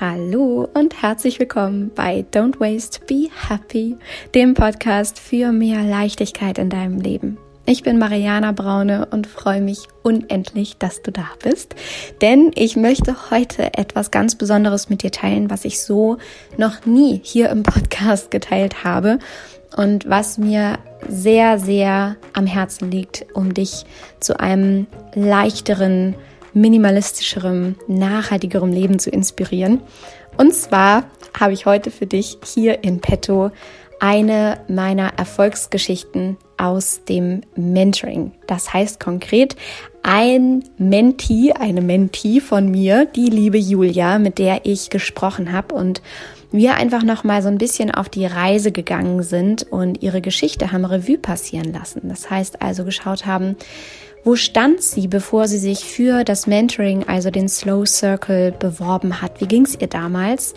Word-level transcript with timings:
Hallo 0.00 0.68
und 0.74 1.02
herzlich 1.02 1.40
willkommen 1.40 1.90
bei 1.92 2.24
Don't 2.32 2.60
Waste, 2.60 3.00
Be 3.08 3.30
Happy, 3.48 3.96
dem 4.32 4.54
Podcast 4.54 5.18
für 5.18 5.50
mehr 5.50 5.82
Leichtigkeit 5.82 6.58
in 6.58 6.70
deinem 6.70 7.00
Leben. 7.00 7.36
Ich 7.66 7.82
bin 7.82 7.98
Mariana 7.98 8.52
Braune 8.52 9.08
und 9.10 9.26
freue 9.26 9.60
mich 9.60 9.88
unendlich, 10.04 10.76
dass 10.78 11.02
du 11.02 11.10
da 11.10 11.26
bist, 11.42 11.74
denn 12.20 12.52
ich 12.54 12.76
möchte 12.76 13.32
heute 13.32 13.74
etwas 13.74 14.12
ganz 14.12 14.36
Besonderes 14.36 14.88
mit 14.88 15.02
dir 15.02 15.10
teilen, 15.10 15.50
was 15.50 15.64
ich 15.64 15.82
so 15.82 16.18
noch 16.56 16.86
nie 16.86 17.20
hier 17.24 17.48
im 17.48 17.64
Podcast 17.64 18.30
geteilt 18.30 18.84
habe 18.84 19.18
und 19.76 20.08
was 20.08 20.38
mir 20.38 20.78
sehr, 21.08 21.58
sehr 21.58 22.14
am 22.34 22.46
Herzen 22.46 22.92
liegt, 22.92 23.26
um 23.34 23.52
dich 23.52 23.84
zu 24.20 24.38
einem 24.38 24.86
leichteren, 25.16 26.14
minimalistischerem, 26.54 27.76
nachhaltigerem 27.86 28.72
Leben 28.72 28.98
zu 28.98 29.10
inspirieren. 29.10 29.80
Und 30.36 30.54
zwar 30.54 31.04
habe 31.38 31.52
ich 31.52 31.66
heute 31.66 31.90
für 31.90 32.06
dich 32.06 32.38
hier 32.44 32.84
in 32.84 33.00
petto 33.00 33.50
eine 34.00 34.60
meiner 34.68 35.14
Erfolgsgeschichten 35.18 36.36
aus 36.56 37.04
dem 37.08 37.40
Mentoring. 37.56 38.32
Das 38.46 38.72
heißt 38.72 39.00
konkret, 39.00 39.56
ein 40.02 40.64
Mentee, 40.78 41.52
eine 41.52 41.80
Mentee 41.80 42.40
von 42.40 42.70
mir, 42.70 43.06
die 43.06 43.26
liebe 43.26 43.58
Julia, 43.58 44.18
mit 44.18 44.38
der 44.38 44.60
ich 44.64 44.90
gesprochen 44.90 45.52
habe 45.52 45.74
und 45.74 46.00
wir 46.50 46.76
einfach 46.76 47.02
noch 47.02 47.24
mal 47.24 47.42
so 47.42 47.48
ein 47.48 47.58
bisschen 47.58 47.90
auf 47.90 48.08
die 48.08 48.24
Reise 48.24 48.72
gegangen 48.72 49.22
sind 49.22 49.64
und 49.70 50.02
ihre 50.02 50.20
Geschichte 50.20 50.72
haben 50.72 50.84
Revue 50.84 51.18
passieren 51.18 51.72
lassen. 51.72 52.08
Das 52.08 52.30
heißt 52.30 52.62
also 52.62 52.84
geschaut 52.84 53.26
haben, 53.26 53.56
wo 54.28 54.36
stand 54.36 54.82
sie, 54.82 55.08
bevor 55.08 55.48
sie 55.48 55.56
sich 55.56 55.86
für 55.86 56.22
das 56.22 56.46
Mentoring, 56.46 57.08
also 57.08 57.30
den 57.30 57.48
Slow 57.48 57.86
Circle, 57.86 58.52
beworben 58.52 59.22
hat? 59.22 59.40
Wie 59.40 59.46
ging 59.46 59.64
es 59.64 59.80
ihr 59.80 59.86
damals? 59.86 60.52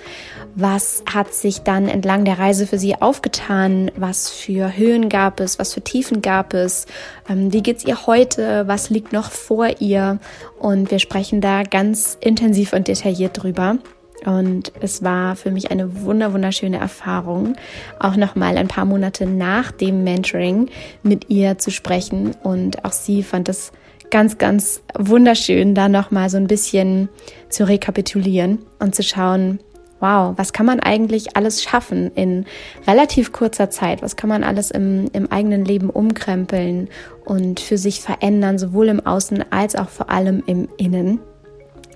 Was 0.56 1.06
hat 1.06 1.34
sich 1.34 1.60
dann 1.60 1.88
entlang 1.88 2.26
der 2.26 2.38
Reise 2.38 2.68
für 2.68 2.78
sie 2.78 3.02
aufgetan? 3.02 3.90
Was 3.96 4.30
für 4.30 4.76
Höhen 4.76 5.08
gab 5.08 5.40
es? 5.40 5.58
Was 5.58 5.74
für 5.74 5.80
Tiefen 5.80 6.22
gab 6.22 6.54
es? 6.54 6.86
Ähm, 7.30 7.54
wie 7.54 7.64
geht's 7.64 7.86
ihr 7.86 8.08
heute? 8.08 8.68
Was 8.68 8.90
liegt 8.90 9.14
noch 9.14 9.32
vor 9.32 9.80
ihr? 9.80 10.20
Und 10.60 10.92
wir 10.92 11.00
sprechen 11.00 11.40
da 11.40 11.64
ganz 11.64 12.18
intensiv 12.20 12.74
und 12.74 12.90
detailliert 12.90 13.42
drüber. 13.42 13.78
Und 14.26 14.72
es 14.82 15.04
war 15.04 15.36
für 15.36 15.52
mich 15.52 15.72
eine 15.72 16.04
wunder 16.04 16.34
wunderschöne 16.34 16.78
Erfahrung, 16.78 17.56
auch 18.00 18.16
nochmal 18.16 18.58
ein 18.58 18.68
paar 18.68 18.86
Monate 18.86 19.26
nach 19.26 19.72
dem 19.72 20.04
Mentoring 20.04 20.70
mit 21.04 21.30
ihr 21.30 21.58
zu 21.58 21.72
sprechen. 21.72 22.36
Und 22.44 22.86
auch 22.86 22.92
sie 22.92 23.24
fand 23.24 23.50
es 23.50 23.72
ganz, 24.12 24.38
ganz 24.38 24.84
wunderschön, 24.98 25.74
da 25.74 25.90
nochmal 25.90 26.30
so 26.30 26.38
ein 26.38 26.48
bisschen 26.48 27.10
zu 27.50 27.68
rekapitulieren 27.68 28.60
und 28.80 28.94
zu 28.94 29.02
schauen, 29.02 29.60
wow, 30.02 30.34
was 30.36 30.52
kann 30.52 30.66
man 30.66 30.80
eigentlich 30.80 31.38
alles 31.38 31.64
schaffen 31.64 32.12
in 32.16 32.46
relativ 32.88 33.32
kurzer 33.32 33.70
Zeit? 33.70 34.02
Was 34.02 34.16
kann 34.16 34.30
man 34.30 34.44
alles 34.44 34.72
im, 34.72 35.06
im 35.14 35.32
eigenen 35.32 35.64
Leben 35.64 35.90
umkrempeln 35.90 36.90
und 37.24 37.60
für 37.60 37.78
sich 37.78 38.02
verändern, 38.02 38.58
sowohl 38.58 38.90
im 38.90 39.06
Außen 39.06 39.46
als 39.52 39.76
auch 39.76 39.90
vor 39.90 40.10
allem 40.10 40.44
im 40.46 40.68
Innen? 40.78 41.20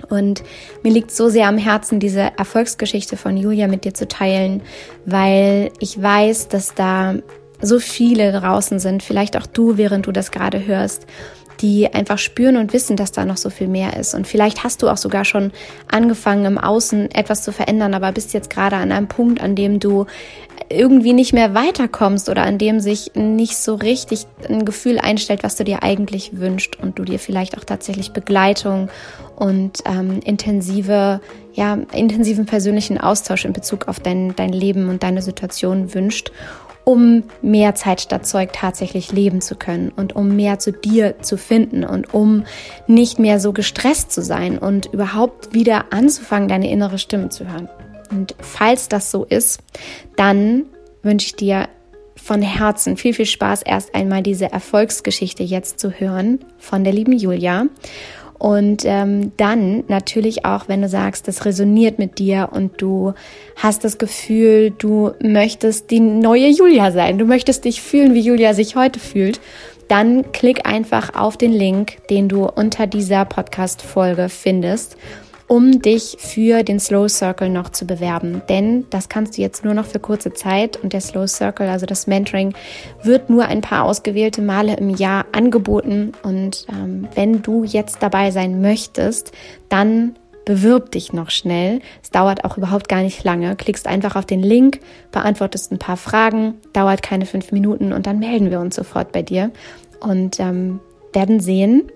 Und 0.10 0.44
mir 0.84 0.92
liegt 0.92 1.12
so 1.12 1.30
sehr 1.30 1.48
am 1.48 1.58
Herzen, 1.58 2.00
diese 2.00 2.32
Erfolgsgeschichte 2.38 3.18
von 3.18 3.38
Julia 3.38 3.68
mit 3.68 3.86
dir 3.86 3.94
zu 3.94 4.08
teilen, 4.08 4.62
weil 5.06 5.72
ich 5.80 6.02
weiß, 6.02 6.48
dass 6.48 6.76
da 6.76 7.16
so 7.62 7.80
viele 7.80 8.32
draußen 8.32 8.80
sind, 8.80 9.04
vielleicht 9.04 9.38
auch 9.38 9.46
du, 9.46 9.78
während 9.78 10.08
du 10.08 10.12
das 10.12 10.32
gerade 10.32 10.66
hörst, 10.66 11.08
die 11.62 11.94
einfach 11.94 12.18
spüren 12.18 12.58
und 12.58 12.74
wissen, 12.74 12.98
dass 12.98 13.12
da 13.12 13.26
noch 13.26 13.38
so 13.38 13.50
viel 13.50 13.68
mehr 13.68 13.98
ist. 13.98 14.14
Und 14.14 14.28
vielleicht 14.28 14.64
hast 14.64 14.82
du 14.82 14.90
auch 14.90 14.98
sogar 14.98 15.26
schon 15.26 15.52
angefangen, 15.90 16.46
im 16.46 16.58
Außen 16.58 17.12
etwas 17.12 17.44
zu 17.44 17.52
verändern, 17.52 17.94
aber 17.94 18.12
bist 18.12 18.34
jetzt 18.34 18.50
gerade 18.50 18.76
an 18.76 18.92
einem 18.92 19.08
Punkt, 19.08 19.42
an 19.42 19.56
dem 19.56 19.80
du 19.80 20.06
irgendwie 20.70 21.14
nicht 21.14 21.34
mehr 21.34 21.54
weiterkommst 21.54 22.30
oder 22.30 22.44
an 22.44 22.58
dem 22.58 22.80
sich 22.80 23.12
nicht 23.16 23.58
so 23.58 23.76
richtig 23.76 24.26
ein 24.50 24.66
Gefühl 24.66 25.00
einstellt, 25.00 25.44
was 25.44 25.56
du 25.56 25.64
dir 25.64 25.84
eigentlich 25.84 26.40
wünscht 26.40 26.78
und 26.82 26.98
du 26.98 27.04
dir 27.04 27.20
vielleicht 27.20 27.58
auch 27.58 27.64
tatsächlich 27.64 28.14
Begleitung 28.14 28.90
und 29.36 29.80
ähm, 29.86 30.22
intensive, 30.24 31.22
ja, 31.54 31.78
intensiven 31.94 32.46
persönlichen 32.46 33.00
Austausch 33.00 33.46
in 33.46 33.54
Bezug 33.54 33.88
auf 33.88 34.00
dein, 34.00 34.36
dein 34.36 34.54
Leben 34.54 34.90
und 34.90 35.04
deine 35.04 35.22
Situation 35.22 35.94
wünscht, 35.94 36.32
um 36.86 37.24
mehr 37.42 37.76
Zeit 37.76 38.00
statt 38.00 38.26
Zeug 38.26 38.54
tatsächlich 38.54 39.12
leben 39.12 39.42
zu 39.42 39.56
können 39.56 39.92
und 39.94 40.16
um 40.16 40.36
mehr 40.36 40.60
zu 40.60 40.72
dir 40.72 41.20
zu 41.22 41.38
finden 41.38 41.84
und 41.84 42.14
um 42.14 42.46
nicht 42.88 43.20
mehr 43.20 43.40
so 43.40 43.52
gestresst 43.52 44.14
zu 44.14 44.22
sein 44.22 44.58
und 44.58 44.86
überhaupt 44.94 45.54
wieder 45.54 45.92
anzufangen, 45.92 46.48
deine 46.48 46.70
innere 46.70 47.00
Stimme 47.00 47.30
zu 47.30 47.52
hören. 47.52 47.68
Und 48.12 48.36
falls 48.40 48.88
das 48.88 49.12
so 49.12 49.26
ist, 49.26 49.60
dann 50.16 50.64
wünsche 51.02 51.28
ich 51.28 51.36
dir 51.36 51.68
von 52.16 52.42
Herzen 52.42 52.98
viel, 52.98 53.14
viel 53.14 53.26
Spaß, 53.26 53.64
erst 53.64 53.94
einmal 53.94 54.24
diese 54.24 54.52
Erfolgsgeschichte 54.52 55.44
jetzt 55.44 55.80
zu 55.80 55.92
hören 55.92 56.40
von 56.58 56.84
der 56.84 56.94
lieben 56.94 57.14
Julia. 57.14 57.66
Und 58.38 58.84
ähm, 58.86 59.32
dann 59.38 59.86
natürlich 59.88 60.46
auch, 60.46 60.68
wenn 60.68 60.82
du 60.82 60.90
sagst, 60.90 61.28
das 61.28 61.46
resoniert 61.46 62.00
mit 62.00 62.20
dir 62.20 62.50
und 62.52 62.82
du 62.82 63.14
hast 63.56 63.84
das 63.84 63.98
Gefühl, 63.98 64.72
du 64.72 65.12
möchtest 65.22 65.90
die 65.90 66.02
neue 66.02 66.50
Julia 66.50 66.92
sein, 66.92 67.18
du 67.18 67.26
möchtest 67.26 67.64
dich 67.64 67.82
fühlen, 67.82 68.14
wie 68.14 68.20
Julia 68.20 68.54
sich 68.54 68.76
heute 68.76 69.00
fühlt, 69.00 69.40
dann 69.88 70.32
klick 70.32 70.68
einfach 70.68 71.16
auf 71.16 71.38
den 71.38 71.54
Link, 71.54 71.98
den 72.10 72.28
du 72.28 72.46
unter 72.46 72.88
dieser 72.88 73.24
Podcast-Folge 73.24 74.30
findest 74.30 74.98
um 75.48 75.82
dich 75.82 76.18
für 76.20 76.64
den 76.64 76.80
Slow 76.80 77.08
Circle 77.08 77.50
noch 77.50 77.70
zu 77.70 77.86
bewerben. 77.86 78.42
Denn 78.50 78.86
das 78.90 79.10
kannst 79.10 79.38
du 79.38 79.42
jetzt 79.42 79.64
nur 79.64 79.74
noch 79.74 79.86
für 79.86 80.00
kurze 80.00 80.34
Zeit 80.34 80.78
und 80.78 80.94
der 80.94 81.02
Slow 81.02 81.28
Circle, 81.28 81.68
also 81.68 81.86
das 81.86 82.08
Mentoring, 82.08 82.54
wird 83.04 83.30
nur 83.30 83.46
ein 83.46 83.62
paar 83.62 83.86
ausgewählte 83.86 84.42
Male 84.42 84.76
im 84.78 84.90
Jahr 84.90 85.26
angeboten. 85.32 86.14
Und 86.24 86.66
ähm, 86.70 87.08
wenn 87.14 87.42
du 87.42 87.64
jetzt 87.64 87.98
dabei 88.02 88.32
sein 88.32 88.62
möchtest, 88.62 89.32
dann 89.70 90.16
bewirb 90.46 90.92
dich 90.92 91.12
noch 91.12 91.32
schnell. 91.32 91.82
Es 92.02 92.12
dauert 92.12 92.46
auch 92.46 92.58
überhaupt 92.58 92.88
gar 92.88 93.02
nicht 93.02 93.24
lange. 93.24 93.56
Klickst 93.56 93.88
einfach 93.88 94.16
auf 94.16 94.26
den 94.26 94.42
Link, 94.42 94.80
beantwortest 95.12 95.72
ein 95.72 95.80
paar 95.80 95.98
Fragen, 95.98 96.56
dauert 96.72 97.02
keine 97.02 97.26
fünf 97.26 97.52
Minuten 97.52 97.92
und 97.92 98.08
dann 98.08 98.20
melden 98.20 98.52
wir 98.52 98.60
uns 98.60 98.76
sofort 98.76 99.12
bei 99.12 99.24
dir 99.24 99.52
und 100.00 100.40
ähm, 100.40 100.80
werden 101.14 101.40
sehen, 101.40 101.92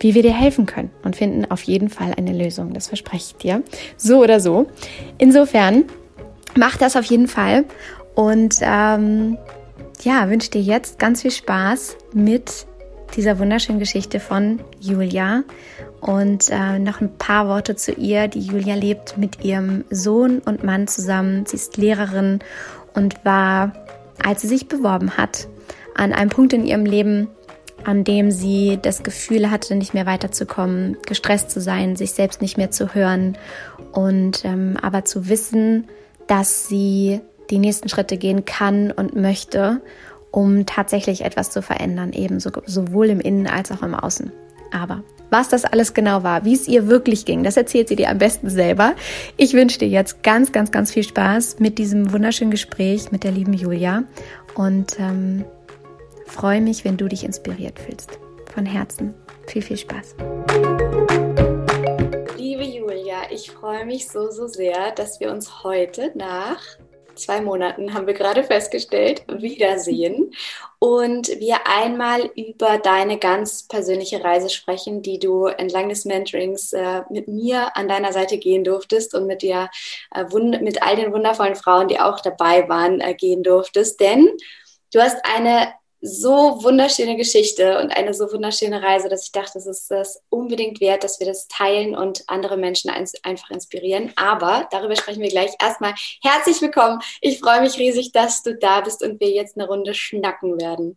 wie 0.00 0.14
wir 0.14 0.22
dir 0.22 0.34
helfen 0.34 0.66
können 0.66 0.90
und 1.04 1.16
finden 1.16 1.50
auf 1.50 1.62
jeden 1.62 1.88
Fall 1.88 2.14
eine 2.16 2.32
Lösung. 2.32 2.72
Das 2.72 2.88
verspreche 2.88 3.34
ich 3.34 3.36
dir. 3.36 3.62
So 3.96 4.22
oder 4.22 4.40
so. 4.40 4.66
Insofern, 5.18 5.84
mach 6.56 6.76
das 6.76 6.96
auf 6.96 7.04
jeden 7.04 7.28
Fall 7.28 7.64
und 8.14 8.56
ähm, 8.62 9.38
ja, 10.02 10.28
wünsche 10.30 10.50
dir 10.50 10.62
jetzt 10.62 10.98
ganz 10.98 11.22
viel 11.22 11.30
Spaß 11.30 11.96
mit 12.14 12.66
dieser 13.16 13.38
wunderschönen 13.38 13.78
Geschichte 13.78 14.20
von 14.20 14.60
Julia 14.80 15.42
und 16.00 16.48
äh, 16.50 16.78
noch 16.78 17.00
ein 17.00 17.16
paar 17.18 17.48
Worte 17.48 17.76
zu 17.76 17.92
ihr. 17.92 18.28
Die 18.28 18.40
Julia 18.40 18.74
lebt 18.74 19.18
mit 19.18 19.44
ihrem 19.44 19.84
Sohn 19.90 20.38
und 20.38 20.64
Mann 20.64 20.86
zusammen. 20.86 21.44
Sie 21.46 21.56
ist 21.56 21.76
Lehrerin 21.76 22.38
und 22.94 23.24
war, 23.24 23.72
als 24.24 24.42
sie 24.42 24.48
sich 24.48 24.68
beworben 24.68 25.16
hat, 25.16 25.48
an 25.94 26.12
einem 26.12 26.30
Punkt 26.30 26.52
in 26.52 26.64
ihrem 26.64 26.86
Leben, 26.86 27.28
an 27.84 28.04
dem 28.04 28.30
sie 28.30 28.78
das 28.80 29.02
Gefühl 29.02 29.50
hatte, 29.50 29.74
nicht 29.74 29.94
mehr 29.94 30.06
weiterzukommen, 30.06 30.96
gestresst 31.06 31.50
zu 31.50 31.60
sein, 31.60 31.96
sich 31.96 32.12
selbst 32.12 32.42
nicht 32.42 32.56
mehr 32.56 32.70
zu 32.70 32.94
hören 32.94 33.36
und 33.92 34.44
ähm, 34.44 34.76
aber 34.80 35.04
zu 35.04 35.28
wissen, 35.28 35.88
dass 36.26 36.68
sie 36.68 37.20
die 37.50 37.58
nächsten 37.58 37.88
Schritte 37.88 38.16
gehen 38.16 38.44
kann 38.44 38.92
und 38.92 39.16
möchte, 39.16 39.80
um 40.30 40.66
tatsächlich 40.66 41.24
etwas 41.24 41.50
zu 41.50 41.62
verändern, 41.62 42.12
eben 42.12 42.38
so, 42.38 42.50
sowohl 42.64 43.08
im 43.10 43.20
Innen 43.20 43.46
als 43.46 43.72
auch 43.72 43.82
im 43.82 43.94
Außen. 43.94 44.30
Aber 44.72 45.02
was 45.30 45.48
das 45.48 45.64
alles 45.64 45.94
genau 45.94 46.22
war, 46.22 46.44
wie 46.44 46.54
es 46.54 46.68
ihr 46.68 46.88
wirklich 46.88 47.24
ging, 47.24 47.42
das 47.42 47.56
erzählt 47.56 47.88
sie 47.88 47.96
dir 47.96 48.10
am 48.10 48.18
besten 48.18 48.50
selber. 48.50 48.94
Ich 49.36 49.54
wünsche 49.54 49.78
dir 49.78 49.88
jetzt 49.88 50.22
ganz, 50.22 50.52
ganz, 50.52 50.70
ganz 50.70 50.92
viel 50.92 51.04
Spaß 51.04 51.58
mit 51.58 51.78
diesem 51.78 52.12
wunderschönen 52.12 52.50
Gespräch 52.50 53.12
mit 53.12 53.24
der 53.24 53.32
lieben 53.32 53.52
Julia 53.52 54.04
und 54.54 54.98
ähm, 54.98 55.44
freue 56.30 56.60
mich, 56.60 56.84
wenn 56.84 56.96
du 56.96 57.08
dich 57.08 57.24
inspiriert 57.24 57.78
fühlst. 57.78 58.18
Von 58.54 58.64
Herzen 58.64 59.14
viel, 59.46 59.62
viel 59.62 59.76
Spaß. 59.76 60.14
Liebe 62.36 62.64
Julia, 62.64 63.30
ich 63.30 63.50
freue 63.50 63.84
mich 63.84 64.08
so, 64.08 64.30
so 64.30 64.46
sehr, 64.46 64.92
dass 64.92 65.20
wir 65.20 65.30
uns 65.30 65.64
heute 65.64 66.12
nach 66.14 66.60
zwei 67.16 67.40
Monaten, 67.40 67.92
haben 67.92 68.06
wir 68.06 68.14
gerade 68.14 68.44
festgestellt, 68.44 69.24
wiedersehen 69.28 70.32
und 70.78 71.28
wir 71.28 71.66
einmal 71.66 72.30
über 72.34 72.78
deine 72.78 73.18
ganz 73.18 73.66
persönliche 73.68 74.24
Reise 74.24 74.48
sprechen, 74.48 75.02
die 75.02 75.18
du 75.18 75.46
entlang 75.46 75.90
des 75.90 76.06
Mentorings 76.06 76.72
äh, 76.72 77.02
mit 77.10 77.28
mir 77.28 77.76
an 77.76 77.88
deiner 77.88 78.12
Seite 78.12 78.38
gehen 78.38 78.64
durftest 78.64 79.14
und 79.14 79.26
mit 79.26 79.42
dir, 79.42 79.68
äh, 80.14 80.24
mit 80.60 80.82
all 80.82 80.96
den 80.96 81.12
wundervollen 81.12 81.56
Frauen, 81.56 81.88
die 81.88 82.00
auch 82.00 82.20
dabei 82.20 82.68
waren, 82.68 83.00
äh, 83.00 83.14
gehen 83.14 83.42
durftest. 83.42 84.00
Denn 84.00 84.30
du 84.92 85.00
hast 85.00 85.18
eine 85.24 85.74
so 86.00 86.62
wunderschöne 86.62 87.16
Geschichte 87.16 87.78
und 87.78 87.90
eine 87.90 88.14
so 88.14 88.32
wunderschöne 88.32 88.82
Reise, 88.82 89.08
dass 89.08 89.24
ich 89.24 89.32
dachte, 89.32 89.58
es 89.58 89.66
ist 89.66 89.90
das 89.90 90.22
unbedingt 90.30 90.80
wert, 90.80 91.04
dass 91.04 91.20
wir 91.20 91.26
das 91.26 91.46
teilen 91.48 91.94
und 91.94 92.24
andere 92.26 92.56
Menschen 92.56 92.90
einfach 92.90 93.50
inspirieren. 93.50 94.12
Aber 94.16 94.66
darüber 94.70 94.96
sprechen 94.96 95.22
wir 95.22 95.28
gleich. 95.28 95.52
Erstmal 95.60 95.94
herzlich 96.22 96.60
willkommen. 96.62 97.00
Ich 97.20 97.40
freue 97.40 97.60
mich 97.60 97.78
riesig, 97.78 98.12
dass 98.12 98.42
du 98.42 98.56
da 98.56 98.80
bist 98.80 99.02
und 99.02 99.20
wir 99.20 99.30
jetzt 99.30 99.58
eine 99.58 99.66
Runde 99.66 99.94
schnacken 99.94 100.60
werden. 100.60 100.96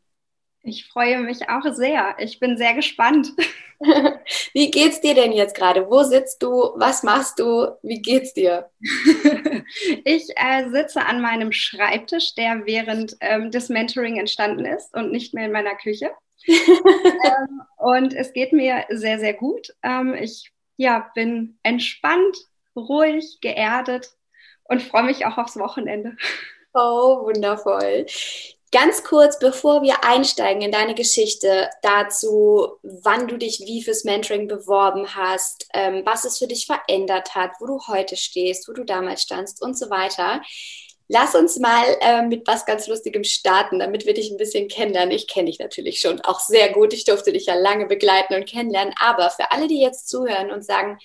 Ich 0.65 0.87
freue 0.87 1.19
mich 1.19 1.49
auch 1.49 1.65
sehr. 1.73 2.15
Ich 2.19 2.39
bin 2.39 2.57
sehr 2.57 2.73
gespannt. 2.73 3.33
Wie 4.53 4.71
geht's 4.71 5.01
dir 5.01 5.13
denn 5.13 5.33
jetzt 5.33 5.55
gerade? 5.55 5.89
Wo 5.89 6.03
sitzt 6.03 6.41
du? 6.41 6.71
Was 6.75 7.03
machst 7.03 7.39
du? 7.39 7.77
Wie 7.81 8.01
geht's 8.01 8.33
dir? 8.33 8.69
ich 10.05 10.29
äh, 10.37 10.69
sitze 10.69 11.05
an 11.05 11.21
meinem 11.21 11.51
Schreibtisch, 11.51 12.33
der 12.35 12.65
während 12.65 13.17
ähm, 13.19 13.51
des 13.51 13.67
Mentoring 13.67 14.17
entstanden 14.17 14.65
ist 14.65 14.95
und 14.95 15.11
nicht 15.11 15.33
mehr 15.33 15.47
in 15.47 15.51
meiner 15.51 15.75
Küche. 15.75 16.11
ähm, 16.47 17.61
und 17.77 18.13
es 18.13 18.31
geht 18.31 18.53
mir 18.53 18.85
sehr, 18.89 19.19
sehr 19.19 19.33
gut. 19.33 19.73
Ähm, 19.83 20.13
ich 20.13 20.49
ja, 20.77 21.11
bin 21.13 21.59
entspannt, 21.63 22.37
ruhig, 22.73 23.39
geerdet 23.41 24.11
und 24.63 24.81
freue 24.81 25.03
mich 25.03 25.25
auch 25.25 25.37
aufs 25.37 25.57
Wochenende. 25.57 26.15
Oh, 26.75 27.27
wundervoll. 27.27 28.07
Ganz 28.73 29.03
kurz, 29.03 29.37
bevor 29.37 29.83
wir 29.83 30.03
einsteigen 30.03 30.63
in 30.63 30.71
deine 30.71 30.95
Geschichte 30.95 31.69
dazu, 31.83 32.79
wann 32.81 33.27
du 33.27 33.37
dich 33.37 33.59
wie 33.59 33.83
fürs 33.83 34.03
Mentoring 34.03 34.47
beworben 34.47 35.13
hast, 35.15 35.67
ähm, 35.75 36.01
was 36.05 36.25
es 36.25 36.39
für 36.39 36.47
dich 36.47 36.65
verändert 36.65 37.35
hat, 37.35 37.51
wo 37.59 37.67
du 37.67 37.79
heute 37.87 38.15
stehst, 38.17 38.67
wo 38.67 38.73
du 38.73 38.83
damals 38.83 39.21
standst 39.21 39.61
und 39.61 39.77
so 39.77 39.91
weiter. 39.91 40.41
Lass 41.07 41.35
uns 41.35 41.59
mal 41.59 41.85
äh, 42.01 42.23
mit 42.23 42.47
was 42.47 42.65
ganz 42.65 42.87
Lustigem 42.87 43.23
starten, 43.23 43.77
damit 43.77 44.07
wir 44.07 44.15
dich 44.15 44.31
ein 44.31 44.37
bisschen 44.37 44.67
kennenlernen. 44.69 45.13
Ich 45.13 45.27
kenne 45.27 45.51
dich 45.51 45.59
natürlich 45.59 45.99
schon 45.99 46.19
auch 46.21 46.39
sehr 46.39 46.73
gut. 46.73 46.93
Ich 46.93 47.05
durfte 47.05 47.31
dich 47.31 47.45
ja 47.45 47.53
lange 47.53 47.85
begleiten 47.85 48.33
und 48.33 48.49
kennenlernen. 48.49 48.95
Aber 48.99 49.29
für 49.29 49.51
alle, 49.51 49.67
die 49.67 49.81
jetzt 49.81 50.09
zuhören 50.09 50.49
und 50.49 50.65
sagen, 50.65 50.97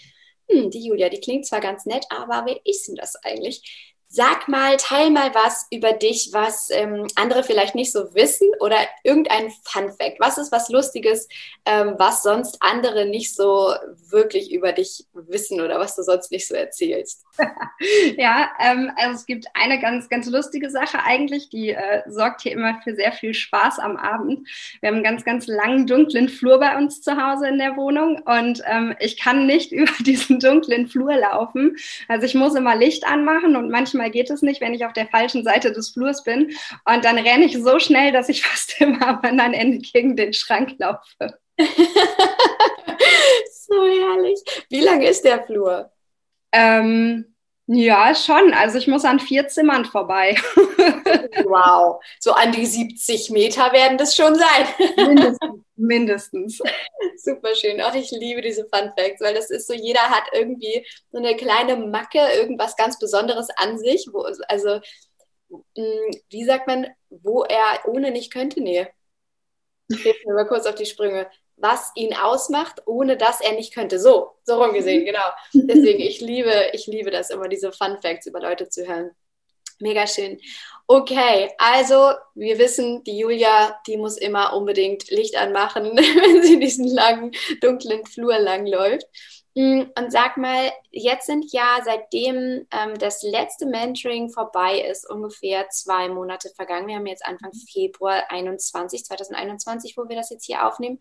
hm, 0.50 0.70
die 0.70 0.86
Julia, 0.86 1.10
die 1.10 1.20
klingt 1.20 1.46
zwar 1.46 1.60
ganz 1.60 1.84
nett, 1.84 2.06
aber 2.08 2.46
wer 2.46 2.58
ist 2.64 2.88
denn 2.88 2.94
das 2.94 3.14
eigentlich? 3.16 3.87
Sag 4.10 4.48
mal, 4.48 4.78
teil 4.78 5.10
mal 5.10 5.34
was 5.34 5.66
über 5.70 5.92
dich, 5.92 6.30
was 6.32 6.70
ähm, 6.70 7.06
andere 7.14 7.44
vielleicht 7.44 7.74
nicht 7.74 7.92
so 7.92 8.14
wissen 8.14 8.48
oder 8.58 8.78
irgendein 9.04 9.50
Fun 9.64 9.92
Fact. 9.92 10.18
Was 10.18 10.38
ist 10.38 10.50
was 10.50 10.70
Lustiges, 10.70 11.28
ähm, 11.66 11.94
was 11.98 12.22
sonst 12.22 12.56
andere 12.60 13.04
nicht 13.04 13.34
so 13.34 13.74
wirklich 14.08 14.50
über 14.50 14.72
dich 14.72 15.04
wissen 15.12 15.60
oder 15.60 15.78
was 15.78 15.94
du 15.94 16.02
sonst 16.02 16.32
nicht 16.32 16.48
so 16.48 16.54
erzählst? 16.54 17.26
ja, 18.16 18.50
ähm, 18.58 18.90
also 18.96 19.14
es 19.14 19.26
gibt 19.26 19.44
eine 19.52 19.78
ganz, 19.78 20.08
ganz 20.08 20.26
lustige 20.26 20.70
Sache 20.70 21.00
eigentlich, 21.04 21.50
die 21.50 21.72
äh, 21.72 22.02
sorgt 22.06 22.40
hier 22.40 22.52
immer 22.52 22.80
für 22.82 22.94
sehr 22.94 23.12
viel 23.12 23.34
Spaß 23.34 23.78
am 23.78 23.98
Abend. 23.98 24.48
Wir 24.80 24.88
haben 24.88 24.96
einen 24.96 25.04
ganz, 25.04 25.22
ganz 25.22 25.46
langen, 25.46 25.86
dunklen 25.86 26.30
Flur 26.30 26.58
bei 26.58 26.78
uns 26.78 27.02
zu 27.02 27.22
Hause 27.22 27.46
in 27.46 27.58
der 27.58 27.76
Wohnung 27.76 28.22
und 28.24 28.62
ähm, 28.64 28.96
ich 29.00 29.20
kann 29.20 29.44
nicht 29.44 29.70
über 29.72 29.92
diesen 30.00 30.40
dunklen 30.40 30.88
Flur 30.88 31.14
laufen. 31.14 31.76
Also 32.08 32.24
ich 32.24 32.34
muss 32.34 32.54
immer 32.54 32.74
Licht 32.74 33.06
anmachen 33.06 33.54
und 33.54 33.68
manchmal 33.70 33.97
manchmal 33.98 34.10
geht 34.10 34.30
es 34.30 34.42
nicht, 34.42 34.60
wenn 34.60 34.74
ich 34.74 34.84
auf 34.84 34.92
der 34.92 35.08
falschen 35.08 35.44
Seite 35.44 35.72
des 35.72 35.90
Flurs 35.90 36.24
bin. 36.24 36.52
Und 36.84 37.04
dann 37.04 37.18
renne 37.18 37.44
ich 37.44 37.58
so 37.58 37.78
schnell, 37.78 38.12
dass 38.12 38.28
ich 38.28 38.42
fast 38.46 38.80
immer 38.80 39.06
am 39.06 39.20
anderen 39.22 39.52
Ende 39.52 39.78
gegen 39.78 40.16
den 40.16 40.32
Schrank 40.32 40.74
laufe. 40.78 41.38
so 41.58 41.64
herrlich. 43.84 44.40
Wie 44.70 44.80
lang 44.80 45.02
ist 45.02 45.24
der 45.24 45.44
Flur? 45.44 45.90
Ähm, 46.52 47.34
ja, 47.70 48.14
schon. 48.14 48.54
Also 48.54 48.78
ich 48.78 48.86
muss 48.86 49.04
an 49.04 49.20
vier 49.20 49.46
Zimmern 49.46 49.84
vorbei. 49.84 50.34
wow. 51.44 52.02
So 52.18 52.32
an 52.32 52.50
die 52.50 52.64
70 52.64 53.28
Meter 53.28 53.72
werden 53.72 53.98
das 53.98 54.16
schon 54.16 54.34
sein. 54.34 54.66
Mindestens. 54.96 55.64
Mindestens. 55.76 56.58
Super 57.16 57.54
schön. 57.54 57.82
Auch 57.82 57.94
ich 57.94 58.10
liebe 58.10 58.40
diese 58.40 58.66
Fun 58.72 58.90
Facts, 58.96 59.20
weil 59.20 59.34
das 59.34 59.50
ist 59.50 59.66
so, 59.66 59.74
jeder 59.74 60.00
hat 60.00 60.24
irgendwie 60.32 60.86
so 61.12 61.18
eine 61.18 61.36
kleine 61.36 61.76
Macke, 61.76 62.20
irgendwas 62.34 62.74
ganz 62.74 62.98
Besonderes 62.98 63.48
an 63.56 63.78
sich. 63.78 64.08
Wo, 64.10 64.22
also, 64.48 64.80
mm, 65.50 66.10
wie 66.30 66.44
sagt 66.44 66.68
man, 66.68 66.86
wo 67.10 67.44
er 67.44 67.86
ohne 67.86 68.12
nicht 68.12 68.32
könnte? 68.32 68.62
Nee. 68.62 68.86
Ich 69.88 70.00
hilf 70.00 70.16
mir 70.24 70.32
mal 70.32 70.48
kurz 70.48 70.64
auf 70.64 70.74
die 70.74 70.86
Sprünge 70.86 71.26
was 71.60 71.90
ihn 71.94 72.14
ausmacht, 72.14 72.82
ohne 72.86 73.16
dass 73.16 73.40
er 73.40 73.52
nicht 73.52 73.74
könnte. 73.74 73.98
So, 73.98 74.32
so 74.44 74.62
rumgesehen, 74.62 75.04
genau. 75.04 75.30
Deswegen, 75.52 76.00
ich 76.00 76.20
liebe, 76.20 76.70
ich 76.72 76.86
liebe 76.86 77.10
das 77.10 77.30
immer, 77.30 77.48
diese 77.48 77.72
Fun 77.72 77.98
Facts 78.00 78.26
über 78.26 78.40
Leute 78.40 78.68
zu 78.68 78.86
hören. 78.86 79.10
Mega 79.80 80.06
schön. 80.06 80.40
Okay, 80.88 81.50
also 81.58 82.14
wir 82.34 82.58
wissen, 82.58 83.04
die 83.04 83.18
Julia, 83.18 83.78
die 83.86 83.96
muss 83.96 84.16
immer 84.16 84.54
unbedingt 84.56 85.08
Licht 85.10 85.36
anmachen, 85.36 85.84
wenn 85.96 86.42
sie 86.42 86.58
diesen 86.58 86.86
langen, 86.86 87.32
dunklen 87.60 88.04
Flur 88.06 88.38
langläuft. 88.38 89.06
Mm, 89.54 89.82
und 89.98 90.12
sag 90.12 90.36
mal, 90.36 90.70
jetzt 90.90 91.26
sind 91.26 91.52
ja 91.52 91.78
seitdem 91.84 92.66
ähm, 92.70 92.98
das 92.98 93.22
letzte 93.22 93.66
Mentoring 93.66 94.30
vorbei 94.30 94.80
ist, 94.80 95.08
ungefähr 95.08 95.68
zwei 95.68 96.08
Monate 96.08 96.50
vergangen. 96.54 96.86
Wir 96.86 96.96
haben 96.96 97.06
jetzt 97.06 97.24
Anfang 97.24 97.52
Februar 97.52 98.30
21, 98.30 99.04
2021, 99.04 99.96
wo 99.96 100.08
wir 100.08 100.16
das 100.16 100.30
jetzt 100.30 100.46
hier 100.46 100.66
aufnehmen. 100.66 101.00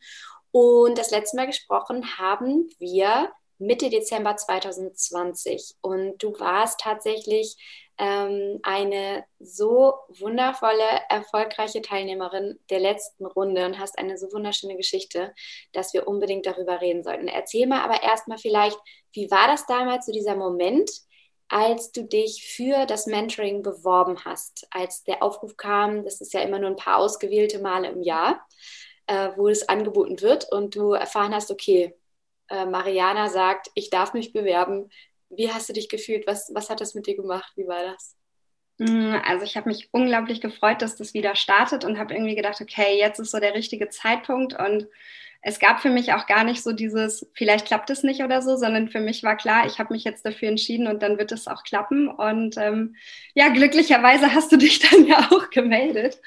Und 0.52 0.98
das 0.98 1.12
letzte 1.12 1.38
Mal 1.38 1.48
gesprochen 1.48 2.18
haben 2.18 2.70
wir 2.80 3.32
Mitte 3.60 3.90
Dezember 3.90 4.36
2020. 4.36 5.76
Und 5.82 6.22
du 6.22 6.40
warst 6.40 6.80
tatsächlich 6.80 7.58
ähm, 7.98 8.60
eine 8.62 9.26
so 9.40 9.94
wundervolle, 10.10 10.84
erfolgreiche 11.10 11.82
Teilnehmerin 11.82 12.60
der 12.70 12.80
letzten 12.80 13.26
Runde 13.26 13.66
und 13.66 13.80
hast 13.80 13.98
eine 13.98 14.18
so 14.18 14.32
wunderschöne 14.32 14.78
Geschichte, 14.78 15.34
dass 15.74 15.94
wir 15.94 16.08
unbedingt 16.08 16.46
darüber 16.46 16.82
reden 16.82 17.04
sollten. 17.04 17.28
Erzähl 17.28 17.66
mal 17.66 17.82
aber 17.82 18.04
erstmal 18.04 18.38
vielleicht, 18.38 18.78
wie 19.14 19.32
war 19.32 19.48
das 19.48 19.66
damals, 19.66 20.06
so 20.06 20.12
dieser 20.12 20.36
Moment, 20.36 20.92
als 21.50 21.92
du 21.92 22.04
dich 22.04 22.44
für 22.56 22.86
das 22.86 23.08
Mentoring 23.08 23.64
beworben 23.64 24.26
hast, 24.26 24.68
als 24.70 25.04
der 25.04 25.24
Aufruf 25.24 25.56
kam, 25.58 26.04
das 26.04 26.22
ist 26.22 26.34
ja 26.34 26.42
immer 26.42 26.60
nur 26.60 26.70
ein 26.70 26.76
paar 26.76 26.98
ausgewählte 26.98 27.60
Male 27.60 27.88
im 27.90 28.04
Jahr 28.04 28.46
äh, 29.08 29.30
wo 29.36 29.48
es 29.48 29.68
angeboten 29.68 30.22
wird 30.22 30.52
und 30.52 30.76
du 30.76 30.94
erfahren 30.94 31.34
hast, 31.34 31.52
okay, 31.52 31.96
äh, 32.50 32.66
Mariana 32.66 33.30
sagt, 33.30 33.70
ich 33.74 33.90
darf 33.90 34.14
mich 34.14 34.34
bewerben. 34.34 34.90
Wie 35.30 35.52
hast 35.52 35.68
du 35.70 35.74
dich 35.74 35.90
gefühlt? 35.90 36.28
Was, 36.28 36.52
was 36.54 36.70
hat 36.70 36.82
das 36.82 36.94
mit 36.94 37.08
dir 37.08 37.16
gemacht? 37.16 37.52
Wie 37.56 37.68
war 37.68 37.84
das? 37.84 38.16
Mm, 38.78 39.16
also 39.26 39.44
ich 39.44 39.58
habe 39.58 39.70
mich 39.70 39.90
unglaublich 39.92 40.40
gefreut, 40.42 40.82
dass 40.82 40.96
das 40.96 41.14
wieder 41.14 41.36
startet 41.36 41.84
und 41.84 41.98
habe 41.98 42.14
irgendwie 42.14 42.36
gedacht, 42.36 42.62
okay, 42.62 42.98
jetzt 42.98 43.20
ist 43.20 43.32
so 43.32 43.40
der 43.40 43.56
richtige 43.56 43.90
Zeitpunkt 43.90 44.58
und 44.58 44.88
es 45.42 45.60
gab 45.60 45.82
für 45.82 45.90
mich 45.90 46.14
auch 46.14 46.26
gar 46.26 46.44
nicht 46.44 46.64
so 46.64 46.74
dieses, 46.74 47.30
vielleicht 47.34 47.68
klappt 47.68 47.90
es 47.90 48.04
nicht 48.04 48.22
oder 48.22 48.42
so, 48.42 48.58
sondern 48.58 48.90
für 48.90 49.00
mich 49.00 49.24
war 49.24 49.38
klar, 49.38 49.66
ich 49.66 49.80
habe 49.80 49.94
mich 49.94 50.04
jetzt 50.04 50.26
dafür 50.26 50.50
entschieden 50.50 50.88
und 50.88 51.02
dann 51.04 51.18
wird 51.18 51.32
es 51.32 51.48
auch 51.48 51.64
klappen. 51.64 52.08
Und 52.08 52.58
ähm, 52.58 52.96
ja, 53.34 53.50
glücklicherweise 53.50 54.34
hast 54.34 54.52
du 54.52 54.58
dich 54.58 54.80
dann 54.90 55.06
ja 55.06 55.30
auch 55.32 55.50
gemeldet. 55.50 56.20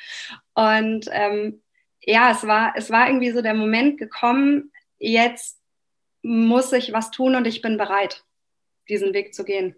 Und 0.54 1.06
ähm, 1.10 1.60
ja, 2.02 2.30
es 2.30 2.46
war, 2.46 2.74
es 2.76 2.90
war 2.90 3.08
irgendwie 3.08 3.30
so 3.30 3.42
der 3.42 3.54
Moment 3.54 3.98
gekommen, 3.98 4.72
jetzt 4.98 5.58
muss 6.22 6.72
ich 6.72 6.92
was 6.92 7.10
tun 7.10 7.34
und 7.34 7.46
ich 7.46 7.62
bin 7.62 7.76
bereit, 7.76 8.24
diesen 8.88 9.14
Weg 9.14 9.34
zu 9.34 9.44
gehen. 9.44 9.74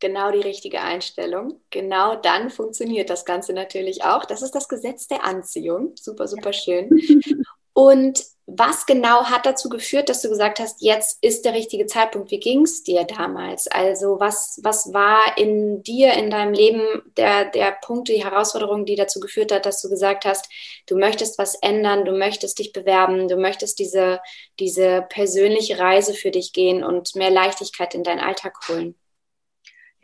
Genau 0.00 0.30
die 0.32 0.40
richtige 0.40 0.80
Einstellung. 0.80 1.60
Genau 1.70 2.16
dann 2.16 2.50
funktioniert 2.50 3.10
das 3.10 3.24
Ganze 3.24 3.52
natürlich 3.52 4.04
auch. 4.04 4.24
Das 4.24 4.42
ist 4.42 4.54
das 4.54 4.68
Gesetz 4.68 5.06
der 5.06 5.24
Anziehung. 5.24 5.94
Super, 5.96 6.28
super 6.28 6.52
schön. 6.52 6.90
Und 7.74 8.24
was 8.46 8.84
genau 8.84 9.24
hat 9.24 9.46
dazu 9.46 9.70
geführt, 9.70 10.10
dass 10.10 10.20
du 10.20 10.28
gesagt 10.28 10.60
hast, 10.60 10.82
jetzt 10.82 11.18
ist 11.22 11.46
der 11.46 11.54
richtige 11.54 11.86
Zeitpunkt? 11.86 12.30
Wie 12.30 12.38
ging 12.40 12.62
es 12.62 12.82
dir 12.82 13.04
damals? 13.04 13.68
Also 13.68 14.20
was, 14.20 14.60
was 14.62 14.92
war 14.92 15.38
in 15.38 15.82
dir, 15.82 16.12
in 16.12 16.30
deinem 16.30 16.52
Leben 16.52 16.82
der, 17.16 17.46
der 17.46 17.72
Punkt, 17.72 18.08
die 18.08 18.22
Herausforderung, 18.22 18.84
die 18.84 18.96
dazu 18.96 19.18
geführt 19.18 19.50
hat, 19.50 19.64
dass 19.64 19.80
du 19.80 19.88
gesagt 19.88 20.26
hast, 20.26 20.48
du 20.86 20.96
möchtest 20.96 21.38
was 21.38 21.54
ändern, 21.54 22.04
du 22.04 22.12
möchtest 22.12 22.58
dich 22.58 22.72
bewerben, 22.72 23.28
du 23.28 23.36
möchtest 23.36 23.78
diese, 23.78 24.20
diese 24.60 25.02
persönliche 25.08 25.78
Reise 25.78 26.12
für 26.12 26.30
dich 26.30 26.52
gehen 26.52 26.84
und 26.84 27.14
mehr 27.16 27.30
Leichtigkeit 27.30 27.94
in 27.94 28.04
deinen 28.04 28.20
Alltag 28.20 28.56
holen? 28.68 28.94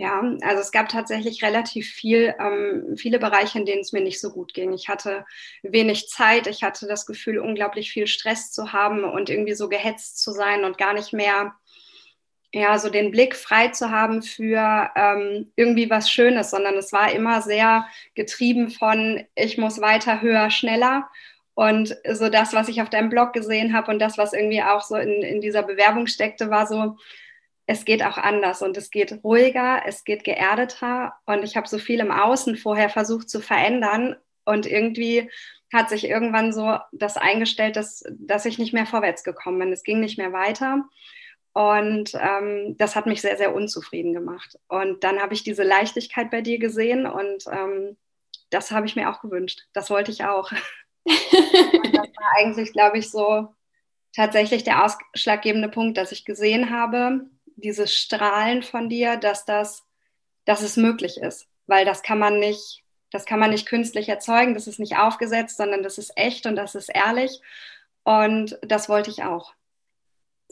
Ja, 0.00 0.22
also 0.40 0.62
es 0.62 0.72
gab 0.72 0.88
tatsächlich 0.88 1.42
relativ 1.42 1.90
viel, 1.90 2.34
ähm, 2.40 2.96
viele 2.96 3.18
Bereiche, 3.18 3.58
in 3.58 3.66
denen 3.66 3.82
es 3.82 3.92
mir 3.92 4.00
nicht 4.00 4.18
so 4.18 4.30
gut 4.32 4.54
ging. 4.54 4.72
Ich 4.72 4.88
hatte 4.88 5.26
wenig 5.62 6.08
Zeit, 6.08 6.46
ich 6.46 6.62
hatte 6.62 6.86
das 6.86 7.04
Gefühl, 7.04 7.38
unglaublich 7.38 7.92
viel 7.92 8.06
Stress 8.06 8.50
zu 8.50 8.72
haben 8.72 9.04
und 9.04 9.28
irgendwie 9.28 9.52
so 9.52 9.68
gehetzt 9.68 10.22
zu 10.22 10.32
sein 10.32 10.64
und 10.64 10.78
gar 10.78 10.94
nicht 10.94 11.12
mehr, 11.12 11.52
ja, 12.50 12.78
so 12.78 12.88
den 12.88 13.10
Blick 13.10 13.36
frei 13.36 13.68
zu 13.68 13.90
haben 13.90 14.22
für 14.22 14.90
ähm, 14.96 15.52
irgendwie 15.54 15.90
was 15.90 16.10
Schönes, 16.10 16.50
sondern 16.50 16.78
es 16.78 16.92
war 16.94 17.12
immer 17.12 17.42
sehr 17.42 17.86
getrieben 18.14 18.70
von, 18.70 19.22
ich 19.34 19.58
muss 19.58 19.82
weiter, 19.82 20.22
höher, 20.22 20.48
schneller. 20.50 21.10
Und 21.52 21.94
so 22.10 22.30
das, 22.30 22.54
was 22.54 22.68
ich 22.68 22.80
auf 22.80 22.88
deinem 22.88 23.10
Blog 23.10 23.34
gesehen 23.34 23.74
habe 23.74 23.92
und 23.92 23.98
das, 23.98 24.16
was 24.16 24.32
irgendwie 24.32 24.62
auch 24.62 24.80
so 24.80 24.96
in, 24.96 25.20
in 25.20 25.42
dieser 25.42 25.62
Bewerbung 25.62 26.06
steckte, 26.06 26.48
war 26.48 26.66
so, 26.66 26.96
es 27.70 27.84
geht 27.84 28.04
auch 28.04 28.18
anders 28.18 28.62
und 28.62 28.76
es 28.76 28.90
geht 28.90 29.22
ruhiger, 29.22 29.82
es 29.86 30.02
geht 30.02 30.24
geerdeter 30.24 31.14
und 31.24 31.44
ich 31.44 31.56
habe 31.56 31.68
so 31.68 31.78
viel 31.78 32.00
im 32.00 32.10
Außen 32.10 32.56
vorher 32.56 32.90
versucht 32.90 33.30
zu 33.30 33.40
verändern 33.40 34.16
und 34.44 34.66
irgendwie 34.66 35.30
hat 35.72 35.88
sich 35.88 36.08
irgendwann 36.08 36.52
so 36.52 36.78
das 36.90 37.16
eingestellt, 37.16 37.76
dass, 37.76 38.02
dass 38.10 38.44
ich 38.44 38.58
nicht 38.58 38.72
mehr 38.72 38.86
vorwärts 38.86 39.22
gekommen 39.22 39.60
bin. 39.60 39.72
Es 39.72 39.84
ging 39.84 40.00
nicht 40.00 40.18
mehr 40.18 40.32
weiter. 40.32 40.84
Und 41.52 42.10
ähm, 42.14 42.74
das 42.76 42.96
hat 42.96 43.06
mich 43.06 43.20
sehr, 43.20 43.36
sehr 43.36 43.54
unzufrieden 43.54 44.14
gemacht. 44.14 44.58
Und 44.66 45.04
dann 45.04 45.20
habe 45.20 45.34
ich 45.34 45.44
diese 45.44 45.62
Leichtigkeit 45.62 46.28
bei 46.32 46.40
dir 46.40 46.58
gesehen 46.58 47.06
und 47.06 47.44
ähm, 47.52 47.96
das 48.50 48.72
habe 48.72 48.86
ich 48.86 48.96
mir 48.96 49.10
auch 49.10 49.20
gewünscht. 49.20 49.68
Das 49.74 49.90
wollte 49.90 50.10
ich 50.10 50.24
auch. 50.24 50.50
und 51.04 51.94
das 51.94 52.08
war 52.16 52.32
eigentlich, 52.36 52.72
glaube 52.72 52.98
ich, 52.98 53.12
so 53.12 53.54
tatsächlich 54.12 54.64
der 54.64 54.84
ausschlaggebende 54.84 55.68
Punkt, 55.68 55.96
dass 55.96 56.10
ich 56.10 56.24
gesehen 56.24 56.70
habe, 56.70 57.26
dieses 57.60 57.94
Strahlen 57.94 58.62
von 58.62 58.88
dir, 58.88 59.16
dass 59.16 59.44
das, 59.44 59.84
dass 60.44 60.62
es 60.62 60.76
möglich 60.76 61.18
ist. 61.18 61.46
Weil 61.66 61.84
das 61.84 62.02
kann 62.02 62.18
man 62.18 62.38
nicht, 62.38 62.82
das 63.10 63.26
kann 63.26 63.40
man 63.40 63.50
nicht 63.50 63.66
künstlich 63.66 64.08
erzeugen, 64.08 64.54
das 64.54 64.66
ist 64.66 64.78
nicht 64.80 64.96
aufgesetzt, 64.96 65.56
sondern 65.56 65.82
das 65.82 65.98
ist 65.98 66.12
echt 66.16 66.46
und 66.46 66.56
das 66.56 66.74
ist 66.74 66.88
ehrlich. 66.88 67.40
Und 68.04 68.58
das 68.62 68.88
wollte 68.88 69.10
ich 69.10 69.22
auch. 69.22 69.54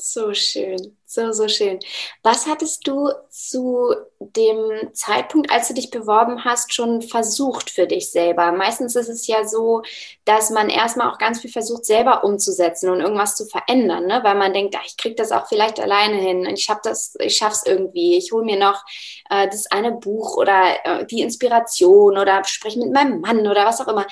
So 0.01 0.33
schön, 0.33 0.97
so, 1.07 1.33
so 1.33 1.49
schön. 1.49 1.81
Was 2.23 2.47
hattest 2.47 2.87
du 2.87 3.11
zu 3.31 3.97
dem 4.21 4.95
Zeitpunkt, 4.95 5.51
als 5.51 5.67
du 5.67 5.75
dich 5.75 5.91
beworben 5.91 6.45
hast, 6.45 6.73
schon 6.73 7.03
versucht 7.03 7.69
für 7.69 7.89
dich 7.89 8.13
selber? 8.13 8.53
Meistens 8.53 8.95
ist 8.95 9.09
es 9.09 9.27
ja 9.27 9.45
so, 9.45 9.83
dass 10.25 10.51
man 10.51 10.69
erstmal 10.71 11.11
auch 11.11 11.19
ganz 11.19 11.41
viel 11.41 11.51
versucht, 11.51 11.85
selber 11.85 12.23
umzusetzen 12.23 12.91
und 12.91 13.01
irgendwas 13.01 13.35
zu 13.35 13.47
verändern, 13.47 14.07
ne? 14.07 14.21
weil 14.23 14.37
man 14.37 14.53
denkt, 14.53 14.77
ach, 14.79 14.87
ich 14.87 14.97
kriege 14.97 15.17
das 15.17 15.33
auch 15.33 15.49
vielleicht 15.49 15.81
alleine 15.81 16.17
hin 16.17 16.47
und 16.47 16.55
ich 16.55 16.63
schaffe 16.63 16.83
das, 16.85 17.17
ich 17.19 17.43
irgendwie. 17.67 18.17
Ich 18.19 18.31
hole 18.31 18.45
mir 18.45 18.59
noch 18.59 18.85
äh, 19.31 19.49
das 19.49 19.67
eine 19.67 19.91
Buch 19.91 20.37
oder 20.37 20.77
äh, 20.85 21.07
die 21.07 21.23
Inspiration 21.23 22.19
oder 22.19 22.45
spreche 22.45 22.79
mit 22.79 22.93
meinem 22.93 23.21
Mann 23.21 23.49
oder 23.49 23.65
was 23.67 23.81
auch 23.81 23.89
immer 23.89 24.07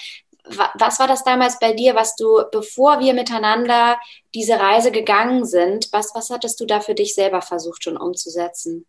was 0.48 0.98
war 0.98 1.08
das 1.08 1.24
damals 1.24 1.58
bei 1.58 1.72
dir, 1.72 1.94
was 1.94 2.16
du, 2.16 2.44
bevor 2.52 3.00
wir 3.00 3.14
miteinander 3.14 3.98
diese 4.34 4.58
Reise 4.58 4.92
gegangen 4.92 5.44
sind, 5.44 5.88
was, 5.92 6.14
was 6.14 6.30
hattest 6.30 6.60
du 6.60 6.66
da 6.66 6.80
für 6.80 6.94
dich 6.94 7.14
selber 7.14 7.42
versucht 7.42 7.84
schon 7.84 7.96
umzusetzen? 7.96 8.86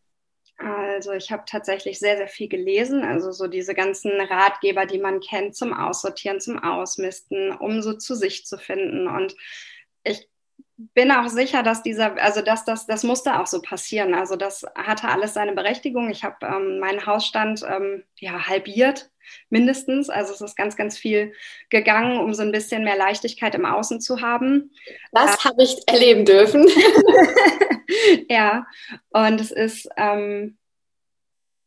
Also 0.59 1.11
ich 1.11 1.31
habe 1.31 1.43
tatsächlich 1.45 1.99
sehr, 1.99 2.17
sehr 2.17 2.27
viel 2.27 2.47
gelesen, 2.47 3.03
also 3.03 3.31
so 3.31 3.45
diese 3.47 3.75
ganzen 3.75 4.19
Ratgeber, 4.19 4.87
die 4.87 4.97
man 4.97 5.19
kennt 5.19 5.55
zum 5.55 5.71
Aussortieren, 5.71 6.39
zum 6.39 6.57
Ausmisten, 6.57 7.51
um 7.51 7.83
so 7.83 7.93
zu 7.93 8.15
sich 8.15 8.45
zu 8.45 8.57
finden. 8.57 9.07
Und 9.07 9.35
ich 10.03 10.27
bin 10.77 11.11
auch 11.11 11.27
sicher, 11.27 11.63
dass 11.63 11.81
dieser, 11.81 12.21
also 12.21 12.41
dass 12.41 12.63
das, 12.63 12.85
das 12.85 13.03
musste 13.03 13.39
auch 13.39 13.47
so 13.47 13.61
passieren. 13.61 14.13
Also 14.13 14.35
das 14.35 14.63
hatte 14.75 15.07
alles 15.07 15.33
seine 15.33 15.53
Berechtigung. 15.53 16.09
Ich 16.09 16.23
habe 16.23 16.45
ähm, 16.45 16.79
meinen 16.79 17.05
Hausstand 17.05 17.63
ähm, 17.67 18.03
ja 18.19 18.47
halbiert 18.47 19.09
mindestens. 19.49 20.09
Also 20.09 20.33
es 20.33 20.41
ist 20.41 20.55
ganz, 20.55 20.75
ganz 20.75 20.97
viel 20.97 21.33
gegangen, 21.69 22.19
um 22.19 22.33
so 22.33 22.43
ein 22.43 22.51
bisschen 22.51 22.83
mehr 22.83 22.97
Leichtigkeit 22.97 23.55
im 23.55 23.65
Außen 23.65 24.01
zu 24.01 24.21
haben. 24.21 24.71
Das 25.11 25.35
äh, 25.35 25.49
habe 25.49 25.63
ich 25.63 25.77
erleben 25.87 26.25
dürfen. 26.25 26.67
ja, 28.29 28.67
und 29.09 29.41
es 29.41 29.51
ist, 29.51 29.89
ähm, 29.97 30.57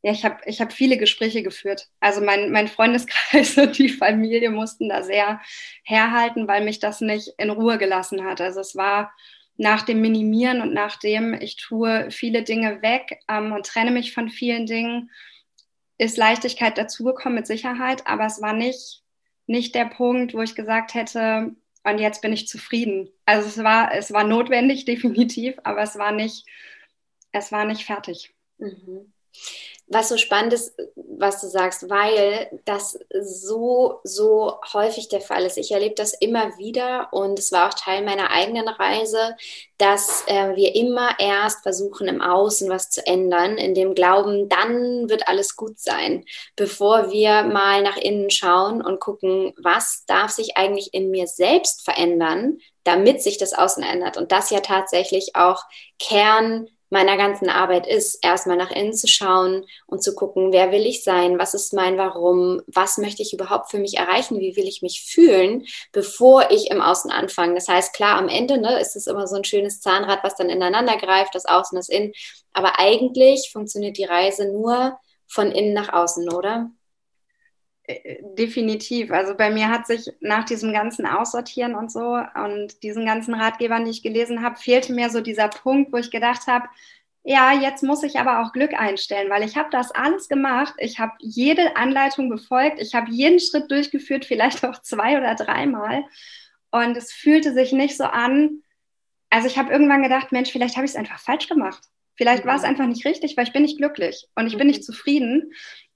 ja, 0.03 0.13
ich 0.13 0.25
habe 0.25 0.39
ich 0.47 0.61
hab 0.61 0.73
viele 0.73 0.97
Gespräche 0.97 1.43
geführt. 1.43 1.89
Also 2.01 2.23
mein, 2.23 2.51
mein 2.51 2.69
Freundeskreis 2.69 3.57
und 3.59 3.79
die 3.79 3.91
Familie 3.91 4.51
mussten 4.51 4.89
da 4.89 5.03
sehr 5.03 5.41
herhalten, 5.85 6.49
weil 6.49 6.65
mich 6.65 6.79
das 6.79 7.01
nicht 7.01 7.35
in 7.39 7.51
Ruhe 7.51 7.79
gelassen 7.79 8.25
hat. 8.25 8.41
Also 8.41 8.61
es 8.61 8.77
war 8.77 9.13
nach 9.57 9.83
dem 9.83 10.01
Minimieren 10.01 10.63
und 10.63 10.73
nachdem 10.73 11.35
ich 11.35 11.57
tue 11.57 12.11
viele 12.11 12.43
Dinge 12.43 12.81
weg 12.81 13.21
ähm, 13.29 13.53
und 13.53 13.67
trenne 13.67 13.91
mich 13.91 14.15
von 14.15 14.31
vielen 14.31 14.65
Dingen, 14.65 15.11
ist 15.99 16.17
Leichtigkeit 16.17 16.79
dazugekommen 16.79 17.37
mit 17.37 17.47
Sicherheit, 17.47 18.07
aber 18.07 18.25
es 18.25 18.41
war 18.41 18.55
nicht, 18.55 19.03
nicht 19.47 19.75
der 19.75 19.85
Punkt, 19.85 20.33
wo 20.33 20.41
ich 20.41 20.55
gesagt 20.55 20.95
hätte, 20.95 21.55
und 21.83 21.99
jetzt 21.99 22.23
bin 22.23 22.33
ich 22.33 22.49
zufrieden. 22.49 23.11
Also 23.27 23.49
es 23.49 23.59
war, 23.63 23.93
es 23.95 24.13
war 24.13 24.25
notwendig, 24.25 24.85
definitiv, 24.87 25.57
aber 25.63 25.83
es 25.83 25.99
war 25.99 26.13
nicht, 26.13 26.47
es 27.33 27.53
war 27.53 27.67
nicht 27.67 27.85
fertig. 27.85 28.35
Mhm 28.57 29.13
was 29.91 30.09
so 30.09 30.17
spannend 30.17 30.53
ist, 30.53 30.73
was 30.95 31.41
du 31.41 31.49
sagst, 31.49 31.91
weil 31.91 32.61
das 32.65 32.97
so, 33.21 33.99
so 34.05 34.55
häufig 34.73 35.09
der 35.09 35.21
Fall 35.21 35.45
ist. 35.45 35.59
Ich 35.59 35.73
erlebe 35.73 35.97
das 35.97 36.15
immer 36.15 36.57
wieder 36.59 37.09
und 37.13 37.41
es 37.41 37.51
war 37.51 37.69
auch 37.69 37.75
Teil 37.75 38.05
meiner 38.05 38.31
eigenen 38.31 38.69
Reise, 38.69 39.37
dass 39.79 40.23
äh, 40.29 40.55
wir 40.55 40.77
immer 40.77 41.19
erst 41.19 41.65
versuchen, 41.65 42.07
im 42.07 42.23
Außen 42.23 42.71
was 42.71 42.91
zu 42.91 43.05
ändern, 43.05 43.59
in 43.59 43.75
dem 43.75 43.95
Glauben, 43.95 44.49
dann 44.49 45.11
wird 45.11 45.27
alles 45.27 45.57
gut 45.57 45.81
sein, 45.81 46.25
bevor 46.55 47.11
wir 47.11 47.43
mal 47.43 47.83
nach 47.83 47.97
innen 47.97 48.31
schauen 48.31 48.83
und 48.83 49.01
gucken, 49.01 49.53
was 49.61 50.05
darf 50.07 50.31
sich 50.31 50.57
eigentlich 50.57 50.95
in 50.95 51.11
mir 51.11 51.27
selbst 51.27 51.85
verändern, 51.85 52.59
damit 52.85 53.23
sich 53.23 53.39
das 53.39 53.55
Außen 53.55 53.83
ändert. 53.83 54.17
Und 54.17 54.31
das 54.31 54.51
ja 54.51 54.61
tatsächlich 54.61 55.35
auch 55.35 55.65
Kern 55.99 56.69
meiner 56.91 57.17
ganzen 57.17 57.49
Arbeit 57.49 57.87
ist, 57.87 58.19
erstmal 58.23 58.57
nach 58.57 58.71
innen 58.71 58.93
zu 58.93 59.07
schauen 59.07 59.65
und 59.87 60.03
zu 60.03 60.15
gucken, 60.15 60.53
wer 60.53 60.73
will 60.73 60.85
ich 60.85 61.05
sein, 61.05 61.39
was 61.39 61.55
ist 61.55 61.73
mein 61.73 61.97
Warum, 61.97 62.61
was 62.67 62.99
möchte 62.99 63.23
ich 63.23 63.33
überhaupt 63.33 63.71
für 63.71 63.79
mich 63.79 63.97
erreichen, 63.97 64.41
wie 64.41 64.57
will 64.57 64.67
ich 64.67 64.83
mich 64.83 65.05
fühlen, 65.09 65.65
bevor 65.93 66.51
ich 66.51 66.71
im 66.71 66.81
Außen 66.83 67.11
anfange. 67.11 67.55
Das 67.55 67.69
heißt, 67.69 67.95
klar, 67.95 68.19
am 68.19 68.29
Ende 68.29 68.59
ne, 68.59 68.81
ist 68.81 68.97
es 68.97 69.07
immer 69.07 69.27
so 69.27 69.37
ein 69.37 69.45
schönes 69.45 69.81
Zahnrad, 69.81 70.25
was 70.25 70.35
dann 70.35 70.51
ineinander 70.51 70.97
greift, 70.97 71.35
das 71.35 71.47
Außen, 71.47 71.77
das 71.77 71.89
Innen. 71.89 72.13
Aber 72.53 72.79
eigentlich 72.79 73.51
funktioniert 73.53 73.97
die 73.97 74.05
Reise 74.05 74.53
nur 74.53 74.99
von 75.29 75.53
innen 75.53 75.73
nach 75.73 75.93
außen, 75.93 76.29
oder? 76.33 76.71
Äh, 77.91 78.23
definitiv. 78.37 79.11
Also 79.11 79.35
bei 79.35 79.51
mir 79.51 79.69
hat 79.69 79.87
sich 79.87 80.11
nach 80.21 80.45
diesem 80.45 80.73
ganzen 80.73 81.07
Aussortieren 81.07 81.75
und 81.75 81.91
so 81.91 82.19
und 82.35 82.83
diesen 82.83 83.05
ganzen 83.07 83.35
Ratgebern, 83.35 83.85
die 83.85 83.91
ich 83.91 84.03
gelesen 84.03 84.43
habe, 84.43 84.57
fehlte 84.57 84.93
mir 84.93 85.11
so 85.11 85.21
dieser 85.21 85.49
Punkt, 85.49 85.93
wo 85.93 85.97
ich 85.97 86.11
gedacht 86.11 86.47
habe, 86.47 86.69
ja, 87.23 87.53
jetzt 87.53 87.83
muss 87.83 88.03
ich 88.03 88.19
aber 88.19 88.41
auch 88.41 88.53
Glück 88.53 88.73
einstellen, 88.73 89.29
weil 89.29 89.43
ich 89.43 89.57
habe 89.57 89.69
das 89.71 89.91
alles 89.91 90.29
gemacht. 90.29 90.75
Ich 90.79 90.99
habe 90.99 91.13
jede 91.19 91.77
Anleitung 91.77 92.31
befolgt. 92.31 92.81
Ich 92.81 92.95
habe 92.95 93.11
jeden 93.11 93.41
Schritt 93.41 93.71
durchgeführt, 93.71 94.25
vielleicht 94.25 94.65
auch 94.65 94.81
zwei 94.81 95.19
oder 95.19 95.35
dreimal. 95.35 96.05
Und 96.71 96.97
es 96.97 97.13
fühlte 97.13 97.53
sich 97.53 97.73
nicht 97.73 97.97
so 97.97 98.05
an. 98.05 98.63
Also 99.29 99.49
ich 99.49 99.59
habe 99.59 99.71
irgendwann 99.71 100.03
gedacht, 100.03 100.33
Mensch, 100.33 100.51
vielleicht 100.51 100.77
habe 100.77 100.87
ich 100.87 100.93
es 100.93 100.97
einfach 100.97 101.19
falsch 101.19 101.47
gemacht. 101.47 101.83
Vielleicht 102.15 102.47
war 102.47 102.57
es 102.57 102.63
mhm. 102.63 102.69
einfach 102.69 102.87
nicht 102.87 103.05
richtig, 103.05 103.37
weil 103.37 103.47
ich 103.47 103.53
bin 103.53 103.63
nicht 103.63 103.77
glücklich 103.77 104.27
und 104.35 104.47
ich 104.47 104.57
bin 104.57 104.67
nicht 104.67 104.81
mhm. 104.81 104.85
zufrieden. 104.85 105.53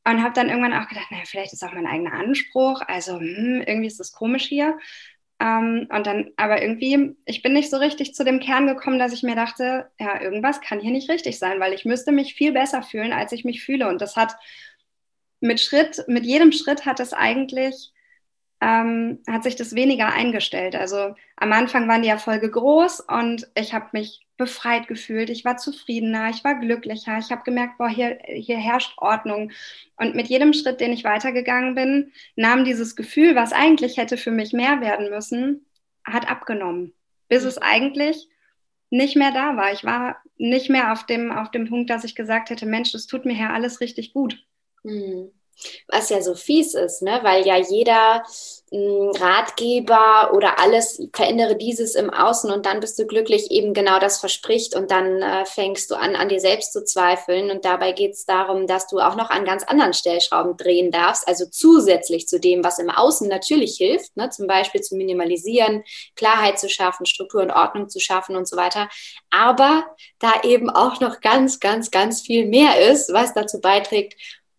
Und 0.07 0.23
habe 0.23 0.35
dann 0.35 0.51
irgendwann 0.51 0.75
auch 0.75 0.89
gedacht, 0.89 1.11
naja, 1.11 1.23
vielleicht 1.27 1.53
ist 1.55 1.65
auch 1.65 1.73
mein 1.73 1.87
eigener 1.87 2.13
Anspruch. 2.13 2.83
Also 2.87 3.19
hm, 3.19 3.63
irgendwie 3.67 3.87
ist 3.87 4.01
das 4.01 4.13
komisch 4.13 4.45
hier. 4.45 4.79
Ähm, 5.41 5.89
und 5.91 6.07
dann, 6.07 6.31
aber 6.37 6.63
irgendwie, 6.63 7.17
ich 7.25 7.43
bin 7.43 7.55
nicht 7.55 7.71
so 7.71 7.79
richtig 7.79 8.15
zu 8.15 8.25
dem 8.25 8.39
Kern 8.41 8.67
gekommen, 8.67 8.99
dass 8.99 9.13
ich 9.13 9.23
mir 9.23 9.35
dachte, 9.35 9.91
ja, 9.99 10.21
irgendwas 10.21 10.61
kann 10.61 10.81
hier 10.81 10.93
nicht 10.93 11.09
richtig 11.11 11.39
sein, 11.39 11.59
weil 11.59 11.73
ich 11.73 11.85
müsste 11.85 12.13
mich 12.13 12.35
viel 12.35 12.53
besser 12.53 12.83
fühlen, 12.83 13.13
als 13.13 13.33
ich 13.33 13.45
mich 13.45 13.65
fühle. 13.65 13.89
Und 13.89 14.01
das 14.01 14.17
hat 14.17 14.37
mit 15.41 15.61
Schritt, 15.61 16.05
mit 16.07 16.25
jedem 16.25 16.53
Schritt 16.53 16.87
hat 16.87 17.01
es 17.01 17.13
eigentlich 17.13 17.95
ähm, 18.65 19.23
hat 19.29 19.43
sich 19.43 19.57
das 19.57 19.75
weniger 19.75 20.09
eingestellt. 20.13 20.75
Also 20.75 21.15
am 21.37 21.53
Anfang 21.53 21.89
waren 21.89 22.03
die 22.03 22.09
Erfolge 22.09 22.51
groß 22.51 23.01
und 23.01 23.47
ich 23.55 23.75
habe 23.75 23.89
mich 23.93 24.24
befreit 24.37 24.89
gefühlt. 24.89 25.31
Ich 25.31 25.45
war 25.45 25.57
zufriedener, 25.57 26.31
ich 26.31 26.43
war 26.45 26.59
glücklicher. 26.59 27.19
Ich 27.19 27.31
habe 27.31 27.43
gemerkt, 27.45 27.79
boah, 27.79 27.89
hier, 27.89 28.19
hier 28.27 28.59
herrscht 28.59 28.95
Ordnung. 28.99 29.53
Und 29.97 30.15
mit 30.15 30.29
jedem 30.29 30.53
Schritt, 30.53 30.81
den 30.81 30.93
ich 30.93 31.05
weitergegangen 31.05 31.75
bin, 31.75 32.13
nahm 32.37 32.65
dieses 32.65 32.97
Gefühl, 32.97 33.37
was 33.37 33.53
eigentlich 33.53 33.97
hätte 33.97 34.17
für 34.17 34.31
mich 34.33 34.53
mehr 34.53 34.81
werden 34.81 35.11
müssen, 35.11 35.67
hat 36.05 36.29
abgenommen. 36.29 36.93
Bis 37.29 37.43
mhm. 37.43 37.49
es 37.49 37.59
eigentlich 37.59 38.29
nicht 38.91 39.17
mehr 39.17 39.33
da 39.33 39.57
war. 39.57 39.73
Ich 39.73 39.85
war 39.85 40.23
nicht 40.37 40.71
mehr 40.71 40.93
auf 40.93 41.07
dem, 41.07 41.31
auf 41.31 41.51
dem 41.51 41.69
Punkt, 41.69 41.91
dass 41.91 42.05
ich 42.05 42.15
gesagt 42.15 42.51
hätte, 42.51 42.67
Mensch, 42.67 42.93
das 42.93 43.07
tut 43.07 43.25
mir 43.25 43.35
hier 43.35 43.51
alles 43.51 43.81
richtig 43.81 44.13
gut. 44.13 44.45
Mhm. 44.83 45.31
Was 45.89 46.11
ja 46.11 46.21
so 46.21 46.35
fies 46.35 46.75
ist, 46.75 47.03
ne? 47.03 47.21
weil 47.23 47.47
ja 47.47 47.57
jeder 47.57 48.25
hm, 48.75 49.11
Ratgeber 49.21 50.33
oder 50.35 50.59
alles, 50.59 51.01
verändere 51.15 51.55
dieses 51.57 51.95
im 51.95 52.11
Außen 52.11 52.51
und 52.51 52.67
dann 52.67 52.81
bist 52.81 52.99
du 52.99 53.07
glücklich, 53.07 53.51
eben 53.51 53.73
genau 53.73 53.99
das 54.01 54.19
verspricht 54.19 54.75
und 54.75 54.91
dann 54.91 55.23
äh, 55.23 55.45
fängst 55.47 55.91
du 55.91 55.95
an, 55.95 56.17
an 56.17 56.29
dir 56.29 56.41
selbst 56.41 56.73
zu 56.73 56.85
zweifeln. 56.85 57.51
Und 57.51 57.65
dabei 57.65 57.93
geht 57.93 58.15
es 58.15 58.25
darum, 58.25 58.67
dass 58.67 58.89
du 58.89 58.99
auch 58.99 59.15
noch 59.15 59.31
an 59.31 59.45
ganz 59.45 59.63
anderen 59.63 59.93
Stellschrauben 59.93 60.57
drehen 60.57 60.91
darfst, 60.91 61.29
also 61.29 61.45
zusätzlich 61.49 62.27
zu 62.27 62.41
dem, 62.41 62.65
was 62.65 62.79
im 62.79 62.91
Außen 62.91 63.29
natürlich 63.29 63.77
hilft, 63.77 64.17
ne? 64.17 64.31
zum 64.31 64.47
Beispiel 64.47 64.81
zu 64.81 64.97
minimalisieren, 64.97 65.85
Klarheit 66.17 66.59
zu 66.59 66.69
schaffen, 66.69 67.07
Struktur 67.07 67.43
und 67.43 67.53
Ordnung 67.53 67.89
zu 67.89 68.01
schaffen 68.01 68.35
und 68.35 68.49
so 68.49 68.57
weiter. 68.57 68.89
Aber 69.31 69.85
da 70.19 70.33
eben 70.43 70.69
auch 70.69 71.01
noch 71.01 71.21
ganz, 71.21 71.61
ganz, 71.61 71.91
ganz 71.91 72.23
viel 72.23 72.47
mehr 72.47 72.81
ist, 72.91 73.13
was 73.13 73.35
dazu 73.35 73.61
beiträgt, 73.61 74.15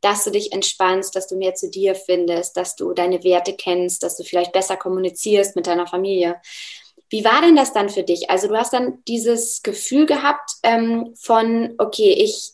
dass 0.05 0.23
du 0.23 0.29
dich 0.29 0.53
entspannst, 0.53 1.15
dass 1.15 1.25
du 1.25 1.35
mehr 1.35 1.55
zu 1.55 1.67
dir 1.67 1.95
findest, 1.95 2.55
dass 2.57 2.75
du 2.75 2.93
deine 2.93 3.23
Werte 3.23 3.53
kennst, 3.53 4.03
dass 4.03 4.15
du 4.15 4.23
vielleicht 4.23 4.51
besser 4.51 4.77
kommunizierst 4.77 5.55
mit 5.55 5.65
deiner 5.65 5.87
Familie. 5.87 6.39
Wie 7.09 7.25
war 7.25 7.41
denn 7.41 7.55
das 7.55 7.73
dann 7.73 7.89
für 7.89 8.03
dich? 8.03 8.29
Also 8.29 8.47
du 8.47 8.55
hast 8.55 8.71
dann 8.71 8.99
dieses 9.07 9.63
Gefühl 9.63 10.05
gehabt 10.05 10.51
ähm, 10.61 11.15
von, 11.19 11.73
okay, 11.79 12.13
ich 12.13 12.51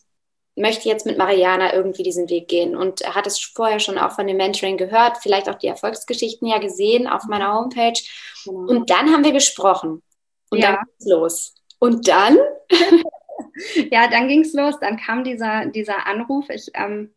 möchte 0.56 0.88
jetzt 0.88 1.04
mit 1.04 1.18
Mariana 1.18 1.74
irgendwie 1.74 2.02
diesen 2.02 2.30
Weg 2.30 2.48
gehen 2.48 2.74
und 2.74 3.02
hat 3.14 3.26
es 3.26 3.38
vorher 3.38 3.80
schon 3.80 3.98
auch 3.98 4.12
von 4.12 4.26
dem 4.26 4.38
Mentoring 4.38 4.78
gehört, 4.78 5.18
vielleicht 5.18 5.50
auch 5.50 5.56
die 5.56 5.66
Erfolgsgeschichten 5.66 6.48
ja 6.48 6.56
gesehen 6.56 7.06
auf 7.06 7.24
meiner 7.24 7.52
Homepage. 7.52 8.00
Genau. 8.46 8.60
Und 8.60 8.88
dann 8.88 9.12
haben 9.12 9.24
wir 9.24 9.32
gesprochen. 9.32 10.02
Und 10.48 10.58
ja. 10.58 10.72
dann 10.72 10.84
ging's 10.86 11.06
los. 11.06 11.54
Und 11.78 12.08
dann? 12.08 12.38
ja, 13.90 14.08
dann 14.08 14.28
ging 14.28 14.40
es 14.40 14.54
los. 14.54 14.76
Dann 14.80 14.96
kam 14.96 15.22
dieser, 15.22 15.66
dieser 15.66 16.06
Anruf. 16.06 16.48
Ich, 16.48 16.70
ähm, 16.72 17.12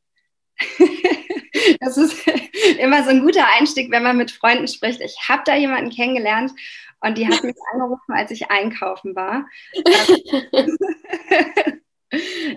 das 1.80 1.98
ist 1.98 2.28
immer 2.80 3.04
so 3.04 3.10
ein 3.10 3.22
guter 3.22 3.46
Einstieg, 3.58 3.92
wenn 3.92 4.04
man 4.04 4.18
mit 4.18 4.32
Freunden 4.32 4.68
spricht. 4.68 5.02
Ich 5.02 5.18
habe 5.28 5.44
da 5.46 5.56
jemanden 5.56 5.90
kennengelernt 5.90 6.52
und 7.02 7.18
die 7.18 7.28
hat 7.28 7.44
mich 7.44 7.56
angerufen, 7.74 8.14
als 8.14 8.32
ich 8.32 8.50
einkaufen 8.50 9.16
war. 9.16 9.48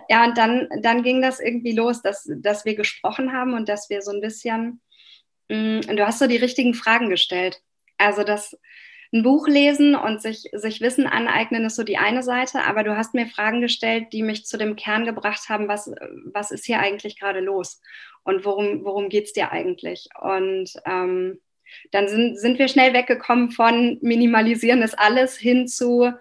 ja, 0.08 0.24
und 0.24 0.38
dann, 0.38 0.68
dann 0.82 1.02
ging 1.02 1.22
das 1.22 1.40
irgendwie 1.40 1.72
los, 1.72 2.02
dass, 2.02 2.28
dass 2.36 2.64
wir 2.64 2.74
gesprochen 2.74 3.32
haben 3.32 3.54
und 3.54 3.68
dass 3.68 3.90
wir 3.90 4.02
so 4.02 4.12
ein 4.12 4.20
bisschen, 4.20 4.80
mh, 5.48 5.80
mm, 5.92 5.96
du 5.96 6.06
hast 6.06 6.18
so 6.18 6.26
die 6.26 6.36
richtigen 6.36 6.74
Fragen 6.74 7.10
gestellt. 7.10 7.60
Also 7.96 8.22
das 8.22 8.56
ein 9.12 9.22
Buch 9.22 9.48
lesen 9.48 9.94
und 9.94 10.20
sich, 10.20 10.50
sich 10.52 10.80
Wissen 10.80 11.06
aneignen 11.06 11.64
ist 11.64 11.76
so 11.76 11.82
die 11.82 11.96
eine 11.96 12.22
Seite, 12.22 12.64
aber 12.64 12.84
du 12.84 12.96
hast 12.96 13.14
mir 13.14 13.26
Fragen 13.26 13.60
gestellt, 13.60 14.12
die 14.12 14.22
mich 14.22 14.44
zu 14.44 14.58
dem 14.58 14.76
Kern 14.76 15.04
gebracht 15.04 15.48
haben, 15.48 15.68
was, 15.68 15.90
was 16.32 16.50
ist 16.50 16.66
hier 16.66 16.80
eigentlich 16.80 17.18
gerade 17.18 17.40
los 17.40 17.80
und 18.22 18.44
worum, 18.44 18.84
worum 18.84 19.08
geht 19.08 19.24
es 19.24 19.32
dir 19.32 19.50
eigentlich? 19.50 20.08
Und 20.20 20.72
ähm, 20.84 21.40
dann 21.90 22.08
sind, 22.08 22.38
sind 22.38 22.58
wir 22.58 22.68
schnell 22.68 22.92
weggekommen 22.92 23.50
von 23.50 23.98
Minimalisieren 24.02 24.82
ist 24.82 24.98
alles 24.98 25.36
hin 25.36 25.68
zu, 25.68 26.12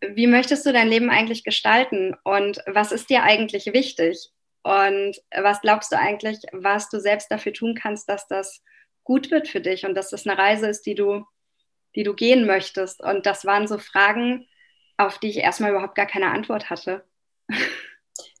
wie 0.00 0.26
möchtest 0.26 0.66
du 0.66 0.72
dein 0.72 0.88
Leben 0.88 1.10
eigentlich 1.10 1.44
gestalten 1.44 2.14
und 2.24 2.60
was 2.66 2.92
ist 2.92 3.08
dir 3.10 3.22
eigentlich 3.22 3.66
wichtig? 3.66 4.30
Und 4.62 5.16
was 5.32 5.60
glaubst 5.60 5.92
du 5.92 5.98
eigentlich, 5.98 6.38
was 6.50 6.88
du 6.88 6.98
selbst 6.98 7.30
dafür 7.30 7.52
tun 7.52 7.76
kannst, 7.80 8.08
dass 8.08 8.26
das 8.26 8.64
gut 9.04 9.30
wird 9.30 9.46
für 9.46 9.60
dich 9.60 9.86
und 9.86 9.94
dass 9.94 10.10
das 10.10 10.26
eine 10.26 10.36
Reise 10.36 10.66
ist, 10.66 10.82
die 10.86 10.96
du, 10.96 11.24
die 11.96 12.04
du 12.04 12.14
gehen 12.14 12.46
möchtest? 12.46 13.02
Und 13.02 13.26
das 13.26 13.44
waren 13.44 13.66
so 13.66 13.78
Fragen, 13.78 14.46
auf 14.96 15.18
die 15.18 15.30
ich 15.30 15.38
erstmal 15.38 15.72
überhaupt 15.72 15.96
gar 15.96 16.06
keine 16.06 16.30
Antwort 16.30 16.70
hatte. 16.70 17.04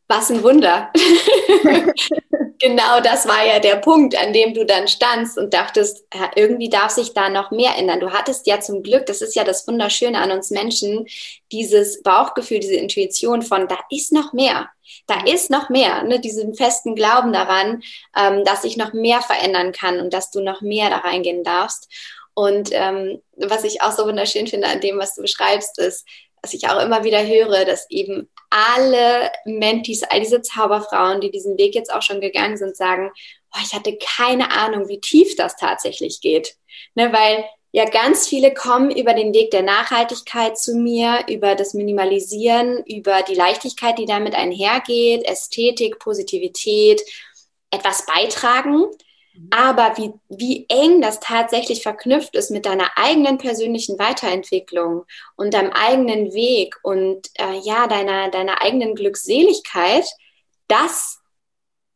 Was 0.08 0.30
ein 0.30 0.42
Wunder. 0.44 0.92
genau 2.60 3.00
das 3.00 3.26
war 3.26 3.44
ja 3.44 3.58
der 3.58 3.76
Punkt, 3.76 4.16
an 4.16 4.32
dem 4.32 4.54
du 4.54 4.64
dann 4.64 4.88
standst 4.88 5.36
und 5.36 5.52
dachtest, 5.52 6.06
irgendwie 6.36 6.68
darf 6.68 6.90
sich 6.90 7.12
da 7.12 7.28
noch 7.28 7.50
mehr 7.50 7.76
ändern. 7.76 8.00
Du 8.00 8.10
hattest 8.10 8.46
ja 8.46 8.60
zum 8.60 8.82
Glück, 8.82 9.06
das 9.06 9.20
ist 9.20 9.34
ja 9.34 9.44
das 9.44 9.66
Wunderschöne 9.66 10.18
an 10.18 10.30
uns 10.30 10.50
Menschen, 10.50 11.06
dieses 11.52 12.02
Bauchgefühl, 12.02 12.60
diese 12.60 12.76
Intuition 12.76 13.42
von, 13.42 13.68
da 13.68 13.78
ist 13.90 14.12
noch 14.12 14.32
mehr. 14.32 14.70
Da 15.08 15.24
ist 15.24 15.50
noch 15.50 15.68
mehr, 15.68 16.04
ne, 16.04 16.20
diesen 16.20 16.54
festen 16.54 16.94
Glauben 16.94 17.32
daran, 17.32 17.82
ähm, 18.16 18.44
dass 18.44 18.64
ich 18.64 18.76
noch 18.76 18.92
mehr 18.92 19.20
verändern 19.20 19.72
kann 19.72 20.00
und 20.00 20.12
dass 20.12 20.30
du 20.30 20.40
noch 20.40 20.60
mehr 20.60 20.90
da 20.90 20.98
reingehen 20.98 21.42
darfst. 21.42 21.88
Und 22.38 22.68
ähm, 22.72 23.22
was 23.36 23.64
ich 23.64 23.80
auch 23.80 23.92
so 23.92 24.04
wunderschön 24.04 24.46
finde 24.46 24.66
an 24.68 24.82
dem, 24.82 24.98
was 24.98 25.14
du 25.14 25.22
beschreibst, 25.22 25.78
ist, 25.78 26.06
was 26.42 26.52
ich 26.52 26.68
auch 26.68 26.82
immer 26.82 27.02
wieder 27.02 27.26
höre, 27.26 27.64
dass 27.64 27.88
eben 27.88 28.28
alle 28.50 29.32
Mentis, 29.46 30.02
all 30.02 30.20
diese 30.20 30.42
Zauberfrauen, 30.42 31.22
die 31.22 31.30
diesen 31.30 31.56
Weg 31.56 31.74
jetzt 31.74 31.90
auch 31.90 32.02
schon 32.02 32.20
gegangen 32.20 32.58
sind, 32.58 32.76
sagen, 32.76 33.10
oh, 33.54 33.60
ich 33.64 33.72
hatte 33.72 33.96
keine 33.96 34.52
Ahnung, 34.52 34.86
wie 34.86 35.00
tief 35.00 35.34
das 35.36 35.56
tatsächlich 35.56 36.20
geht. 36.20 36.56
Ne, 36.94 37.10
weil 37.10 37.46
ja 37.72 37.86
ganz 37.86 38.28
viele 38.28 38.52
kommen 38.52 38.90
über 38.90 39.14
den 39.14 39.32
Weg 39.32 39.50
der 39.50 39.62
Nachhaltigkeit 39.62 40.58
zu 40.58 40.76
mir, 40.76 41.24
über 41.30 41.54
das 41.54 41.72
Minimalisieren, 41.72 42.84
über 42.84 43.22
die 43.22 43.34
Leichtigkeit, 43.34 43.98
die 43.98 44.06
damit 44.06 44.34
einhergeht, 44.34 45.24
Ästhetik, 45.24 45.98
Positivität, 45.98 47.00
etwas 47.70 48.04
beitragen. 48.04 48.84
Aber 49.50 49.96
wie, 49.96 50.12
wie 50.28 50.66
eng 50.68 51.00
das 51.00 51.20
tatsächlich 51.20 51.82
verknüpft 51.82 52.34
ist 52.34 52.50
mit 52.50 52.66
deiner 52.66 52.90
eigenen 52.96 53.38
persönlichen 53.38 53.98
Weiterentwicklung 53.98 55.04
und 55.36 55.54
deinem 55.54 55.72
eigenen 55.72 56.32
Weg 56.32 56.76
und 56.82 57.28
äh, 57.34 57.58
ja, 57.62 57.86
deiner, 57.86 58.30
deiner 58.30 58.62
eigenen 58.62 58.94
Glückseligkeit, 58.94 60.04
das 60.68 61.20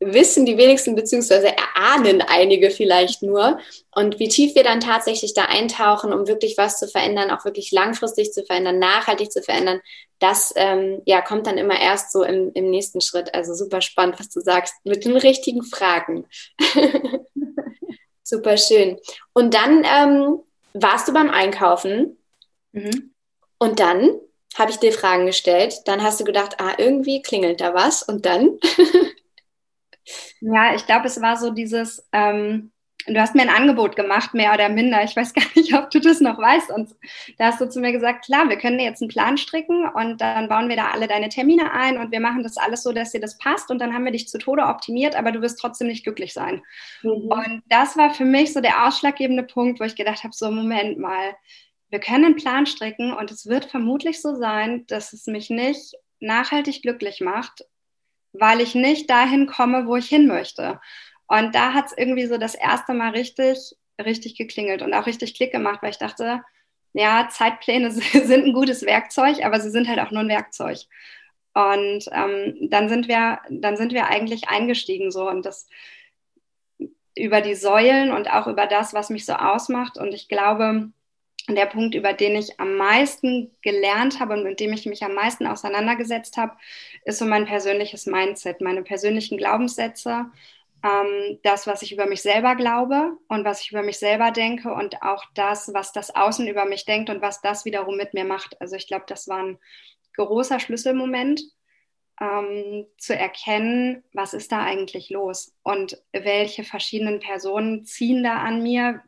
wissen 0.01 0.47
die 0.47 0.57
wenigsten 0.57 0.95
beziehungsweise 0.95 1.49
erahnen 1.55 2.23
einige 2.23 2.71
vielleicht 2.71 3.23
nur. 3.23 3.59
Und 3.95 4.19
wie 4.19 4.29
tief 4.29 4.55
wir 4.55 4.65
dann 4.65 4.81
tatsächlich 4.81 5.35
da 5.35 5.45
eintauchen, 5.45 6.13
um 6.13 6.27
wirklich 6.27 6.57
was 6.57 6.79
zu 6.79 6.89
verändern, 6.89 7.31
auch 7.31 7.45
wirklich 7.45 7.71
langfristig 7.71 8.33
zu 8.33 8.45
verändern, 8.45 8.79
nachhaltig 8.79 9.31
zu 9.31 9.43
verändern, 9.43 9.81
das 10.19 10.53
ähm, 10.57 11.03
ja, 11.05 11.21
kommt 11.21 11.47
dann 11.47 11.59
immer 11.59 11.79
erst 11.79 12.13
so 12.13 12.23
im, 12.23 12.51
im 12.55 12.71
nächsten 12.71 13.01
Schritt. 13.01 13.35
Also 13.35 13.55
super 13.55 13.83
spannend, 13.83 14.19
was 14.19 14.31
du 14.31 14.41
sagst, 14.41 14.75
mit 14.85 15.05
den 15.05 15.17
richtigen 15.17 15.63
Fragen. 15.63 16.27
super 18.23 18.57
schön. 18.57 18.99
Und 19.35 19.55
dann 19.55 19.85
ähm, 19.85 20.41
warst 20.73 21.09
du 21.09 21.13
beim 21.13 21.31
Einkaufen 21.31 22.17
mhm. 22.73 23.13
und 23.59 23.81
dann 23.81 24.19
habe 24.57 24.71
ich 24.71 24.79
dir 24.79 24.93
Fragen 24.93 25.27
gestellt. 25.27 25.75
Dann 25.85 26.03
hast 26.03 26.21
du 26.21 26.25
gedacht, 26.25 26.57
ah, 26.59 26.75
irgendwie 26.79 27.23
klingelt 27.23 27.61
da 27.61 27.75
was. 27.75 28.03
Und 28.03 28.27
dann? 28.27 28.59
Ja, 30.41 30.75
ich 30.75 30.87
glaube, 30.87 31.07
es 31.07 31.21
war 31.21 31.37
so 31.37 31.51
dieses, 31.51 32.09
ähm, 32.13 32.73
du 33.07 33.21
hast 33.21 33.35
mir 33.35 33.43
ein 33.43 33.49
Angebot 33.49 33.97
gemacht, 33.97 34.35
mehr 34.35 34.53
oder 34.53 34.69
minder. 34.69 35.03
Ich 35.05 35.17
weiß 35.17 35.33
gar 35.35 35.45
nicht, 35.55 35.75
ob 35.75 35.91
du 35.91 36.01
das 36.01 36.21
noch 36.21 36.39
weißt. 36.39 36.71
Und 36.71 36.91
da 37.39 37.47
hast 37.47 37.61
du 37.61 37.69
zu 37.69 37.81
mir 37.81 37.93
gesagt, 37.93 38.25
klar, 38.25 38.49
wir 38.49 38.57
können 38.57 38.79
dir 38.79 38.85
jetzt 38.85 39.03
einen 39.03 39.11
Plan 39.11 39.39
stricken 39.39 39.89
und 39.89 40.21
dann 40.21 40.49
bauen 40.49 40.69
wir 40.69 40.77
da 40.77 40.91
alle 40.91 41.09
deine 41.09 41.29
Termine 41.29 41.73
ein 41.73 41.99
und 41.99 42.13
wir 42.13 42.21
machen 42.21 42.43
das 42.43 42.57
alles 42.57 42.83
so, 42.83 42.93
dass 42.93 43.13
dir 43.13 43.21
das 43.21 43.39
passt 43.39 43.71
und 43.71 43.81
dann 43.81 43.95
haben 43.95 44.05
wir 44.05 44.13
dich 44.13 44.29
zu 44.29 44.39
Tode 44.39 44.63
optimiert, 44.63 45.17
aber 45.17 45.33
du 45.33 45.41
wirst 45.41 45.59
trotzdem 45.59 45.89
nicht 45.89 46.05
glücklich 46.05 46.33
sein. 46.33 46.63
Mhm. 47.03 47.11
Und 47.11 47.63
das 47.69 47.97
war 47.97 48.13
für 48.13 48.25
mich 48.25 48.53
so 48.53 48.61
der 48.61 48.87
ausschlaggebende 48.87 49.43
Punkt, 49.43 49.81
wo 49.81 49.85
ich 49.85 49.97
gedacht 49.97 50.25
habe, 50.25 50.35
so 50.35 50.51
Moment 50.51 50.99
mal, 50.99 51.35
wir 51.91 51.99
können 51.99 52.25
einen 52.25 52.37
Plan 52.37 52.67
stricken 52.67 53.13
und 53.13 53.31
es 53.33 53.47
wird 53.47 53.65
vermutlich 53.65 54.23
so 54.23 54.37
sein, 54.37 54.87
dass 54.87 55.13
es 55.13 55.27
mich 55.27 55.51
nicht 55.51 55.95
nachhaltig 56.21 56.83
glücklich 56.83 57.21
macht 57.21 57.65
weil 58.33 58.61
ich 58.61 58.75
nicht 58.75 59.11
dahin 59.11 59.47
komme, 59.47 59.87
wo 59.87 59.97
ich 59.97 60.09
hin 60.09 60.27
möchte. 60.27 60.81
Und 61.27 61.55
da 61.55 61.75
hat 61.75 61.87
es 61.87 61.97
irgendwie 61.97 62.27
so 62.27 62.39
das 62.39 62.55
erste 62.55 62.95
Mal 62.95 63.11
richtig, 63.11 63.77
richtig 64.05 64.37
geklingelt 64.37 64.83
und 64.83 64.95
auch 64.95 65.07
richtig 65.07 65.35
Klick 65.35 65.53
gemacht, 65.53 65.83
weil 65.83 65.91
ich 65.91 65.99
dachte, 65.99 66.43
ja, 66.93 67.29
Zeitpläne 67.31 67.91
sind 67.93 68.47
ein 68.47 68.53
gutes 68.53 68.83
Werkzeug, 68.83 69.45
aber 69.45 69.61
sie 69.61 69.71
sind 69.71 69.89
halt 69.89 70.01
auch 70.01 70.11
nur 70.11 70.23
ein 70.23 70.29
Werkzeug. 70.29 70.79
Und 71.55 72.05
ähm, 72.13 72.69
dann 72.71 72.89
sind 72.89 73.09
wir, 73.09 73.41
dann 73.51 73.77
sind 73.77 73.93
wir 73.93 74.07
eigentlich 74.07 74.49
eingestiegen 74.49 75.11
so 75.11 75.29
und 75.29 75.47
das 75.47 75.69
über 77.17 77.41
die 77.41 77.55
Säulen 77.55 78.13
und 78.13 78.31
auch 78.31 78.47
über 78.47 78.67
das, 78.67 78.95
was 78.95 79.11
mich 79.11 79.27
so 79.27 79.35
ausmacht. 79.35 79.99
Und 79.99 80.15
ich 80.15 80.29
glaube, 80.29 80.91
der 81.49 81.67
Punkt, 81.67 81.95
über 81.95 82.13
den 82.13 82.37
ich 82.37 82.61
am 82.61 82.77
meisten 82.77 83.51
gelernt 83.63 84.21
habe 84.21 84.35
und 84.35 84.45
mit 84.45 84.61
dem 84.61 84.73
ich 84.73 84.87
mich 84.87 85.03
am 85.05 85.15
meisten 85.15 85.47
auseinandergesetzt 85.47 86.37
habe, 86.37 86.57
ist 87.05 87.19
so 87.19 87.25
mein 87.25 87.47
persönliches 87.47 88.07
Mindset, 88.07 88.61
meine 88.61 88.83
persönlichen 88.83 89.39
Glaubenssätze, 89.39 90.27
ähm, 90.83 91.39
das, 91.43 91.67
was 91.67 91.83
ich 91.83 91.93
über 91.93 92.07
mich 92.07 92.23
selber 92.23 92.55
glaube 92.57 93.17
und 93.29 93.45
was 93.45 93.63
ich 93.63 93.71
über 93.71 93.83
mich 93.83 93.99
selber 93.99 94.31
denke 94.31 94.73
und 94.73 95.03
auch 95.03 95.25
das, 95.35 95.73
was 95.75 95.93
das 95.93 96.15
Außen 96.15 96.47
über 96.49 96.65
mich 96.65 96.85
denkt 96.85 97.11
und 97.11 97.23
was 97.23 97.41
das 97.41 97.65
wiederum 97.65 97.97
mit 97.97 98.15
mir 98.15 98.25
macht. 98.25 98.61
Also 98.61 98.77
ich 98.77 98.87
glaube, 98.87 99.05
das 99.07 99.29
war 99.29 99.43
ein 99.43 99.59
großer 100.17 100.61
Schlüsselmoment, 100.61 101.43
ähm, 102.21 102.87
zu 102.99 103.17
erkennen, 103.17 104.05
was 104.13 104.35
ist 104.35 104.53
da 104.53 104.63
eigentlich 104.63 105.09
los 105.11 105.55
und 105.63 106.03
welche 106.13 106.65
verschiedenen 106.65 107.19
Personen 107.19 107.85
ziehen 107.87 108.23
da 108.23 108.37
an 108.37 108.63
mir, 108.63 109.03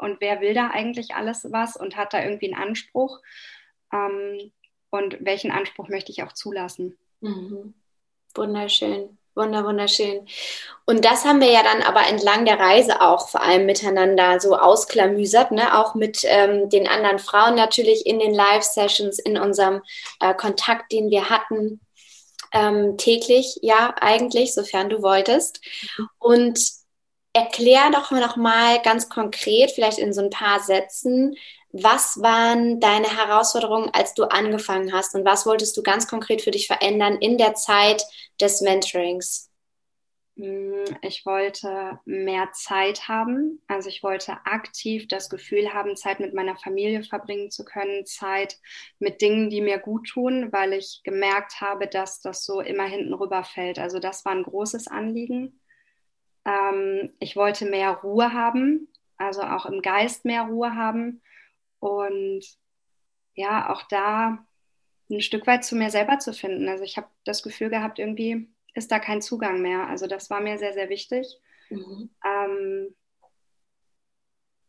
und 0.00 0.20
wer 0.20 0.40
will 0.40 0.54
da 0.54 0.68
eigentlich 0.68 1.14
alles 1.14 1.46
was 1.50 1.76
und 1.76 1.96
hat 1.96 2.12
da 2.12 2.22
irgendwie 2.22 2.52
einen 2.52 2.62
Anspruch 2.62 3.20
ähm, 3.92 4.52
und 4.90 5.18
welchen 5.20 5.50
Anspruch 5.50 5.88
möchte 5.88 6.12
ich 6.12 6.22
auch 6.22 6.32
zulassen. 6.32 6.96
Mhm. 7.20 7.74
Wunderschön. 8.34 9.18
Wunder, 9.34 9.64
wunderschön. 9.64 10.26
Und 10.84 11.04
das 11.04 11.24
haben 11.24 11.40
wir 11.40 11.52
ja 11.52 11.62
dann 11.62 11.80
aber 11.82 12.08
entlang 12.08 12.44
der 12.44 12.58
Reise 12.58 13.00
auch 13.00 13.28
vor 13.28 13.40
allem 13.40 13.66
miteinander 13.66 14.40
so 14.40 14.56
ausklamüsert, 14.56 15.52
ne? 15.52 15.78
auch 15.78 15.94
mit 15.94 16.22
ähm, 16.24 16.68
den 16.68 16.88
anderen 16.88 17.20
Frauen 17.20 17.54
natürlich 17.54 18.04
in 18.04 18.18
den 18.18 18.34
Live-Sessions, 18.34 19.20
in 19.20 19.38
unserem 19.38 19.82
äh, 20.18 20.34
Kontakt, 20.34 20.90
den 20.90 21.10
wir 21.10 21.30
hatten, 21.30 21.80
ähm, 22.52 22.96
täglich, 22.98 23.60
ja, 23.62 23.94
eigentlich, 24.00 24.54
sofern 24.54 24.88
du 24.90 25.02
wolltest. 25.02 25.60
Mhm. 25.96 26.08
Und 26.18 26.77
erklär 27.38 27.90
doch 27.92 28.10
noch 28.10 28.36
mal 28.36 28.80
ganz 28.82 29.08
konkret, 29.08 29.70
vielleicht 29.70 29.98
in 29.98 30.12
so 30.12 30.22
ein 30.22 30.30
paar 30.30 30.60
Sätzen, 30.60 31.36
was 31.70 32.20
waren 32.22 32.80
deine 32.80 33.08
Herausforderungen, 33.08 33.90
als 33.92 34.14
du 34.14 34.24
angefangen 34.24 34.92
hast 34.92 35.14
und 35.14 35.24
was 35.24 35.46
wolltest 35.46 35.76
du 35.76 35.82
ganz 35.82 36.08
konkret 36.08 36.42
für 36.42 36.50
dich 36.50 36.66
verändern 36.66 37.18
in 37.20 37.36
der 37.38 37.54
Zeit 37.54 38.02
des 38.40 38.62
Mentorings? 38.62 39.50
Mm, 40.36 40.84
ich 41.02 41.26
wollte 41.26 41.98
mehr 42.04 42.50
Zeit 42.52 43.08
haben. 43.08 43.60
Also 43.66 43.88
ich 43.88 44.02
wollte 44.02 44.32
aktiv 44.46 45.08
das 45.08 45.28
Gefühl 45.28 45.74
haben, 45.74 45.96
Zeit 45.96 46.20
mit 46.20 46.32
meiner 46.32 46.56
Familie 46.56 47.02
verbringen 47.02 47.50
zu 47.50 47.64
können, 47.64 48.06
Zeit 48.06 48.58
mit 48.98 49.20
Dingen, 49.20 49.50
die 49.50 49.60
mir 49.60 49.78
gut 49.78 50.08
tun, 50.08 50.48
weil 50.52 50.72
ich 50.72 51.02
gemerkt 51.04 51.60
habe, 51.60 51.88
dass 51.88 52.20
das 52.20 52.44
so 52.44 52.60
immer 52.60 52.84
hinten 52.84 53.14
rüberfällt. 53.14 53.78
Also 53.78 53.98
das 53.98 54.24
war 54.24 54.32
ein 54.32 54.44
großes 54.44 54.86
Anliegen. 54.88 55.57
Ähm, 56.48 57.12
ich 57.20 57.36
wollte 57.36 57.66
mehr 57.66 57.90
Ruhe 57.90 58.32
haben, 58.32 58.88
also 59.18 59.42
auch 59.42 59.66
im 59.66 59.82
Geist 59.82 60.24
mehr 60.24 60.44
Ruhe 60.44 60.74
haben 60.74 61.20
und 61.78 62.42
ja, 63.34 63.70
auch 63.70 63.82
da 63.82 64.44
ein 65.10 65.20
Stück 65.20 65.46
weit 65.46 65.64
zu 65.64 65.76
mir 65.76 65.90
selber 65.90 66.18
zu 66.18 66.32
finden. 66.32 66.68
Also 66.68 66.84
ich 66.84 66.96
habe 66.96 67.08
das 67.24 67.42
Gefühl 67.42 67.68
gehabt, 67.68 67.98
irgendwie 67.98 68.48
ist 68.74 68.90
da 68.90 68.98
kein 68.98 69.20
Zugang 69.20 69.60
mehr. 69.60 69.86
Also 69.88 70.06
das 70.06 70.30
war 70.30 70.40
mir 70.40 70.58
sehr, 70.58 70.72
sehr 70.72 70.88
wichtig. 70.88 71.38
Mhm. 71.70 72.10
Ähm, 72.24 72.94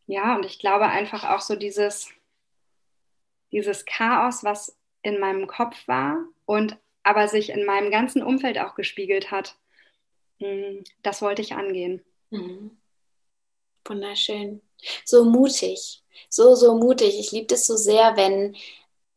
ja, 0.06 0.36
und 0.36 0.44
ich 0.44 0.58
glaube 0.58 0.86
einfach 0.86 1.24
auch 1.24 1.40
so 1.40 1.56
dieses, 1.56 2.10
dieses 3.52 3.86
Chaos, 3.86 4.44
was 4.44 4.78
in 5.02 5.18
meinem 5.18 5.46
Kopf 5.46 5.88
war 5.88 6.18
und 6.44 6.76
aber 7.02 7.28
sich 7.28 7.50
in 7.50 7.64
meinem 7.64 7.90
ganzen 7.90 8.22
Umfeld 8.22 8.58
auch 8.58 8.74
gespiegelt 8.74 9.30
hat, 9.30 9.56
das 11.02 11.22
wollte 11.22 11.42
ich 11.42 11.54
angehen. 11.54 12.02
Mhm. 12.30 12.76
Wunderschön. 13.84 14.62
So 15.04 15.24
mutig, 15.24 16.02
so, 16.28 16.54
so 16.54 16.74
mutig. 16.74 17.18
Ich 17.18 17.32
liebe 17.32 17.54
es 17.54 17.66
so 17.66 17.76
sehr, 17.76 18.16
wenn 18.16 18.56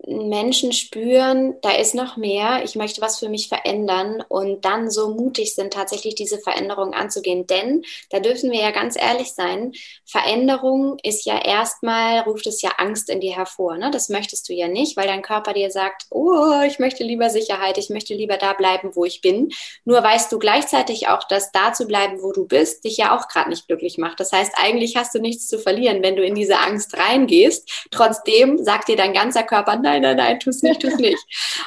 Menschen 0.06 0.74
spüren, 0.74 1.56
da 1.62 1.72
ist 1.72 1.96
noch 1.96 2.18
mehr, 2.18 2.64
ich 2.64 2.76
möchte 2.76 3.02
was 3.02 3.20
für 3.20 3.30
mich 3.30 3.48
verändern 3.48 4.24
und 4.28 4.66
dann 4.66 4.92
so 4.92 5.10
mutig 5.10 5.56
sind, 5.56 5.74
tatsächlich 5.74 6.16
diese 6.16 6.40
Veränderung 6.40 6.94
anzugehen. 6.94 7.48
Denn 7.48 7.84
da 8.10 8.20
dürfen 8.20 8.52
wir 8.52 8.60
ja 8.60 8.72
ganz 8.72 8.98
ehrlich 8.98 9.34
sein, 9.34 9.72
Veränderung 10.06 10.98
ist 11.04 11.26
ja 11.26 11.44
erstmal, 11.44 12.20
ruft 12.22 12.48
es 12.48 12.62
ja 12.62 12.72
Angst 12.78 13.10
in 13.10 13.22
dir 13.22 13.36
hervor. 13.36 13.78
Ne? 13.78 13.92
Das 13.92 14.10
möchtest 14.10 14.50
du 14.50 14.54
ja 14.54 14.68
nicht, 14.68 14.98
weil 14.98 15.08
dein 15.08 15.22
Körper 15.22 15.54
dir 15.54 15.72
sagt, 15.72 16.06
oh, 16.10 16.62
ich 16.68 16.80
möchte 16.80 17.04
lieber 17.04 17.30
Sicherheit, 17.30 17.78
ich 17.78 17.90
möchte 17.90 18.14
lieber 18.14 18.38
da 18.38 18.54
bleiben, 18.54 18.92
wo 18.96 19.06
ich 19.06 19.22
bin. 19.22 19.52
Nur 19.86 20.04
weißt 20.04 20.32
du 20.32 20.40
gleichzeitig 20.40 21.08
auch, 21.08 21.24
dass 21.24 21.52
da 21.52 21.72
zu 21.72 21.88
bleiben, 21.88 22.22
wo 22.22 22.34
du 22.34 22.46
bist, 22.46 22.84
dich 22.84 22.98
ja 22.98 23.18
auch 23.18 23.30
gerade 23.30 23.50
nicht 23.50 23.68
glücklich 23.68 23.98
macht. 23.98 24.20
Das 24.20 24.34
heißt, 24.34 24.54
eigentlich 24.58 24.98
hast 24.98 25.16
du 25.16 25.20
nichts 25.20 25.48
zu 25.48 25.60
verlieren, 25.60 26.04
wenn 26.04 26.18
du 26.18 26.24
in 26.24 26.36
diese 26.36 26.60
Angst 26.60 26.98
reingehst. 26.98 27.88
Trotzdem 27.90 28.62
sagt 28.64 28.90
dir 28.90 28.98
dein 28.98 29.14
ganzer 29.14 29.44
Körper, 29.44 29.78
nein, 29.78 29.93
nein, 30.02 30.02
nein, 30.02 30.18
nein, 30.18 30.40
tu's 30.40 30.64
nicht, 30.64 30.82
tu's 30.82 30.98
nicht. 30.98 31.24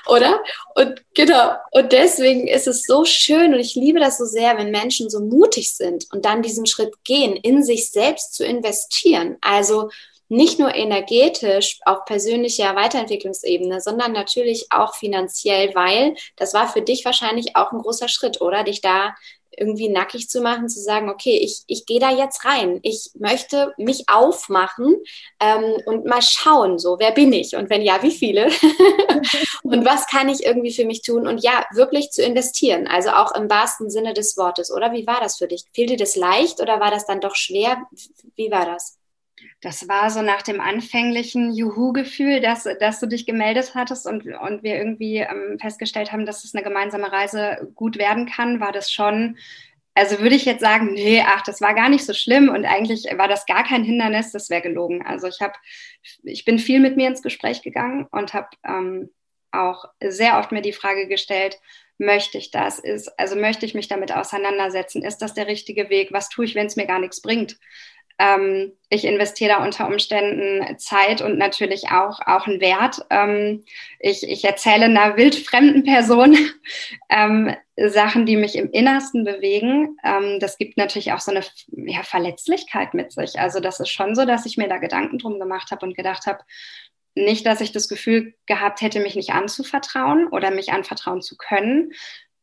Oder? 0.07 0.43
Und 0.75 1.03
genau. 1.15 1.53
Und 1.71 1.93
deswegen 1.93 2.47
ist 2.47 2.67
es 2.67 2.83
so 2.83 3.05
schön 3.05 3.55
und 3.55 3.61
ich 3.61 3.75
liebe 3.75 4.01
das 4.01 4.19
so 4.19 4.25
sehr, 4.25 4.57
wenn 4.59 4.71
Menschen 4.71 5.11
so 5.11 5.21
mutig 5.21 5.75
sind 5.75 6.07
und 6.12 6.25
dann 6.25 6.43
diesen 6.43 6.67
Schritt 6.67 6.95
gehen, 7.05 7.37
in 7.37 7.62
sich 7.62 7.91
selbst 7.91 8.35
zu 8.35 8.45
investieren. 8.45 9.37
Also 9.41 9.91
nicht 10.29 10.59
nur 10.59 10.75
energetisch 10.75 11.79
auf 11.85 12.05
persönlicher 12.05 12.75
Weiterentwicklungsebene, 12.75 13.81
sondern 13.81 14.12
natürlich 14.12 14.67
auch 14.71 14.97
finanziell, 14.97 15.73
weil 15.75 16.17
das 16.35 16.53
war 16.53 16.69
für 16.69 16.83
dich 16.83 17.05
wahrscheinlich 17.05 17.55
auch 17.55 17.71
ein 17.71 17.79
großer 17.79 18.09
Schritt, 18.09 18.41
oder? 18.41 18.65
Dich 18.65 18.81
da 18.81 19.15
irgendwie 19.57 19.88
nackig 19.88 20.29
zu 20.29 20.40
machen, 20.40 20.69
zu 20.69 20.81
sagen, 20.81 21.09
okay, 21.09 21.38
ich, 21.38 21.62
ich 21.66 21.87
gehe 21.87 22.01
da 22.01 22.11
jetzt 22.11 22.45
rein. 22.45 22.81
Ich 22.83 23.11
möchte 23.19 23.73
mich 23.77 24.09
aufmachen 24.09 24.97
ähm, 25.40 25.77
und 25.87 26.05
mal 26.05 26.23
schauen, 26.23 26.79
so, 26.79 26.99
wer 26.99 27.12
bin 27.12 27.33
ich? 27.33 27.57
Und 27.57 27.71
wenn 27.71 27.83
ja, 27.83 28.03
wie 28.03 28.11
viele? 28.11 28.47
und 29.62 29.85
was 29.85 30.07
kann 30.07 30.29
ich 30.29 30.45
irgendwie 30.45 30.73
für 30.73 30.85
mich 30.85 31.03
tun? 31.03 31.27
Und 31.27 31.42
ja, 31.42 31.64
wirklich 31.73 32.11
zu 32.11 32.23
investieren, 32.23 32.87
also 32.87 33.11
auch 33.11 33.35
im 33.35 33.49
wahrsten 33.51 33.90
Sinne 33.90 34.14
des 34.14 34.37
Wortes, 34.37 34.71
oder? 34.71 34.92
Wie 34.92 35.07
war 35.07 35.21
das 35.21 35.38
für 35.38 35.49
dich? 35.49 35.64
Fiel 35.73 35.87
dir 35.87 35.97
das 35.97 36.16
leicht 36.16 36.61
oder 36.61 36.81
war 36.81 36.90
das 36.90 37.07
dann 37.07 37.21
doch 37.21 37.35
schwer? 37.35 37.79
Wie 38.37 38.51
war 38.51 38.66
das? 38.66 38.99
Das 39.61 39.88
war 39.88 40.11
so 40.11 40.22
nach 40.22 40.42
dem 40.42 40.61
anfänglichen 40.61 41.53
Juhu-Gefühl, 41.53 42.40
dass, 42.40 42.66
dass 42.81 43.01
du 43.01 43.07
dich 43.07 43.27
gemeldet 43.27 43.72
hattest 43.75 44.07
und, 44.07 44.27
und 44.27 44.62
wir 44.62 44.77
irgendwie 44.77 45.18
ähm, 45.18 45.59
festgestellt 45.61 46.12
haben, 46.12 46.27
dass 46.27 46.44
es 46.44 46.55
eine 46.55 46.64
gemeinsame 46.64 47.11
Reise 47.11 47.70
gut 47.75 47.99
werden 47.99 48.27
kann, 48.27 48.61
war 48.61 48.72
das 48.72 48.90
schon, 48.90 49.37
also 49.94 50.20
würde 50.20 50.37
ich 50.37 50.44
jetzt 50.44 50.61
sagen, 50.61 50.92
nee, 50.92 51.22
ach, 51.27 51.42
das 51.42 51.61
war 51.61 51.75
gar 51.75 51.88
nicht 51.88 52.05
so 52.05 52.14
schlimm 52.14 52.49
und 52.49 52.64
eigentlich 52.64 53.05
war 53.16 53.29
das 53.29 53.46
gar 53.46 53.64
kein 53.64 53.85
Hindernis, 53.85 54.33
das 54.33 54.51
wäre 54.51 54.62
gelogen. 54.62 55.05
Also 55.05 55.27
ich 55.27 55.40
habe, 55.40 55.55
ich 56.22 56.44
bin 56.44 56.59
viel 56.59 56.81
mit 56.81 56.96
mir 56.96 57.09
ins 57.09 57.22
Gespräch 57.22 57.62
gegangen 57.62 58.07
und 58.11 58.35
habe 58.35 58.49
ähm, 58.66 59.11
auch 59.53 59.87
sehr 60.03 60.38
oft 60.38 60.53
mir 60.53 60.62
die 60.62 60.72
Frage 60.72 61.09
gestellt, 61.09 61.59
möchte 61.99 62.38
ich 62.38 62.51
das? 62.51 62.79
Ist, 62.79 63.18
also 63.18 63.37
möchte 63.37 63.64
ich 63.64 63.75
mich 63.75 63.88
damit 63.88 64.12
auseinandersetzen? 64.12 65.03
Ist 65.03 65.18
das 65.18 65.35
der 65.35 65.46
richtige 65.46 65.88
Weg? 65.88 66.12
Was 66.12 66.29
tue 66.29 66.44
ich, 66.44 66.55
wenn 66.55 66.66
es 66.66 66.77
mir 66.77 66.87
gar 66.87 66.99
nichts 66.99 67.22
bringt? 67.22 67.59
Ähm, 68.19 68.73
ich 68.89 69.05
investiere 69.05 69.55
da 69.55 69.65
unter 69.65 69.87
Umständen 69.87 70.79
Zeit 70.79 71.21
und 71.21 71.39
natürlich 71.39 71.91
auch, 71.91 72.21
auch 72.21 72.47
einen 72.47 72.61
Wert. 72.61 73.05
Ähm, 73.11 73.65
ich, 73.99 74.29
ich 74.29 74.45
erzähle 74.45 74.87
einer 74.87 75.17
wildfremden 75.17 75.85
Person 75.85 76.37
ähm, 77.11 77.55
Sachen, 77.77 78.25
die 78.25 78.37
mich 78.37 78.57
im 78.57 78.71
Innersten 78.71 79.25
bewegen. 79.25 79.99
Ähm, 80.05 80.39
das 80.41 80.57
gibt 80.57 80.77
natürlich 80.77 81.13
auch 81.13 81.21
so 81.21 81.31
eine 81.31 81.43
ja, 81.69 82.03
Verletzlichkeit 82.03 82.95
mit 82.95 83.13
sich. 83.13 83.39
Also 83.39 83.61
das 83.61 83.81
ist 83.81 83.91
schon 83.91 84.15
so, 84.15 84.25
dass 84.25 84.47
ich 84.47 84.57
mir 84.57 84.69
da 84.69 84.79
Gedanken 84.79 85.19
drum 85.19 85.39
gemacht 85.39 85.71
habe 85.71 85.85
und 85.85 85.97
gedacht 85.97 86.27
habe, 86.27 86.41
nicht, 87.17 87.47
dass 87.47 87.63
ich 87.63 87.73
das 87.73 87.89
Gefühl 87.89 88.35
gehabt 88.45 88.83
hätte, 88.83 89.01
mich 89.01 89.17
nicht 89.17 89.31
anzuvertrauen 89.31 90.29
oder 90.29 90.51
mich 90.51 90.73
anvertrauen 90.73 91.23
zu 91.23 91.37
können, 91.37 91.93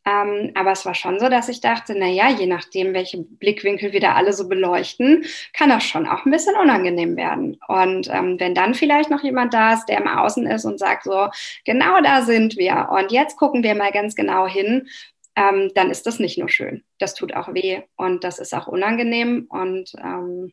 ähm, 0.06 0.52
aber 0.56 0.72
es 0.72 0.86
war 0.86 0.96
schon 0.96 1.20
so, 1.20 1.30
dass 1.30 1.48
ich 1.48 1.62
dachte, 1.62 1.96
na 1.98 2.08
ja, 2.08 2.30
je 2.30 2.46
nachdem, 2.46 2.94
welche 2.94 3.20
Blickwinkel 3.20 3.94
wir 3.94 4.02
da 4.02 4.16
alle 4.16 4.34
so 4.34 4.50
beleuchten, 4.50 5.26
kann 5.54 5.70
das 5.70 5.84
schon 5.84 6.08
auch 6.08 6.26
ein 6.26 6.32
bisschen 6.32 6.56
unangenehm 6.56 7.16
werden. 7.16 7.58
Und 7.68 8.10
ähm, 8.10 8.40
wenn 8.40 8.54
dann 8.54 8.74
vielleicht 8.74 9.10
noch 9.10 9.24
jemand 9.24 9.54
da 9.54 9.74
ist, 9.74 9.86
der 9.86 10.00
im 10.00 10.08
Außen 10.08 10.46
ist 10.48 10.66
und 10.66 10.78
sagt 10.78 11.06
so, 11.06 11.30
genau 11.66 12.02
da 12.02 12.22
sind 12.24 12.58
wir 12.58 12.90
und 12.92 13.12
jetzt 13.12 13.38
gucken 13.38 13.64
wir 13.64 13.76
mal 13.76 13.92
ganz 13.92 14.16
genau 14.16 14.46
hin, 14.46 14.88
ähm, 15.36 15.72
dann 15.74 15.90
ist 15.90 16.06
das 16.06 16.20
nicht 16.20 16.38
nur 16.38 16.50
schön. 16.50 16.84
Das 17.00 17.16
tut 17.16 17.34
auch 17.34 17.54
weh 17.54 17.82
und 17.96 18.24
das 18.24 18.40
ist 18.40 18.54
auch 18.54 18.68
unangenehm 18.68 19.48
und 19.50 19.94
ähm, 20.04 20.52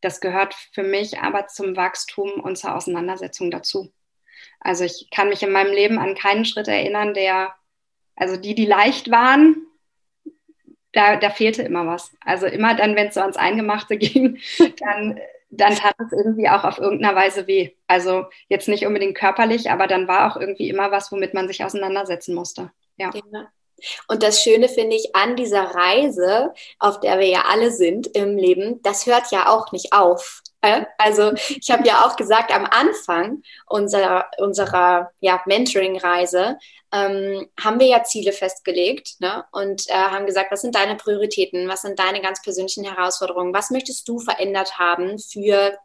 das 0.00 0.20
gehört 0.20 0.54
für 0.72 0.82
mich 0.82 1.20
aber 1.20 1.46
zum 1.46 1.76
Wachstum 1.76 2.32
und 2.40 2.56
zur 2.56 2.74
Auseinandersetzung 2.74 3.50
dazu. 3.50 3.92
Also 4.60 4.84
ich 4.84 5.08
kann 5.10 5.28
mich 5.28 5.42
in 5.42 5.52
meinem 5.52 5.72
Leben 5.72 5.98
an 5.98 6.14
keinen 6.14 6.44
Schritt 6.44 6.68
erinnern, 6.68 7.14
der 7.14 7.54
also 8.18 8.36
die, 8.36 8.54
die 8.54 8.66
leicht 8.66 9.10
waren, 9.10 9.66
da, 10.92 11.16
da 11.16 11.30
fehlte 11.30 11.62
immer 11.62 11.86
was. 11.86 12.12
Also 12.24 12.46
immer 12.46 12.74
dann, 12.74 12.96
wenn 12.96 13.08
es 13.08 13.14
so 13.14 13.20
ans 13.20 13.36
Eingemachte 13.36 13.96
ging, 13.98 14.38
dann, 14.80 15.20
dann 15.50 15.74
tat 15.76 15.94
es 16.04 16.12
irgendwie 16.12 16.48
auch 16.48 16.64
auf 16.64 16.78
irgendeiner 16.78 17.14
Weise 17.14 17.46
weh. 17.46 17.70
Also 17.86 18.26
jetzt 18.48 18.68
nicht 18.68 18.86
unbedingt 18.86 19.16
körperlich, 19.16 19.70
aber 19.70 19.86
dann 19.86 20.08
war 20.08 20.30
auch 20.30 20.40
irgendwie 20.40 20.68
immer 20.68 20.90
was, 20.90 21.12
womit 21.12 21.34
man 21.34 21.48
sich 21.48 21.64
auseinandersetzen 21.64 22.34
musste. 22.34 22.70
Ja. 22.96 23.10
ja. 23.32 23.48
Und 24.08 24.22
das 24.22 24.42
Schöne 24.42 24.68
finde 24.68 24.96
ich 24.96 25.14
an 25.14 25.36
dieser 25.36 25.62
Reise, 25.74 26.52
auf 26.80 26.98
der 27.00 27.20
wir 27.20 27.28
ja 27.28 27.44
alle 27.48 27.70
sind 27.70 28.08
im 28.08 28.36
Leben, 28.36 28.82
das 28.82 29.06
hört 29.06 29.30
ja 29.30 29.48
auch 29.48 29.70
nicht 29.70 29.92
auf. 29.92 30.42
Also 30.98 31.34
ich 31.34 31.70
habe 31.70 31.86
ja 31.86 32.04
auch 32.04 32.16
gesagt, 32.16 32.52
am 32.52 32.66
Anfang 32.66 33.42
unserer, 33.66 34.26
unserer 34.38 35.12
ja, 35.20 35.40
Mentoring-Reise 35.46 36.58
ähm, 36.92 37.48
haben 37.60 37.80
wir 37.80 37.86
ja 37.86 38.04
Ziele 38.04 38.32
festgelegt 38.32 39.16
ne? 39.20 39.44
und 39.52 39.88
äh, 39.88 39.92
haben 39.92 40.26
gesagt, 40.26 40.50
was 40.50 40.62
sind 40.62 40.74
deine 40.74 40.96
Prioritäten, 40.96 41.68
was 41.68 41.82
sind 41.82 41.98
deine 41.98 42.20
ganz 42.20 42.40
persönlichen 42.42 42.84
Herausforderungen, 42.84 43.52
was 43.52 43.70
möchtest 43.70 44.08
du 44.08 44.18
verändert 44.18 44.78
haben 44.78 45.18
für, 45.18 45.76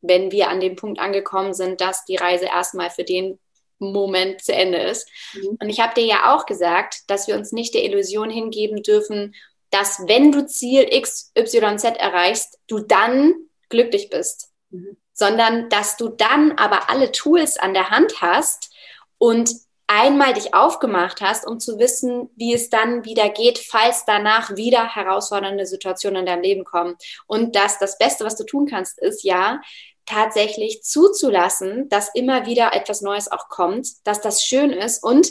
wenn 0.00 0.32
wir 0.32 0.48
an 0.48 0.60
dem 0.60 0.76
Punkt 0.76 0.98
angekommen 0.98 1.52
sind, 1.52 1.80
dass 1.80 2.04
die 2.06 2.16
Reise 2.16 2.46
erstmal 2.46 2.90
für 2.90 3.04
den 3.04 3.38
Moment 3.78 4.42
zu 4.42 4.54
Ende 4.54 4.78
ist. 4.78 5.08
Mhm. 5.34 5.58
Und 5.60 5.68
ich 5.68 5.80
habe 5.80 5.94
dir 5.94 6.06
ja 6.06 6.34
auch 6.34 6.46
gesagt, 6.46 7.02
dass 7.08 7.28
wir 7.28 7.36
uns 7.36 7.52
nicht 7.52 7.74
der 7.74 7.84
Illusion 7.84 8.30
hingeben 8.30 8.82
dürfen, 8.82 9.34
dass 9.70 10.00
wenn 10.06 10.32
du 10.32 10.46
Ziel 10.46 10.86
X, 10.90 11.32
Y, 11.36 11.78
Z 11.78 11.98
erreichst, 11.98 12.58
du 12.66 12.78
dann 12.78 13.34
glücklich 13.68 14.08
bist, 14.08 14.50
mhm. 14.70 14.96
sondern 15.12 15.68
dass 15.68 15.98
du 15.98 16.08
dann 16.08 16.52
aber 16.52 16.88
alle 16.88 17.12
Tools 17.12 17.58
an 17.58 17.74
der 17.74 17.90
Hand 17.90 18.22
hast 18.22 18.72
und 19.18 19.50
einmal 19.86 20.34
dich 20.34 20.54
aufgemacht 20.54 21.20
hast, 21.20 21.46
um 21.46 21.60
zu 21.60 21.78
wissen, 21.78 22.30
wie 22.36 22.54
es 22.54 22.70
dann 22.70 23.04
wieder 23.04 23.28
geht, 23.28 23.58
falls 23.58 24.04
danach 24.04 24.56
wieder 24.56 24.94
herausfordernde 24.94 25.66
Situationen 25.66 26.20
in 26.20 26.26
deinem 26.26 26.42
Leben 26.42 26.64
kommen. 26.64 26.96
Und 27.26 27.54
dass 27.54 27.78
das 27.78 27.98
Beste, 27.98 28.24
was 28.24 28.36
du 28.36 28.44
tun 28.44 28.66
kannst, 28.66 28.98
ist 28.98 29.22
ja, 29.22 29.60
tatsächlich 30.06 30.82
zuzulassen, 30.84 31.88
dass 31.88 32.14
immer 32.14 32.46
wieder 32.46 32.72
etwas 32.72 33.02
Neues 33.02 33.30
auch 33.30 33.48
kommt, 33.48 34.06
dass 34.06 34.20
das 34.20 34.44
schön 34.44 34.70
ist 34.70 35.02
und 35.02 35.30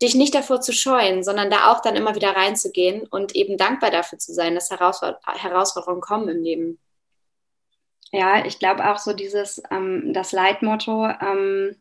dich 0.00 0.14
nicht 0.14 0.34
davor 0.34 0.60
zu 0.60 0.72
scheuen, 0.72 1.24
sondern 1.24 1.50
da 1.50 1.72
auch 1.72 1.80
dann 1.80 1.96
immer 1.96 2.14
wieder 2.14 2.30
reinzugehen 2.30 3.06
und 3.08 3.34
eben 3.34 3.56
dankbar 3.56 3.90
dafür 3.90 4.18
zu 4.18 4.32
sein, 4.32 4.54
dass 4.54 4.70
Herausforderungen 4.70 6.00
kommen 6.00 6.28
im 6.28 6.42
Leben. 6.42 6.78
Ja, 8.12 8.46
ich 8.46 8.60
glaube 8.60 8.90
auch 8.90 8.98
so 8.98 9.12
dieses, 9.12 9.60
ähm, 9.70 10.12
das 10.14 10.32
Leitmotto, 10.32 11.08
ähm, 11.20 11.76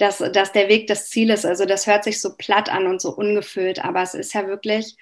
dass, 0.00 0.18
dass 0.18 0.52
der 0.52 0.68
Weg 0.68 0.86
das 0.86 1.10
Ziel 1.10 1.30
ist. 1.30 1.44
Also 1.44 1.64
das 1.64 1.86
hört 1.86 2.04
sich 2.04 2.20
so 2.20 2.36
platt 2.36 2.70
an 2.70 2.86
und 2.86 3.00
so 3.00 3.10
ungefüllt, 3.10 3.84
aber 3.84 4.02
es 4.02 4.14
ist 4.14 4.32
ja 4.32 4.46
wirklich 4.46 4.96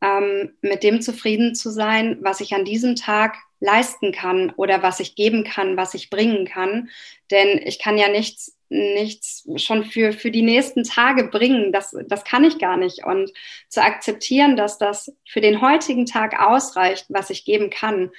ähm, 0.00 0.56
mit 0.60 0.82
dem 0.82 1.00
zufrieden 1.00 1.54
zu 1.54 1.70
sein, 1.70 2.18
was 2.20 2.40
ich 2.40 2.54
an 2.54 2.64
diesem 2.64 2.96
Tag 2.96 3.36
leisten 3.60 4.12
kann 4.12 4.50
oder 4.56 4.82
was 4.82 5.00
ich 5.00 5.14
geben 5.14 5.44
kann, 5.44 5.76
was 5.76 5.94
ich 5.94 6.10
bringen 6.10 6.46
kann. 6.46 6.90
Denn 7.30 7.60
ich 7.64 7.78
kann 7.78 7.96
ja 7.96 8.08
nichts, 8.08 8.56
nichts 8.68 9.48
schon 9.56 9.84
für, 9.84 10.12
für 10.12 10.30
die 10.30 10.42
nächsten 10.42 10.84
Tage 10.84 11.24
bringen. 11.24 11.72
Das, 11.72 11.96
das 12.06 12.24
kann 12.24 12.44
ich 12.44 12.58
gar 12.58 12.76
nicht. 12.76 13.04
Und 13.04 13.32
zu 13.68 13.82
akzeptieren, 13.82 14.56
dass 14.56 14.78
das 14.78 15.12
für 15.26 15.40
den 15.40 15.60
heutigen 15.62 16.06
Tag 16.06 16.38
ausreicht, 16.38 17.06
was 17.08 17.30
ich 17.30 17.44
geben 17.44 17.70
kann, 17.70 18.10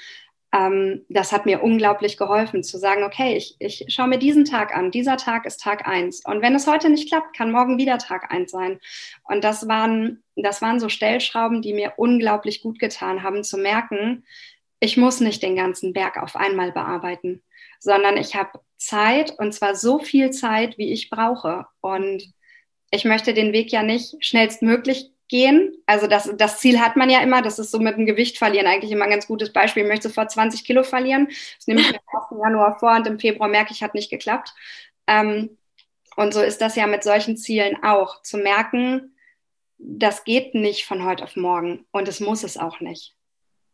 ähm, 0.54 1.06
das 1.10 1.32
hat 1.32 1.46
mir 1.46 1.62
unglaublich 1.62 2.18
geholfen, 2.18 2.64
zu 2.64 2.78
sagen, 2.78 3.04
okay, 3.04 3.36
ich, 3.36 3.56
ich 3.60 3.86
schaue 3.90 4.08
mir 4.08 4.18
diesen 4.18 4.46
Tag 4.46 4.76
an. 4.76 4.92
Dieser 4.92 5.18
Tag 5.18 5.46
ist 5.46 5.62
Tag 5.62 5.88
eins. 5.88 6.24
Und 6.26 6.42
wenn 6.42 6.56
es 6.56 6.68
heute 6.68 6.90
nicht 6.90 7.10
klappt, 7.10 7.36
kann 7.36 7.52
morgen 7.52 7.78
wieder 7.78 7.98
Tag 7.98 8.32
eins 8.32 8.52
sein. 8.52 8.80
Und 9.24 9.44
das 9.44 9.68
waren, 9.68 10.24
das 10.36 10.62
waren 10.62 10.80
so 10.80 10.90
Stellschrauben, 10.90 11.62
die 11.62 11.74
mir 11.74 11.94
unglaublich 11.98 12.62
gut 12.62 12.80
getan 12.80 13.24
haben, 13.24 13.44
zu 13.44 13.58
merken, 13.58 14.24
ich 14.80 14.96
muss 14.96 15.20
nicht 15.20 15.42
den 15.42 15.56
ganzen 15.56 15.92
Berg 15.92 16.18
auf 16.18 16.36
einmal 16.36 16.72
bearbeiten, 16.72 17.44
sondern 17.80 18.16
ich 18.16 18.36
habe 18.36 18.60
Zeit 18.78 19.34
und 19.40 19.54
zwar 19.54 19.76
so 19.76 20.00
viel 20.00 20.30
Zeit, 20.30 20.78
wie 20.78 20.94
ich 20.94 21.10
brauche. 21.10 21.66
Und 21.82 22.32
ich 22.92 23.04
möchte 23.04 23.34
den 23.34 23.54
Weg 23.54 23.72
ja 23.72 23.84
nicht 23.84 24.24
schnellstmöglich 24.24 25.12
gehen. 25.28 25.76
Also 25.86 26.08
das, 26.08 26.32
das 26.38 26.60
Ziel 26.60 26.80
hat 26.80 26.96
man 26.96 27.10
ja 27.10 27.22
immer, 27.22 27.42
das 27.42 27.60
ist 27.60 27.72
so 27.72 27.80
mit 27.80 27.98
dem 27.98 28.06
Gewicht 28.06 28.38
verlieren 28.38 28.68
eigentlich 28.68 28.92
immer 28.92 29.06
ein 29.06 29.12
ganz 29.12 29.28
gutes 29.28 29.52
Beispiel. 29.52 29.84
Ich 29.84 29.90
möchte 29.90 30.08
sofort 30.08 30.32
20 30.32 30.64
Kilo 30.64 30.84
verlieren. 30.84 31.28
Das 31.28 31.68
nehme 31.68 31.82
ich 31.82 31.92
mir 31.92 32.00
im 32.32 32.40
Januar 32.40 32.80
vor 32.80 32.96
und 32.96 33.08
im 33.08 33.20
Februar 33.20 33.50
merke 33.50 33.74
ich, 33.74 33.84
hat 33.84 33.94
nicht 33.94 34.10
geklappt. 34.10 34.54
Ähm, 35.08 35.58
und 36.16 36.34
so 36.34 36.42
ist 36.42 36.62
das 36.62 36.76
ja 36.76 36.88
mit 36.88 37.04
solchen 37.04 37.38
Zielen 37.38 37.84
auch, 37.84 38.22
zu 38.22 38.38
merken, 38.38 39.16
das 39.78 40.24
geht 40.24 40.56
nicht 40.56 40.86
von 40.86 41.06
heute 41.06 41.24
auf 41.24 41.36
morgen 41.36 41.86
und 41.92 42.08
es 42.08 42.20
muss 42.20 42.44
es 42.44 42.58
auch 42.58 42.80
nicht. 42.80 43.16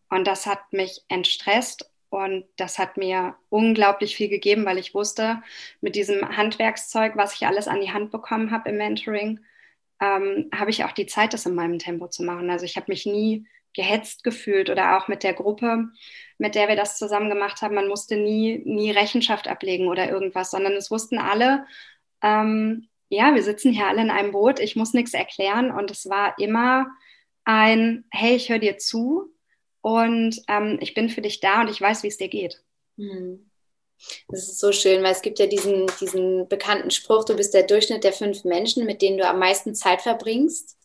Und 0.10 0.28
das 0.28 0.46
hat 0.46 0.74
mich 0.74 1.02
entstresst 1.08 1.90
und 2.10 2.46
das 2.58 2.78
hat 2.78 2.98
mir 2.98 3.36
unglaublich 3.50 4.16
viel 4.16 4.28
gegeben, 4.28 4.66
weil 4.66 4.78
ich 4.78 4.94
wusste, 4.94 5.42
mit 5.82 5.96
diesem 5.96 6.38
Handwerkszeug, 6.38 7.14
was 7.16 7.34
ich 7.34 7.48
alles 7.48 7.68
an 7.68 7.82
die 7.82 7.92
Hand 7.92 8.12
bekommen 8.12 8.52
habe 8.52 8.70
im 8.70 8.78
Mentoring, 8.78 9.40
ähm, 10.04 10.50
habe 10.54 10.70
ich 10.70 10.84
auch 10.84 10.92
die 10.92 11.06
Zeit, 11.06 11.34
das 11.34 11.46
in 11.46 11.56
meinem 11.56 11.80
Tempo 11.80 12.08
zu 12.10 12.24
machen. 12.24 12.50
Also 12.50 12.66
ich 12.66 12.76
habe 12.76 12.88
mich 12.90 13.06
nie 13.06 13.48
gehetzt 13.74 14.24
gefühlt 14.24 14.70
oder 14.70 14.98
auch 14.98 15.08
mit 15.08 15.24
der 15.24 15.34
Gruppe, 15.34 15.90
mit 16.38 16.56
der 16.56 16.68
wir 16.68 16.76
das 16.76 16.98
zusammen 16.98 17.30
gemacht 17.30 17.62
haben. 17.62 17.74
Man 17.74 17.88
musste 17.88 18.18
nie, 18.18 18.62
nie 18.66 18.92
Rechenschaft 18.92 19.48
ablegen 19.48 19.88
oder 19.88 20.10
irgendwas, 20.10 20.52
sondern 20.52 20.74
es 20.74 20.92
wussten 20.92 21.18
alle, 21.18 21.66
ähm, 22.22 22.90
ja, 23.10 23.34
wir 23.34 23.44
sitzen 23.44 23.72
hier 23.72 23.88
alle 23.88 24.02
in 24.02 24.10
einem 24.10 24.32
Boot, 24.32 24.60
ich 24.60 24.76
muss 24.76 24.94
nichts 24.94 25.14
erklären 25.14 25.72
und 25.72 25.90
es 25.90 26.10
war 26.10 26.38
immer 26.38 26.88
ein, 27.46 28.06
hey, 28.12 28.36
ich 28.36 28.50
höre 28.50 28.60
dir 28.60 28.78
zu 28.78 29.32
und 29.82 30.42
ähm, 30.48 30.80
ich 30.82 30.94
bin 30.94 31.10
für 31.10 31.22
dich 31.22 31.40
da 31.40 31.62
und 31.62 31.70
ich 31.70 31.80
weiß, 31.80 32.04
wie 32.04 32.08
es 32.08 32.18
dir 32.18 32.30
geht. 32.30 32.62
Mhm. 32.98 33.50
Das 34.28 34.44
ist 34.44 34.60
so 34.60 34.72
schön, 34.72 35.04
weil 35.04 35.12
es 35.12 35.22
gibt 35.22 35.40
ja 35.40 35.48
diesen, 35.48 35.88
diesen 36.00 36.48
bekannten 36.48 36.92
Spruch, 36.92 37.26
du 37.26 37.36
bist 37.36 37.54
der 37.54 37.64
Durchschnitt 37.64 38.04
der 38.04 38.14
fünf 38.14 38.44
Menschen, 38.44 38.86
mit 38.86 39.02
denen 39.02 39.18
du 39.18 39.28
am 39.28 39.40
meisten 39.40 39.76
Zeit 39.76 40.02
verbringst. 40.02 40.78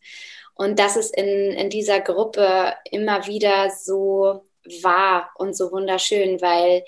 Und 0.55 0.79
das 0.79 0.97
ist 0.97 1.17
in, 1.17 1.27
in 1.53 1.71
dieser 1.71 2.01
Gruppe 2.01 2.75
immer 2.91 3.27
wieder 3.27 3.71
so 3.71 4.43
wahr 4.83 5.31
und 5.37 5.57
so 5.57 5.71
wunderschön, 5.71 6.41
weil 6.41 6.85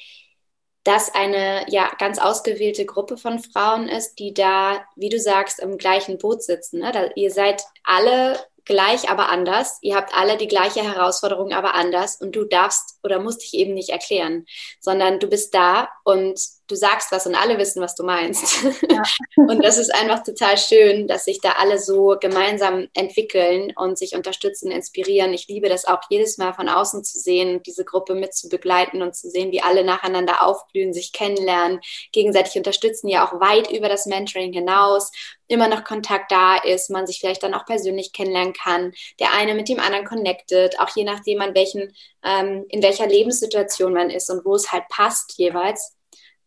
das 0.84 1.14
eine 1.14 1.66
ja 1.68 1.90
ganz 1.98 2.18
ausgewählte 2.18 2.86
Gruppe 2.86 3.16
von 3.16 3.38
Frauen 3.38 3.88
ist, 3.88 4.18
die 4.18 4.32
da, 4.32 4.84
wie 4.96 5.10
du 5.10 5.18
sagst, 5.18 5.60
im 5.60 5.76
gleichen 5.76 6.18
Boot 6.18 6.42
sitzen. 6.42 6.80
Ne? 6.80 6.90
Da, 6.92 7.10
ihr 7.14 7.30
seid 7.30 7.62
alle 7.84 8.38
gleich, 8.70 9.10
aber 9.10 9.28
anders. 9.28 9.78
Ihr 9.82 9.96
habt 9.96 10.14
alle 10.14 10.36
die 10.36 10.46
gleiche 10.46 10.82
Herausforderung, 10.82 11.52
aber 11.52 11.74
anders. 11.74 12.16
Und 12.16 12.36
du 12.36 12.44
darfst 12.44 12.98
oder 13.02 13.18
musst 13.18 13.42
dich 13.42 13.54
eben 13.54 13.74
nicht 13.74 13.90
erklären, 13.90 14.46
sondern 14.78 15.18
du 15.18 15.26
bist 15.26 15.54
da 15.54 15.88
und 16.04 16.40
du 16.70 16.76
sagst 16.76 17.12
was 17.12 17.26
und 17.26 17.34
alle 17.34 17.58
wissen, 17.58 17.82
was 17.82 17.94
du 17.94 18.04
meinst. 18.04 18.64
Ja. 18.90 19.02
und 19.36 19.64
das 19.64 19.78
ist 19.78 19.94
einfach 19.94 20.22
total 20.22 20.56
schön, 20.56 21.06
dass 21.06 21.24
sich 21.24 21.40
da 21.40 21.52
alle 21.58 21.78
so 21.78 22.16
gemeinsam 22.20 22.88
entwickeln 22.94 23.72
und 23.76 23.98
sich 23.98 24.14
unterstützen, 24.14 24.70
inspirieren. 24.70 25.32
Ich 25.32 25.48
liebe 25.48 25.68
das 25.68 25.84
auch 25.84 26.00
jedes 26.08 26.38
Mal 26.38 26.54
von 26.54 26.68
außen 26.68 27.04
zu 27.04 27.18
sehen, 27.18 27.62
diese 27.64 27.84
Gruppe 27.84 28.14
mit 28.14 28.34
zu 28.34 28.48
begleiten 28.48 29.02
und 29.02 29.14
zu 29.14 29.28
sehen, 29.28 29.52
wie 29.52 29.62
alle 29.62 29.84
nacheinander 29.84 30.42
aufblühen, 30.46 30.92
sich 30.92 31.12
kennenlernen, 31.12 31.80
gegenseitig 32.12 32.56
unterstützen, 32.56 33.08
ja 33.08 33.26
auch 33.26 33.40
weit 33.40 33.70
über 33.70 33.88
das 33.88 34.06
Mentoring 34.06 34.52
hinaus, 34.52 35.10
immer 35.50 35.68
noch 35.68 35.84
Kontakt 35.84 36.30
da 36.30 36.56
ist, 36.56 36.90
man 36.90 37.06
sich 37.06 37.18
vielleicht 37.18 37.42
dann 37.42 37.54
auch 37.54 37.66
persönlich 37.66 38.12
kennenlernen 38.12 38.52
kann, 38.52 38.92
der 39.18 39.32
eine 39.32 39.54
mit 39.54 39.68
dem 39.68 39.80
anderen 39.80 40.04
connected, 40.04 40.78
auch 40.78 40.94
je 40.94 41.04
nachdem, 41.04 41.40
an 41.40 41.54
welchen, 41.54 41.92
ähm, 42.22 42.64
in 42.68 42.82
welcher 42.82 43.06
Lebenssituation 43.06 43.92
man 43.92 44.10
ist 44.10 44.30
und 44.30 44.44
wo 44.44 44.54
es 44.54 44.70
halt 44.70 44.84
passt 44.88 45.34
jeweils. 45.36 45.96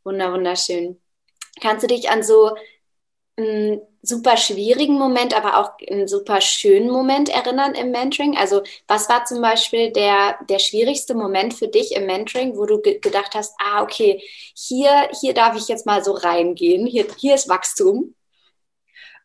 Wunder, 0.04 0.34
wunderschön. 0.34 1.02
Kannst 1.62 1.84
du 1.84 1.88
dich 1.88 2.10
an 2.10 2.24
so 2.24 2.56
einen 3.38 3.82
super 4.02 4.38
schwierigen 4.38 4.96
Moment, 4.96 5.36
aber 5.36 5.58
auch 5.58 5.72
einen 5.90 6.08
super 6.08 6.42
schönen 6.42 6.90
Moment 6.90 7.30
erinnern 7.30 7.74
im 7.74 7.92
Mentoring? 7.92 8.38
Also 8.38 8.62
was 8.88 9.10
war 9.10 9.26
zum 9.26 9.42
Beispiel 9.42 9.92
der, 9.92 10.38
der 10.50 10.60
schwierigste 10.60 11.16
Moment 11.16 11.54
für 11.54 11.68
dich 11.68 11.96
im 11.96 12.06
Mentoring, 12.06 12.58
wo 12.58 12.66
du 12.66 12.82
ge 12.82 13.00
gedacht 13.00 13.34
hast, 13.34 13.56
ah, 13.60 13.82
okay, 13.82 14.22
hier, 14.56 15.10
hier 15.20 15.34
darf 15.34 15.56
ich 15.56 15.68
jetzt 15.68 15.86
mal 15.86 16.04
so 16.04 16.12
reingehen, 16.12 16.86
hier, 16.86 17.08
hier 17.18 17.36
ist 17.36 17.50
Wachstum? 17.50 18.14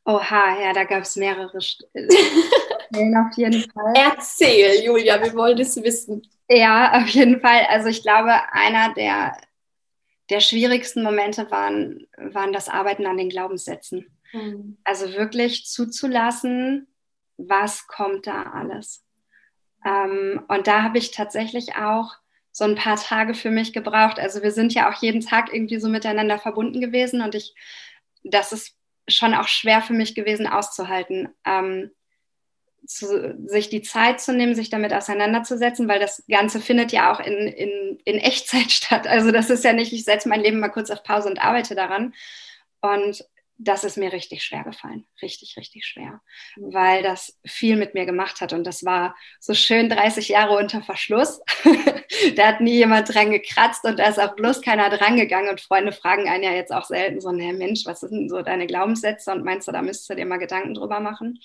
Oha, 0.04 0.62
ja, 0.62 0.72
da 0.72 0.84
gab 0.84 1.02
es 1.02 1.16
mehrere 1.16 1.60
Stellen 1.60 3.16
auf 3.16 3.36
jeden 3.36 3.70
Fall. 3.70 3.92
Erzähl, 3.94 4.82
Julia, 4.82 5.22
wir 5.22 5.34
wollen 5.34 5.58
es 5.58 5.76
wissen. 5.82 6.22
Ja, 6.48 7.02
auf 7.02 7.08
jeden 7.08 7.40
Fall. 7.40 7.66
Also 7.68 7.88
ich 7.88 8.02
glaube, 8.02 8.32
einer 8.52 8.94
der 8.94 9.36
der 10.30 10.40
schwierigsten 10.40 11.02
Momente 11.02 11.50
waren, 11.50 12.06
waren 12.16 12.52
das 12.52 12.68
Arbeiten 12.68 13.06
an 13.06 13.16
den 13.16 13.30
Glaubenssätzen. 13.30 14.06
Mhm. 14.32 14.78
Also 14.84 15.12
wirklich 15.14 15.66
zuzulassen, 15.66 16.86
was 17.36 17.86
kommt 17.86 18.26
da 18.26 18.42
alles. 18.42 19.04
Ähm, 19.84 20.44
und 20.48 20.66
da 20.66 20.82
habe 20.82 20.98
ich 20.98 21.12
tatsächlich 21.12 21.76
auch 21.76 22.16
so 22.52 22.64
ein 22.64 22.74
paar 22.74 22.96
Tage 22.96 23.34
für 23.34 23.50
mich 23.50 23.72
gebraucht. 23.72 24.18
Also 24.18 24.42
wir 24.42 24.50
sind 24.50 24.74
ja 24.74 24.90
auch 24.90 25.00
jeden 25.00 25.20
Tag 25.20 25.52
irgendwie 25.52 25.78
so 25.78 25.88
miteinander 25.88 26.38
verbunden 26.38 26.80
gewesen 26.80 27.22
und 27.22 27.34
ich, 27.34 27.54
das 28.24 28.52
ist 28.52 28.76
schon 29.06 29.34
auch 29.34 29.48
schwer 29.48 29.80
für 29.80 29.92
mich 29.92 30.14
gewesen 30.14 30.46
auszuhalten. 30.46 31.28
Ähm, 31.44 31.90
zu, 32.88 33.36
sich 33.46 33.68
die 33.68 33.82
Zeit 33.82 34.20
zu 34.20 34.32
nehmen, 34.32 34.54
sich 34.54 34.70
damit 34.70 34.94
auseinanderzusetzen, 34.94 35.88
weil 35.88 36.00
das 36.00 36.24
Ganze 36.28 36.58
findet 36.58 36.90
ja 36.90 37.12
auch 37.12 37.20
in, 37.20 37.34
in, 37.34 37.98
in 38.04 38.16
Echtzeit 38.16 38.72
statt. 38.72 39.06
Also 39.06 39.30
das 39.30 39.50
ist 39.50 39.64
ja 39.64 39.72
nicht, 39.74 39.92
ich 39.92 40.04
setze 40.04 40.28
mein 40.28 40.40
Leben 40.40 40.58
mal 40.58 40.70
kurz 40.70 40.90
auf 40.90 41.02
Pause 41.02 41.28
und 41.28 41.38
arbeite 41.38 41.74
daran. 41.74 42.14
Und 42.80 43.24
das 43.58 43.82
ist 43.82 43.98
mir 43.98 44.12
richtig 44.12 44.44
schwer 44.44 44.62
gefallen. 44.62 45.04
Richtig, 45.20 45.56
richtig 45.56 45.84
schwer. 45.84 46.20
Weil 46.56 47.02
das 47.02 47.36
viel 47.44 47.76
mit 47.76 47.92
mir 47.94 48.06
gemacht 48.06 48.40
hat. 48.40 48.52
Und 48.52 48.64
das 48.64 48.84
war 48.84 49.16
so 49.40 49.52
schön 49.52 49.88
30 49.88 50.28
Jahre 50.28 50.56
unter 50.56 50.80
Verschluss. 50.80 51.40
da 52.36 52.46
hat 52.46 52.60
nie 52.60 52.76
jemand 52.76 53.12
dran 53.12 53.32
gekratzt 53.32 53.84
und 53.84 53.98
da 53.98 54.08
ist 54.08 54.20
auch 54.20 54.36
bloß 54.36 54.62
keiner 54.62 54.90
dran 54.90 55.16
gegangen. 55.16 55.48
Und 55.48 55.60
Freunde 55.60 55.92
fragen 55.92 56.28
einen 56.28 56.44
ja 56.44 56.52
jetzt 56.52 56.72
auch 56.72 56.84
selten 56.84 57.20
so, 57.20 57.32
hey 57.32 57.52
Mensch, 57.52 57.84
was 57.84 58.00
sind 58.00 58.12
denn 58.12 58.28
so 58.28 58.42
deine 58.42 58.68
Glaubenssätze? 58.68 59.32
Und 59.32 59.44
meinst 59.44 59.66
du, 59.66 59.72
da 59.72 59.82
müsstest 59.82 60.10
du 60.10 60.14
dir 60.14 60.26
mal 60.26 60.38
Gedanken 60.38 60.74
drüber 60.74 61.00
machen? 61.00 61.40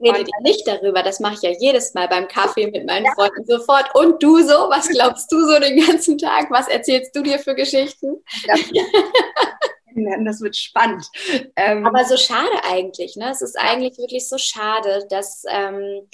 redet 0.00 0.28
ja 0.28 0.42
nicht 0.42 0.66
darüber. 0.66 1.04
Das 1.04 1.20
mache 1.20 1.34
ich 1.34 1.42
ja 1.42 1.50
jedes 1.58 1.94
Mal 1.94 2.08
beim 2.08 2.26
Kaffee 2.26 2.66
mit 2.66 2.84
meinen 2.84 3.06
ja. 3.06 3.12
Freunden 3.14 3.44
sofort. 3.46 3.94
Und 3.94 4.20
du 4.20 4.42
so? 4.42 4.68
Was 4.68 4.88
glaubst 4.88 5.30
du 5.30 5.40
so 5.46 5.58
den 5.60 5.78
ganzen 5.86 6.18
Tag? 6.18 6.50
Was 6.50 6.66
erzählst 6.66 7.14
du 7.14 7.22
dir 7.22 7.38
für 7.38 7.54
Geschichten? 7.54 8.16
Ja. 8.44 8.54
Das 10.24 10.40
wird 10.40 10.56
spannend. 10.56 11.06
Ähm, 11.56 11.86
Aber 11.86 12.04
so 12.04 12.16
schade 12.16 12.64
eigentlich. 12.64 13.16
Ne? 13.16 13.30
Es 13.30 13.42
ist 13.42 13.58
eigentlich 13.58 13.96
wirklich 13.98 14.28
so 14.28 14.38
schade, 14.38 15.06
dass 15.08 15.44
ähm, 15.48 16.08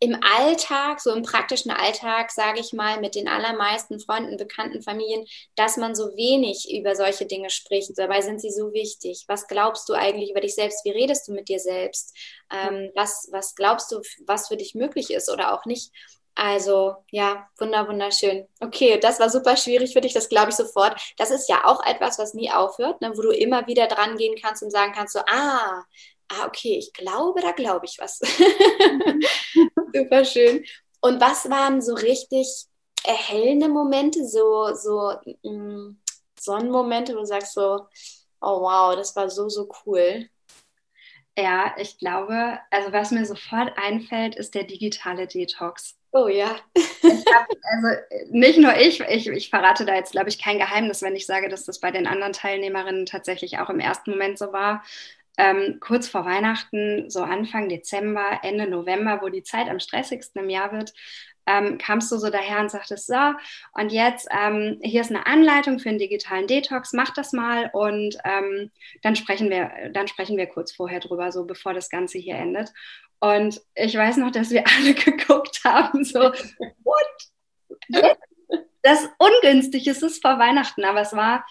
im 0.00 0.16
Alltag, 0.22 1.00
so 1.00 1.12
im 1.12 1.22
praktischen 1.22 1.72
Alltag, 1.72 2.30
sage 2.30 2.60
ich 2.60 2.72
mal, 2.72 3.00
mit 3.00 3.16
den 3.16 3.26
allermeisten 3.26 3.98
Freunden, 3.98 4.36
Bekannten, 4.36 4.80
Familien, 4.80 5.26
dass 5.56 5.76
man 5.76 5.96
so 5.96 6.16
wenig 6.16 6.72
über 6.72 6.94
solche 6.94 7.26
Dinge 7.26 7.50
spricht. 7.50 7.90
Dabei 7.96 8.20
sind 8.20 8.40
sie 8.40 8.52
so 8.52 8.72
wichtig. 8.72 9.24
Was 9.26 9.48
glaubst 9.48 9.88
du 9.88 9.94
eigentlich 9.94 10.30
über 10.30 10.40
dich 10.40 10.54
selbst? 10.54 10.84
Wie 10.84 10.90
redest 10.90 11.26
du 11.26 11.32
mit 11.32 11.48
dir 11.48 11.58
selbst? 11.58 12.16
Ähm, 12.52 12.92
was, 12.94 13.28
was 13.32 13.56
glaubst 13.56 13.90
du, 13.90 14.00
was 14.24 14.46
für 14.48 14.56
dich 14.56 14.74
möglich 14.76 15.10
ist 15.10 15.28
oder 15.30 15.52
auch 15.52 15.64
nicht? 15.66 15.90
Also 16.40 16.94
ja, 17.10 17.48
wunder, 17.58 17.88
wunderschön. 17.88 18.46
Okay, 18.60 19.00
das 19.00 19.18
war 19.18 19.28
super 19.28 19.56
schwierig 19.56 19.92
für 19.92 20.00
dich, 20.00 20.14
das 20.14 20.28
glaube 20.28 20.50
ich 20.50 20.54
sofort. 20.56 20.96
Das 21.16 21.32
ist 21.32 21.48
ja 21.48 21.64
auch 21.64 21.84
etwas, 21.84 22.16
was 22.20 22.32
nie 22.32 22.48
aufhört, 22.52 23.00
ne, 23.00 23.10
wo 23.16 23.22
du 23.22 23.30
immer 23.30 23.66
wieder 23.66 23.88
dran 23.88 24.16
gehen 24.16 24.36
kannst 24.40 24.62
und 24.62 24.70
sagen 24.70 24.92
kannst, 24.94 25.14
so, 25.14 25.20
ah, 25.26 25.82
ah, 26.28 26.46
okay, 26.46 26.78
ich 26.78 26.92
glaube, 26.92 27.40
da 27.40 27.50
glaube 27.50 27.86
ich 27.86 27.98
was. 27.98 28.20
Super 29.92 30.24
schön. 30.24 30.64
Und 31.00 31.20
was 31.20 31.50
waren 31.50 31.82
so 31.82 31.94
richtig 31.94 32.46
erhellende 33.04 33.68
Momente, 33.68 34.24
so, 34.24 34.72
so 34.74 35.14
mh, 35.42 35.50
mm, 35.50 36.00
Sonnenmomente, 36.38 37.14
wo 37.14 37.18
du 37.20 37.26
sagst 37.26 37.54
so, 37.54 37.88
oh 38.40 38.60
wow, 38.60 38.94
das 38.94 39.16
war 39.16 39.28
so, 39.28 39.48
so 39.48 39.68
cool? 39.84 40.28
Ja, 41.36 41.74
ich 41.78 41.98
glaube, 41.98 42.60
also 42.70 42.92
was 42.92 43.10
mir 43.10 43.26
sofort 43.26 43.72
einfällt, 43.76 44.36
ist 44.36 44.54
der 44.54 44.64
digitale 44.64 45.26
Detox. 45.26 45.97
Oh 46.12 46.28
ja. 46.28 46.56
hab, 47.32 47.46
also 47.62 48.00
nicht 48.30 48.58
nur 48.58 48.74
ich, 48.76 49.00
ich, 49.00 49.28
ich 49.28 49.50
verrate 49.50 49.84
da 49.84 49.94
jetzt, 49.94 50.12
glaube 50.12 50.30
ich, 50.30 50.42
kein 50.42 50.58
Geheimnis, 50.58 51.02
wenn 51.02 51.14
ich 51.14 51.26
sage, 51.26 51.48
dass 51.48 51.64
das 51.64 51.80
bei 51.80 51.90
den 51.90 52.06
anderen 52.06 52.32
Teilnehmerinnen 52.32 53.06
tatsächlich 53.06 53.58
auch 53.58 53.68
im 53.70 53.80
ersten 53.80 54.12
Moment 54.12 54.38
so 54.38 54.52
war. 54.52 54.82
Ähm, 55.36 55.78
kurz 55.80 56.08
vor 56.08 56.24
Weihnachten, 56.24 57.10
so 57.10 57.22
Anfang 57.22 57.68
Dezember, 57.68 58.40
Ende 58.42 58.68
November, 58.68 59.20
wo 59.22 59.28
die 59.28 59.42
Zeit 59.44 59.68
am 59.68 59.78
stressigsten 59.80 60.42
im 60.42 60.50
Jahr 60.50 60.72
wird, 60.72 60.94
ähm, 61.48 61.78
kamst 61.78 62.12
du 62.12 62.18
so 62.18 62.28
daher 62.28 62.60
und 62.60 62.70
sagtest, 62.70 63.06
so, 63.06 63.32
und 63.72 63.90
jetzt, 63.90 64.28
ähm, 64.30 64.78
hier 64.82 65.00
ist 65.00 65.10
eine 65.10 65.26
Anleitung 65.26 65.78
für 65.78 65.88
einen 65.88 65.98
digitalen 65.98 66.46
Detox, 66.46 66.92
mach 66.92 67.14
das 67.14 67.32
mal 67.32 67.70
und 67.72 68.16
ähm, 68.24 68.70
dann 69.02 69.16
sprechen 69.16 69.48
wir, 69.48 69.90
dann 69.92 70.08
sprechen 70.08 70.36
wir 70.36 70.46
kurz 70.46 70.72
vorher 70.72 71.00
drüber, 71.00 71.32
so 71.32 71.46
bevor 71.46 71.72
das 71.72 71.88
Ganze 71.88 72.18
hier 72.18 72.36
endet. 72.36 72.70
Und 73.20 73.60
ich 73.74 73.96
weiß 73.96 74.18
noch, 74.18 74.30
dass 74.30 74.50
wir 74.50 74.64
alle 74.78 74.94
geguckt 74.94 75.62
haben, 75.64 76.04
so, 76.04 76.20
what? 76.84 78.08
Das 78.82 79.02
ist 79.02 79.10
ungünstig, 79.18 79.86
es 79.86 80.02
ist 80.02 80.22
vor 80.22 80.38
Weihnachten, 80.38 80.84
aber 80.84 81.00
es 81.00 81.14
war 81.14 81.44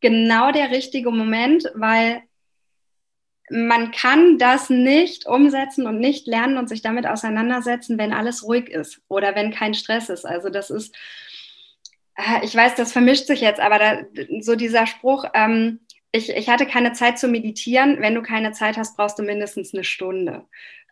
genau 0.00 0.50
der 0.52 0.70
richtige 0.70 1.10
Moment, 1.10 1.70
weil 1.74 2.22
man 3.50 3.92
kann 3.92 4.38
das 4.38 4.70
nicht 4.70 5.26
umsetzen 5.26 5.86
und 5.86 6.00
nicht 6.00 6.26
lernen 6.26 6.58
und 6.58 6.68
sich 6.68 6.82
damit 6.82 7.06
auseinandersetzen, 7.06 7.98
wenn 7.98 8.12
alles 8.12 8.44
ruhig 8.44 8.68
ist 8.68 9.00
oder 9.08 9.34
wenn 9.34 9.52
kein 9.52 9.74
Stress 9.74 10.08
ist. 10.08 10.24
Also 10.24 10.48
das 10.48 10.70
ist, 10.70 10.94
äh, 12.16 12.44
ich 12.44 12.54
weiß, 12.54 12.74
das 12.74 12.92
vermischt 12.92 13.26
sich 13.26 13.40
jetzt, 13.40 13.60
aber 13.60 13.78
da, 13.78 13.98
so 14.40 14.56
dieser 14.56 14.86
Spruch, 14.86 15.24
ähm, 15.34 15.80
ich, 16.12 16.30
ich 16.30 16.48
hatte 16.48 16.66
keine 16.66 16.92
Zeit 16.92 17.18
zu 17.18 17.28
meditieren. 17.28 18.00
Wenn 18.00 18.14
du 18.14 18.22
keine 18.22 18.52
Zeit 18.52 18.76
hast, 18.76 18.96
brauchst 18.96 19.18
du 19.18 19.22
mindestens 19.22 19.74
eine 19.74 19.84
Stunde 19.84 20.44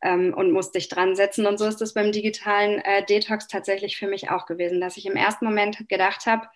ähm, 0.02 0.34
und 0.34 0.52
musst 0.52 0.74
dich 0.74 0.88
dran 0.88 1.16
setzen. 1.16 1.46
Und 1.46 1.58
so 1.58 1.66
ist 1.66 1.80
es 1.82 1.94
beim 1.94 2.12
digitalen 2.12 2.80
äh, 2.80 3.04
Detox 3.04 3.48
tatsächlich 3.48 3.96
für 3.96 4.06
mich 4.06 4.30
auch 4.30 4.46
gewesen, 4.46 4.80
dass 4.80 4.96
ich 4.96 5.06
im 5.06 5.16
ersten 5.16 5.46
Moment 5.46 5.88
gedacht 5.88 6.26
habe, 6.26 6.46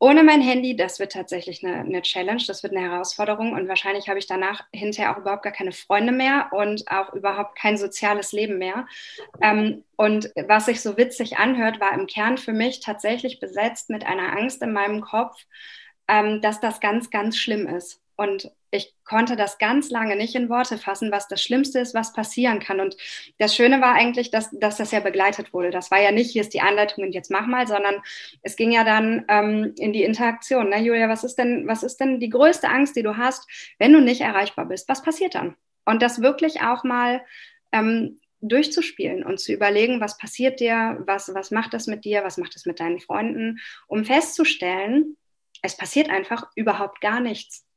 ohne 0.00 0.22
mein 0.22 0.40
Handy, 0.40 0.76
das 0.76 1.00
wird 1.00 1.12
tatsächlich 1.12 1.64
eine, 1.64 1.80
eine, 1.80 2.02
Challenge, 2.02 2.42
das 2.46 2.62
wird 2.62 2.74
eine 2.74 2.88
Herausforderung 2.88 3.52
und 3.52 3.66
wahrscheinlich 3.66 4.08
habe 4.08 4.18
ich 4.18 4.26
danach 4.26 4.64
hinterher 4.72 5.12
auch 5.12 5.20
überhaupt 5.20 5.42
gar 5.42 5.52
keine 5.52 5.72
Freunde 5.72 6.12
mehr 6.12 6.50
und 6.52 6.88
auch 6.88 7.12
überhaupt 7.14 7.56
kein 7.56 7.76
soziales 7.76 8.32
Leben 8.32 8.58
mehr. 8.58 8.86
Ähm, 9.40 9.84
und 9.96 10.30
was 10.46 10.66
sich 10.66 10.80
so 10.80 10.96
witzig 10.96 11.38
anhört, 11.38 11.80
war 11.80 11.92
im 11.94 12.06
Kern 12.06 12.38
für 12.38 12.52
mich 12.52 12.80
tatsächlich 12.80 13.40
besetzt 13.40 13.90
mit 13.90 14.06
einer 14.06 14.36
Angst 14.36 14.62
in 14.62 14.72
meinem 14.72 15.00
Kopf, 15.00 15.36
ähm, 16.06 16.40
dass 16.40 16.60
das 16.60 16.78
ganz, 16.78 17.10
ganz 17.10 17.36
schlimm 17.36 17.66
ist. 17.66 18.00
Und 18.18 18.50
ich 18.72 18.96
konnte 19.04 19.36
das 19.36 19.58
ganz 19.58 19.90
lange 19.90 20.16
nicht 20.16 20.34
in 20.34 20.48
Worte 20.48 20.76
fassen, 20.76 21.12
was 21.12 21.28
das 21.28 21.40
Schlimmste 21.40 21.78
ist, 21.78 21.94
was 21.94 22.12
passieren 22.12 22.58
kann. 22.58 22.80
Und 22.80 22.96
das 23.38 23.54
Schöne 23.54 23.80
war 23.80 23.94
eigentlich, 23.94 24.32
dass, 24.32 24.50
dass 24.50 24.76
das 24.76 24.90
ja 24.90 24.98
begleitet 24.98 25.52
wurde. 25.54 25.70
Das 25.70 25.92
war 25.92 26.02
ja 26.02 26.10
nicht, 26.10 26.32
hier 26.32 26.42
ist 26.42 26.52
die 26.52 26.60
Anleitung 26.60 27.04
und 27.04 27.14
jetzt 27.14 27.30
mach 27.30 27.46
mal, 27.46 27.68
sondern 27.68 27.94
es 28.42 28.56
ging 28.56 28.72
ja 28.72 28.82
dann 28.82 29.24
ähm, 29.28 29.72
in 29.78 29.92
die 29.92 30.02
Interaktion. 30.02 30.68
Ne? 30.68 30.80
Julia, 30.80 31.08
was 31.08 31.22
ist, 31.22 31.36
denn, 31.36 31.68
was 31.68 31.84
ist 31.84 31.98
denn 31.98 32.18
die 32.18 32.28
größte 32.28 32.68
Angst, 32.68 32.96
die 32.96 33.04
du 33.04 33.16
hast, 33.16 33.48
wenn 33.78 33.92
du 33.92 34.00
nicht 34.00 34.20
erreichbar 34.20 34.66
bist? 34.66 34.88
Was 34.88 35.02
passiert 35.02 35.36
dann? 35.36 35.54
Und 35.84 36.02
das 36.02 36.20
wirklich 36.20 36.60
auch 36.60 36.82
mal 36.82 37.22
ähm, 37.70 38.18
durchzuspielen 38.40 39.22
und 39.22 39.38
zu 39.38 39.52
überlegen, 39.52 40.00
was 40.00 40.18
passiert 40.18 40.58
dir, 40.58 40.98
was, 41.06 41.32
was 41.34 41.52
macht 41.52 41.72
das 41.72 41.86
mit 41.86 42.04
dir, 42.04 42.24
was 42.24 42.36
macht 42.36 42.56
das 42.56 42.66
mit 42.66 42.80
deinen 42.80 42.98
Freunden, 42.98 43.60
um 43.86 44.04
festzustellen, 44.04 45.16
es 45.62 45.76
passiert 45.76 46.10
einfach 46.10 46.48
überhaupt 46.56 47.00
gar 47.00 47.20
nichts 47.20 47.67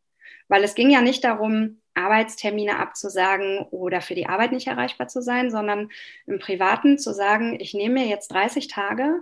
weil 0.48 0.64
es 0.64 0.76
ging 0.76 0.90
ja 0.90 1.02
nicht 1.02 1.24
darum, 1.24 1.82
Arbeitstermine 1.94 2.80
abzusagen 2.80 3.60
oder 3.72 4.02
für 4.02 4.16
die 4.16 4.28
Arbeit 4.28 4.52
nicht 4.52 4.68
erreichbar 4.68 5.08
zu 5.08 5.22
sein, 5.22 5.52
sondern 5.52 5.90
im 6.26 6.40
Privaten 6.40 6.98
zu 6.98 7.14
sagen, 7.14 7.60
ich 7.60 7.74
nehme 7.74 8.02
mir 8.02 8.08
jetzt 8.08 8.32
30 8.32 8.68
Tage 8.68 9.22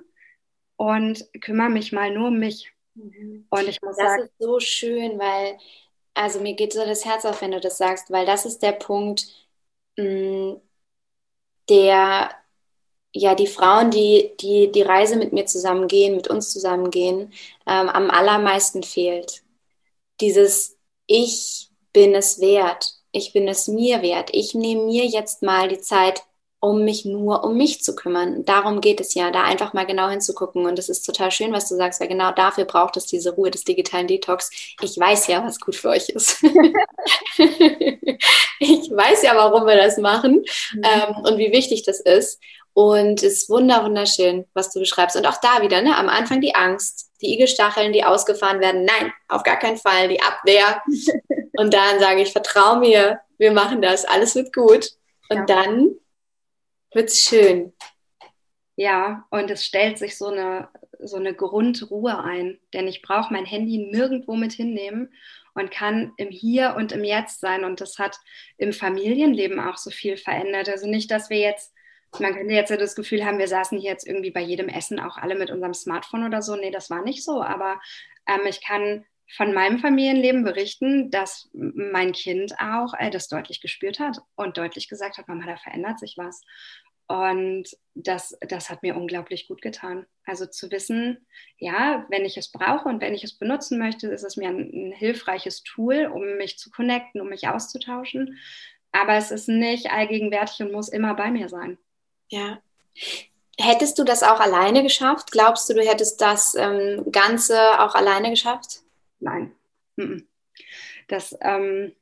und 0.75 1.25
kümmere 1.41 1.69
mich 1.69 1.91
mal 1.91 2.11
nur 2.11 2.27
um 2.27 2.39
mich. 2.39 2.71
Mhm. 2.95 3.47
Und 3.49 3.67
ich 3.67 3.81
muss 3.81 3.97
das 3.97 4.05
sagen, 4.05 4.23
ist 4.23 4.33
so 4.39 4.59
schön, 4.59 5.19
weil, 5.19 5.57
also 6.13 6.39
mir 6.39 6.53
geht 6.53 6.73
so 6.73 6.85
das 6.85 7.05
Herz 7.05 7.25
auf, 7.25 7.41
wenn 7.41 7.51
du 7.51 7.59
das 7.59 7.77
sagst, 7.77 8.11
weil 8.11 8.25
das 8.25 8.45
ist 8.45 8.59
der 8.59 8.73
Punkt, 8.73 9.25
mm, 9.97 10.53
der 11.69 12.31
ja 13.13 13.35
die 13.35 13.47
Frauen, 13.47 13.91
die, 13.91 14.31
die 14.39 14.71
die 14.71 14.81
Reise 14.81 15.15
mit 15.17 15.33
mir 15.33 15.45
zusammengehen, 15.45 16.15
mit 16.15 16.27
uns 16.27 16.51
zusammengehen, 16.51 17.33
ähm, 17.65 17.89
am 17.89 18.09
allermeisten 18.11 18.83
fehlt. 18.83 19.43
Dieses 20.21 20.78
ich 21.09 21.69
bin 21.91 22.13
es 22.15 22.39
wert, 22.39 22.93
ich 23.11 23.33
bin 23.33 23.47
es 23.47 23.67
mir 23.67 24.01
wert, 24.03 24.29
ich 24.31 24.53
nehme 24.53 24.85
mir 24.85 25.05
jetzt 25.05 25.41
mal 25.41 25.67
die 25.67 25.81
Zeit, 25.81 26.21
um 26.61 26.83
mich 26.83 27.05
nur 27.05 27.43
um 27.45 27.55
mich 27.57 27.81
zu 27.81 27.95
kümmern. 27.95 28.43
Darum 28.45 28.81
geht 28.81 28.99
es 28.99 29.13
ja, 29.13 29.31
da 29.31 29.43
einfach 29.43 29.73
mal 29.73 29.85
genau 29.85 30.09
hinzugucken. 30.09 30.65
Und 30.65 30.77
es 30.77 30.89
ist 30.89 31.03
total 31.03 31.31
schön, 31.31 31.53
was 31.53 31.69
du 31.69 31.75
sagst, 31.75 32.01
weil 32.01 32.09
genau 32.09 32.33
dafür 32.33 32.65
braucht 32.65 32.97
es 32.97 33.05
diese 33.05 33.33
Ruhe 33.33 33.49
des 33.49 33.63
digitalen 33.63 34.07
Detox. 34.07 34.51
Ich 34.81 34.99
weiß 34.99 35.27
ja, 35.27 35.43
was 35.43 35.59
gut 35.61 35.75
für 35.75 35.87
euch 35.89 36.09
ist. 36.09 36.43
ich 38.59 38.91
weiß 38.91 39.23
ja, 39.23 39.35
warum 39.35 39.65
wir 39.65 39.77
das 39.77 39.97
machen 39.97 40.43
mhm. 40.73 40.81
ähm, 40.83 41.15
und 41.23 41.37
wie 41.37 41.53
wichtig 41.53 41.83
das 41.83 42.01
ist. 42.01 42.41
Und 42.73 43.23
es 43.23 43.43
ist 43.43 43.49
wunderschön, 43.49 44.45
was 44.53 44.71
du 44.71 44.79
beschreibst. 44.79 45.15
Und 45.15 45.25
auch 45.25 45.39
da 45.41 45.61
wieder, 45.61 45.81
ne, 45.81 45.97
am 45.97 46.09
Anfang 46.09 46.41
die 46.41 46.55
Angst, 46.55 47.11
die 47.21 47.33
Igelstacheln, 47.33 47.93
die 47.93 48.03
ausgefahren 48.03 48.59
werden. 48.59 48.85
Nein, 48.85 49.11
auf 49.27 49.43
gar 49.43 49.57
keinen 49.57 49.77
Fall, 49.77 50.07
die 50.07 50.21
Abwehr. 50.21 50.81
und 51.57 51.73
dann 51.73 51.99
sage 51.99 52.21
ich, 52.21 52.31
vertrau 52.31 52.77
mir, 52.77 53.19
wir 53.37 53.51
machen 53.51 53.81
das, 53.81 54.05
alles 54.05 54.35
wird 54.35 54.53
gut. 54.53 54.91
Und 55.29 55.37
ja. 55.37 55.45
dann 55.45 55.95
wird 56.93 57.09
es 57.09 57.21
schön. 57.21 57.73
Ja, 58.75 59.25
und 59.29 59.51
es 59.51 59.65
stellt 59.65 59.97
sich 59.97 60.17
so 60.17 60.27
eine, 60.27 60.69
so 60.99 61.17
eine 61.17 61.33
Grundruhe 61.33 62.17
ein, 62.23 62.59
denn 62.73 62.87
ich 62.87 63.01
brauche 63.01 63.33
mein 63.33 63.45
Handy 63.45 63.77
nirgendwo 63.77 64.35
mit 64.35 64.53
hinnehmen 64.53 65.13
und 65.53 65.71
kann 65.71 66.13
im 66.17 66.29
Hier 66.29 66.75
und 66.77 66.93
im 66.93 67.03
Jetzt 67.03 67.41
sein. 67.41 67.65
Und 67.65 67.81
das 67.81 67.99
hat 67.99 68.17
im 68.57 68.71
Familienleben 68.71 69.59
auch 69.59 69.77
so 69.77 69.89
viel 69.89 70.15
verändert. 70.15 70.69
Also 70.69 70.87
nicht, 70.87 71.11
dass 71.11 71.29
wir 71.29 71.39
jetzt 71.39 71.73
man 72.17 72.33
könnte 72.33 72.53
jetzt 72.53 72.69
ja 72.69 72.77
das 72.77 72.95
Gefühl 72.95 73.25
haben, 73.25 73.37
wir 73.37 73.47
saßen 73.47 73.77
hier 73.77 73.91
jetzt 73.91 74.07
irgendwie 74.07 74.31
bei 74.31 74.41
jedem 74.41 74.69
Essen 74.69 74.99
auch 74.99 75.17
alle 75.17 75.35
mit 75.35 75.51
unserem 75.51 75.73
Smartphone 75.73 76.25
oder 76.25 76.41
so. 76.41 76.55
Nee, 76.55 76.71
das 76.71 76.89
war 76.89 77.03
nicht 77.03 77.23
so. 77.23 77.43
Aber 77.43 77.79
ähm, 78.27 78.45
ich 78.47 78.63
kann 78.63 79.05
von 79.31 79.53
meinem 79.53 79.77
Familienleben 79.79 80.43
berichten, 80.43 81.11
dass 81.11 81.49
mein 81.53 82.13
Kind 82.13 82.53
auch 82.59 82.93
äh, 82.97 83.11
das 83.11 83.27
deutlich 83.27 83.61
gespürt 83.61 83.99
hat 83.99 84.19
und 84.35 84.57
deutlich 84.57 84.89
gesagt 84.89 85.17
hat, 85.17 85.27
Mama, 85.27 85.45
da 85.45 85.57
verändert 85.57 85.99
sich 85.99 86.15
was. 86.17 86.41
Und 87.07 87.65
das, 87.95 88.37
das 88.41 88.69
hat 88.69 88.83
mir 88.83 88.95
unglaublich 88.95 89.47
gut 89.47 89.61
getan. 89.61 90.05
Also 90.25 90.45
zu 90.45 90.71
wissen, 90.71 91.25
ja, 91.57 92.05
wenn 92.09 92.23
ich 92.23 92.37
es 92.37 92.51
brauche 92.51 92.87
und 92.87 93.01
wenn 93.01 93.15
ich 93.15 93.23
es 93.23 93.37
benutzen 93.37 93.79
möchte, 93.79 94.07
ist 94.07 94.23
es 94.23 94.37
mir 94.37 94.49
ein, 94.49 94.89
ein 94.89 94.91
hilfreiches 94.91 95.63
Tool, 95.63 96.05
um 96.05 96.37
mich 96.37 96.59
zu 96.59 96.69
connecten, 96.69 97.19
um 97.21 97.29
mich 97.29 97.47
auszutauschen. 97.47 98.37
Aber 98.91 99.13
es 99.15 99.31
ist 99.31 99.47
nicht 99.47 99.91
allgegenwärtig 99.91 100.61
und 100.61 100.71
muss 100.71 100.89
immer 100.89 101.15
bei 101.15 101.31
mir 101.31 101.49
sein. 101.49 101.79
Ja. 102.29 102.61
Hättest 103.59 103.99
du 103.99 104.03
das 104.03 104.23
auch 104.23 104.39
alleine 104.39 104.83
geschafft? 104.83 105.31
Glaubst 105.31 105.69
du, 105.69 105.73
du 105.73 105.81
hättest 105.81 106.21
das 106.21 106.55
ähm, 106.55 107.11
Ganze 107.11 107.79
auch 107.81 107.93
alleine 107.93 108.29
geschafft? 108.29 108.81
Nein. 109.19 109.53
Das, 111.07 111.35
ähm, 111.41 111.93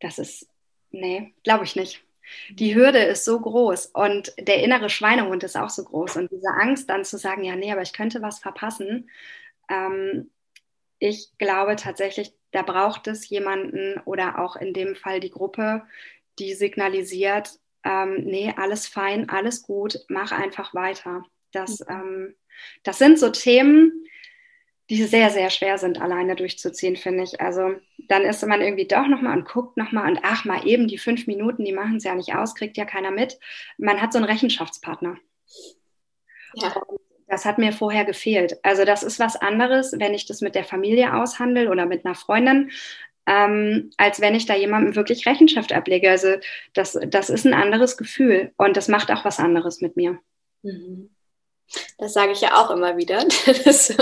das 0.00 0.18
ist, 0.18 0.48
nee, 0.90 1.32
glaube 1.44 1.64
ich 1.64 1.76
nicht. 1.76 2.04
Die 2.50 2.74
Hürde 2.74 2.98
ist 2.98 3.24
so 3.24 3.38
groß 3.38 3.86
und 3.86 4.34
der 4.38 4.62
innere 4.62 4.90
Schweinehund 4.90 5.44
ist 5.44 5.56
auch 5.56 5.70
so 5.70 5.84
groß. 5.84 6.16
Und 6.16 6.30
diese 6.30 6.48
Angst 6.48 6.90
dann 6.90 7.04
zu 7.04 7.18
sagen, 7.18 7.44
ja, 7.44 7.54
nee, 7.54 7.70
aber 7.70 7.82
ich 7.82 7.92
könnte 7.92 8.20
was 8.20 8.38
verpassen. 8.38 9.08
Ähm, 9.68 10.30
ich 10.98 11.36
glaube 11.38 11.76
tatsächlich, 11.76 12.32
da 12.50 12.62
braucht 12.62 13.06
es 13.06 13.28
jemanden 13.28 14.00
oder 14.04 14.38
auch 14.38 14.56
in 14.56 14.74
dem 14.74 14.96
Fall 14.96 15.20
die 15.20 15.30
Gruppe, 15.30 15.84
die 16.38 16.54
signalisiert, 16.54 17.58
ähm, 17.84 18.24
nee, 18.24 18.52
alles 18.56 18.86
fein, 18.86 19.28
alles 19.28 19.62
gut, 19.62 19.98
mach 20.08 20.32
einfach 20.32 20.74
weiter. 20.74 21.24
Das, 21.52 21.80
ähm, 21.88 22.34
das 22.82 22.98
sind 22.98 23.18
so 23.18 23.30
Themen, 23.30 24.04
die 24.90 25.02
sehr, 25.04 25.30
sehr 25.30 25.50
schwer 25.50 25.78
sind, 25.78 26.00
alleine 26.00 26.36
durchzuziehen, 26.36 26.96
finde 26.96 27.24
ich. 27.24 27.40
Also 27.40 27.76
dann 28.08 28.22
ist 28.22 28.46
man 28.46 28.60
irgendwie 28.60 28.86
doch 28.86 29.06
nochmal 29.06 29.38
und 29.38 29.48
guckt 29.48 29.76
nochmal 29.76 30.10
und 30.10 30.20
ach, 30.22 30.44
mal 30.44 30.66
eben 30.66 30.88
die 30.88 30.98
fünf 30.98 31.26
Minuten, 31.26 31.64
die 31.64 31.72
machen 31.72 31.96
es 31.96 32.04
ja 32.04 32.14
nicht 32.14 32.34
aus, 32.34 32.54
kriegt 32.54 32.76
ja 32.76 32.84
keiner 32.84 33.10
mit. 33.10 33.38
Man 33.78 34.00
hat 34.00 34.12
so 34.12 34.18
einen 34.18 34.28
Rechenschaftspartner. 34.28 35.16
Ja. 36.54 36.74
Das 37.26 37.46
hat 37.46 37.58
mir 37.58 37.72
vorher 37.72 38.04
gefehlt. 38.04 38.58
Also 38.62 38.84
das 38.84 39.02
ist 39.02 39.18
was 39.18 39.36
anderes, 39.36 39.94
wenn 39.98 40.14
ich 40.14 40.26
das 40.26 40.42
mit 40.42 40.54
der 40.54 40.64
Familie 40.64 41.14
aushandle 41.14 41.70
oder 41.70 41.86
mit 41.86 42.04
einer 42.04 42.14
Freundin 42.14 42.70
ähm, 43.26 43.90
als 43.96 44.20
wenn 44.20 44.34
ich 44.34 44.46
da 44.46 44.54
jemandem 44.54 44.96
wirklich 44.96 45.26
Rechenschaft 45.26 45.72
ablege. 45.72 46.10
Also 46.10 46.36
das, 46.74 46.98
das 47.08 47.30
ist 47.30 47.46
ein 47.46 47.54
anderes 47.54 47.96
Gefühl 47.96 48.52
und 48.56 48.76
das 48.76 48.88
macht 48.88 49.10
auch 49.10 49.24
was 49.24 49.38
anderes 49.38 49.80
mit 49.80 49.96
mir. 49.96 50.18
Mhm. 50.62 51.10
Das 51.98 52.12
sage 52.12 52.32
ich 52.32 52.40
ja 52.40 52.62
auch 52.62 52.70
immer 52.70 52.96
wieder. 52.96 53.24
Das, 53.64 53.94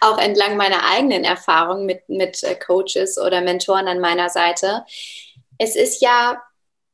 auch 0.00 0.18
entlang 0.18 0.56
meiner 0.56 0.84
eigenen 0.90 1.24
Erfahrung 1.24 1.86
mit, 1.86 2.08
mit 2.08 2.42
äh, 2.42 2.54
Coaches 2.54 3.18
oder 3.18 3.40
Mentoren 3.40 3.88
an 3.88 4.00
meiner 4.00 4.28
Seite. 4.28 4.84
Es 5.58 5.74
ist 5.74 6.02
ja 6.02 6.42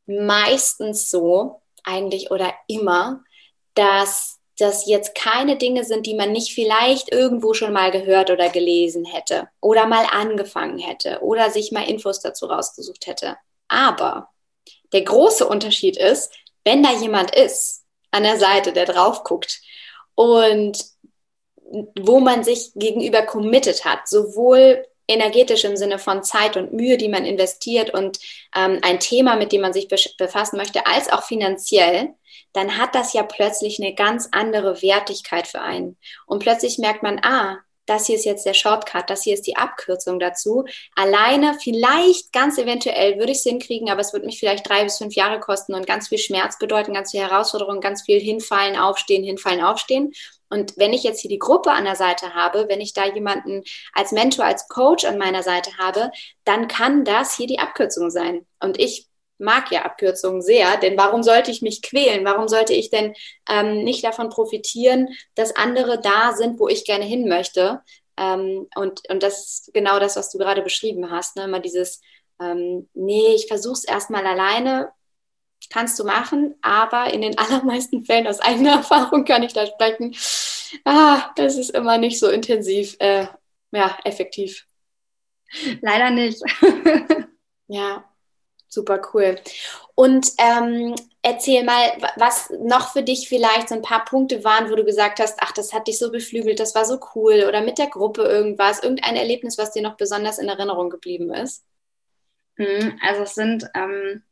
meistens 0.07 1.11
so, 1.11 1.63
eigentlich 1.85 2.31
oder 2.31 2.55
immer, 2.69 3.25
dass 3.75 4.39
das 4.63 4.87
jetzt 4.87 5.15
keine 5.15 5.57
Dinge 5.57 5.85
sind, 5.85 6.07
die 6.07 6.15
man 6.15 6.33
nicht 6.33 6.55
vielleicht 6.55 7.13
irgendwo 7.13 7.53
schon 7.53 7.73
mal 7.73 7.91
gehört 7.91 8.31
oder 8.31 8.49
gelesen 8.49 9.05
hätte 9.05 9.49
oder 9.61 9.87
mal 9.87 10.07
angefangen 10.11 10.79
hätte 10.79 11.21
oder 11.23 11.51
sich 11.51 11.73
mal 11.73 11.89
Infos 11.89 12.21
dazu 12.21 12.47
rausgesucht 12.47 13.07
hätte. 13.07 13.37
Aber 13.69 14.29
der 14.93 15.03
große 15.03 15.47
Unterschied 15.47 15.97
ist, 15.97 16.33
wenn 16.65 16.83
da 16.83 16.93
jemand 16.93 17.35
ist 17.35 17.85
an 18.11 18.23
der 18.23 18.39
Seite, 18.39 18.73
der 18.73 18.87
drauf 18.87 19.25
guckt 19.25 19.61
und 20.15 20.79
wo 21.99 22.21
man 22.21 22.45
sich 22.45 22.73
gegenüber 22.75 23.23
committed 23.23 23.85
hat, 23.85 24.07
sowohl 24.07 24.87
energetisch 25.09 25.65
im 25.65 25.77
Sinne 25.77 25.99
von 25.99 26.23
Zeit 26.23 26.57
und 26.57 26.73
Mühe, 26.73 26.97
die 26.97 27.09
man 27.09 27.25
investiert 27.25 27.93
und 27.93 28.19
ähm, 28.55 28.79
ein 28.83 29.01
Thema, 29.01 29.37
mit 29.37 29.53
dem 29.53 29.63
man 29.63 29.73
sich 29.73 29.89
befassen 29.89 30.57
möchte, 30.57 30.87
als 30.87 31.11
auch 31.11 31.25
finanziell, 31.25 32.15
dann 32.53 32.79
hat 32.79 32.95
das 32.95 33.13
ja 33.13 33.23
plötzlich 33.23 33.81
eine 33.81 33.95
ganz 33.95 34.29
andere 34.33 34.83
Wertigkeit 34.83 35.47
für 35.47 35.61
einen. 35.61 35.97
Und 36.27 36.41
plötzlich 36.41 36.79
merkt 36.79 37.03
man, 37.03 37.21
ah, 37.23 37.59
das 37.87 38.07
hier 38.07 38.17
ist 38.17 38.25
jetzt 38.25 38.47
der 38.47 38.55
Shortcut, 38.55 39.11
das 39.11 39.25
hier 39.25 39.35
ist 39.35 39.47
die 39.47 39.57
Abkürzung 39.57 40.21
dazu. 40.21 40.65
Alleine, 40.95 41.59
vielleicht 41.61 42.33
ganz 42.33 42.57
eventuell 42.59 43.19
würde 43.19 43.33
ich 43.33 43.39
es 43.39 43.45
hinkriegen, 43.45 43.91
aber 43.91 44.01
es 44.01 44.13
wird 44.13 44.25
mich 44.25 44.39
vielleicht 44.39 44.69
drei 44.69 44.85
bis 44.85 44.99
fünf 44.99 45.15
Jahre 45.15 45.41
kosten 45.41 45.75
und 45.75 45.87
ganz 45.87 46.09
viel 46.09 46.19
Schmerz 46.19 46.59
bedeuten, 46.59 46.95
ganz 46.95 47.11
viel 47.11 47.21
Herausforderung, 47.21 47.81
ganz 47.81 48.03
viel 48.03 48.21
hinfallen, 48.21 48.77
aufstehen, 48.77 49.25
hinfallen, 49.25 49.63
aufstehen. 49.63 50.13
Und 50.49 50.77
wenn 50.77 50.93
ich 50.93 51.03
jetzt 51.03 51.21
hier 51.21 51.31
die 51.31 51.39
Gruppe 51.39 51.73
an 51.73 51.85
der 51.85 51.97
Seite 51.97 52.35
habe, 52.35 52.69
wenn 52.69 52.81
ich 52.81 52.93
da 52.93 53.07
jemanden 53.07 53.63
als 53.95 54.13
Mentor, 54.13 54.45
als 54.45 54.69
Coach 54.69 55.05
an 55.05 55.19
meiner 55.19 55.43
Seite 55.43 55.71
habe, 55.79 56.13
dann 56.45 56.69
kann 56.69 57.05
das 57.05 57.37
hier 57.37 57.47
die 57.47 57.59
Abkürzung 57.59 58.11
sein. 58.11 58.47
Und 58.61 58.79
ich 58.79 59.07
mag 59.43 59.71
ja 59.71 59.83
Abkürzungen 59.83 60.41
sehr, 60.41 60.77
denn 60.79 60.97
warum 60.97 61.23
sollte 61.23 61.51
ich 61.51 61.61
mich 61.63 61.83
quälen? 61.83 62.25
Warum 62.25 62.49
sollte 62.49 62.73
ich 62.73 62.91
denn 62.91 63.15
ähm, 63.49 63.85
nicht 63.85 64.05
davon 64.05 64.31
profitieren, 64.31 65.09
dass 65.35 65.55
andere 65.57 66.01
da 66.01 66.33
sind, 66.33 66.59
wo 66.59 66.69
ich 66.69 66.85
gerne 66.85 67.05
hin 67.05 67.29
möchte? 67.29 67.83
Ähm, 68.17 68.69
und, 68.75 69.09
und 69.11 69.23
das 69.23 69.45
ist 69.45 69.75
genau 69.75 69.99
das, 69.99 70.17
was 70.17 70.31
du 70.31 70.39
gerade 70.39 70.63
beschrieben 70.63 71.11
hast. 71.11 71.37
Ne? 71.37 71.45
Immer 71.45 71.61
dieses, 71.61 72.01
ähm, 72.41 72.89
nee, 72.95 73.35
ich 73.35 73.47
versuche 73.47 73.75
es 73.75 73.85
erstmal 73.85 74.27
alleine, 74.27 74.93
kannst 75.71 75.99
du 75.99 76.05
machen, 76.05 76.55
aber 76.63 77.13
in 77.13 77.23
den 77.23 77.39
allermeisten 77.39 78.05
Fällen 78.05 78.27
aus 78.27 78.41
eigener 78.41 78.77
Erfahrung 78.77 79.25
kann 79.25 79.43
ich 79.43 79.53
da 79.53 79.67
sprechen, 79.67 80.15
ah, 80.85 81.31
das 81.37 81.57
ist 81.57 81.71
immer 81.71 81.99
nicht 81.99 82.19
so 82.19 82.29
intensiv, 82.29 82.97
äh, 82.99 83.27
ja, 83.73 83.99
effektiv. 84.05 84.67
Leider 85.81 86.11
nicht. 86.11 86.43
ja, 87.69 88.05
super 88.73 89.01
cool. 89.13 89.37
Und 89.95 90.29
ähm, 90.39 90.95
erzähl 91.21 91.65
mal, 91.65 91.93
was 92.17 92.51
noch 92.61 92.93
für 92.93 93.03
dich 93.03 93.29
vielleicht 93.29 93.69
so 93.69 93.75
ein 93.75 93.83
paar 93.83 94.05
Punkte 94.05 94.45
waren, 94.45 94.71
wo 94.71 94.75
du 94.75 94.85
gesagt 94.85 95.21
hast, 95.21 95.39
ach, 95.41 95.53
das 95.53 95.73
hat 95.73 95.87
dich 95.87 95.99
so 95.99 96.11
beflügelt, 96.11 96.59
das 96.59 96.75
war 96.75 96.85
so 96.85 96.99
cool 97.15 97.45
oder 97.49 97.61
mit 97.61 97.79
der 97.79 97.89
Gruppe 97.89 98.23
irgendwas, 98.23 98.83
irgendein 98.83 99.17
Erlebnis, 99.17 99.59
was 99.59 99.73
dir 99.73 99.83
noch 99.83 99.97
besonders 99.97 100.39
in 100.39 100.49
Erinnerung 100.49 100.91
geblieben 100.91 101.33
ist? 101.33 101.65
Mhm, 102.57 102.99
also 103.07 103.23
es 103.23 103.35
sind 103.35 103.67
ähm, 103.75 104.23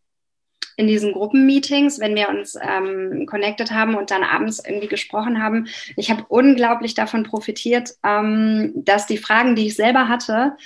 in 0.76 0.86
diesen 0.86 1.12
Gruppenmeetings, 1.12 2.00
wenn 2.00 2.14
wir 2.14 2.30
uns 2.30 2.56
ähm, 2.60 3.26
connected 3.26 3.70
haben 3.70 3.94
und 3.96 4.10
dann 4.10 4.24
abends 4.24 4.62
irgendwie 4.64 4.88
gesprochen 4.88 5.42
haben. 5.42 5.68
Ich 5.96 6.10
habe 6.10 6.24
unglaublich 6.28 6.94
davon 6.94 7.24
profitiert, 7.24 7.90
ähm, 8.02 8.72
dass 8.74 9.06
die 9.06 9.18
Fragen, 9.18 9.54
die 9.54 9.66
ich 9.66 9.76
selber 9.76 10.08
hatte, 10.08 10.56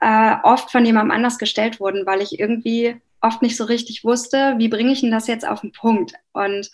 äh, 0.00 0.36
oft 0.42 0.70
von 0.70 0.84
jemandem 0.84 1.10
anders 1.10 1.38
gestellt 1.38 1.80
wurden, 1.80 2.06
weil 2.06 2.22
ich 2.22 2.38
irgendwie 2.38 3.00
oft 3.20 3.42
nicht 3.42 3.56
so 3.56 3.64
richtig 3.64 4.04
wusste, 4.04 4.54
wie 4.58 4.68
bringe 4.68 4.92
ich 4.92 5.00
denn 5.00 5.10
das 5.10 5.26
jetzt 5.26 5.46
auf 5.46 5.60
den 5.60 5.72
Punkt? 5.72 6.14
Und 6.32 6.70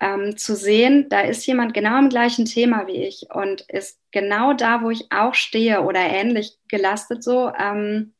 ähm, 0.00 0.36
zu 0.36 0.54
sehen, 0.54 1.08
da 1.08 1.20
ist 1.20 1.46
jemand 1.46 1.74
genau 1.74 1.98
im 1.98 2.08
gleichen 2.08 2.44
Thema 2.44 2.86
wie 2.86 3.02
ich 3.04 3.26
und 3.34 3.62
ist 3.62 4.00
genau 4.12 4.52
da, 4.52 4.82
wo 4.82 4.90
ich 4.90 5.10
auch 5.10 5.34
stehe 5.34 5.82
oder 5.82 6.00
ähnlich 6.00 6.56
gelastet 6.68 7.24
so. 7.24 7.52
Ähm, 7.58 8.14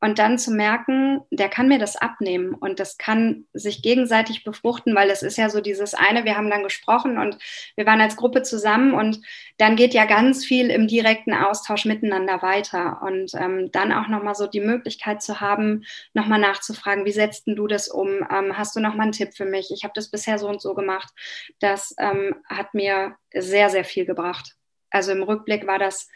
und 0.00 0.18
dann 0.18 0.38
zu 0.38 0.52
merken, 0.52 1.20
der 1.30 1.48
kann 1.48 1.68
mir 1.68 1.78
das 1.78 1.96
abnehmen 1.96 2.54
und 2.54 2.78
das 2.78 2.98
kann 2.98 3.46
sich 3.52 3.82
gegenseitig 3.82 4.44
befruchten, 4.44 4.94
weil 4.94 5.10
es 5.10 5.22
ist 5.22 5.38
ja 5.38 5.50
so 5.50 5.60
dieses 5.60 5.94
eine, 5.94 6.24
wir 6.24 6.36
haben 6.36 6.50
dann 6.50 6.62
gesprochen 6.62 7.18
und 7.18 7.38
wir 7.76 7.86
waren 7.86 8.00
als 8.00 8.16
Gruppe 8.16 8.42
zusammen 8.42 8.94
und 8.94 9.20
dann 9.56 9.76
geht 9.76 9.94
ja 9.94 10.04
ganz 10.04 10.44
viel 10.44 10.70
im 10.70 10.86
direkten 10.86 11.34
Austausch 11.34 11.84
miteinander 11.84 12.42
weiter 12.42 13.02
und 13.02 13.32
ähm, 13.34 13.70
dann 13.72 13.92
auch 13.92 14.08
nochmal 14.08 14.34
so 14.34 14.46
die 14.46 14.60
Möglichkeit 14.60 15.20
zu 15.20 15.40
haben, 15.40 15.84
nochmal 16.14 16.38
nachzufragen, 16.38 17.04
wie 17.04 17.12
setzt 17.12 17.44
du 17.46 17.66
das 17.66 17.88
um? 17.88 18.26
Ähm, 18.30 18.56
hast 18.56 18.76
du 18.76 18.80
nochmal 18.80 19.04
einen 19.04 19.12
Tipp 19.12 19.34
für 19.36 19.46
mich? 19.46 19.70
Ich 19.72 19.82
habe 19.82 19.92
das 19.94 20.10
bisher 20.10 20.38
so 20.38 20.48
und 20.48 20.60
so 20.60 20.74
gemacht. 20.74 21.08
Das 21.60 21.94
ähm, 21.98 22.36
hat 22.48 22.74
mir 22.74 23.16
sehr, 23.32 23.70
sehr 23.70 23.84
viel 23.84 24.06
gebracht. 24.06 24.54
Also 24.90 25.12
im 25.12 25.22
Rückblick 25.22 25.66
war 25.66 25.78
das 25.78 26.08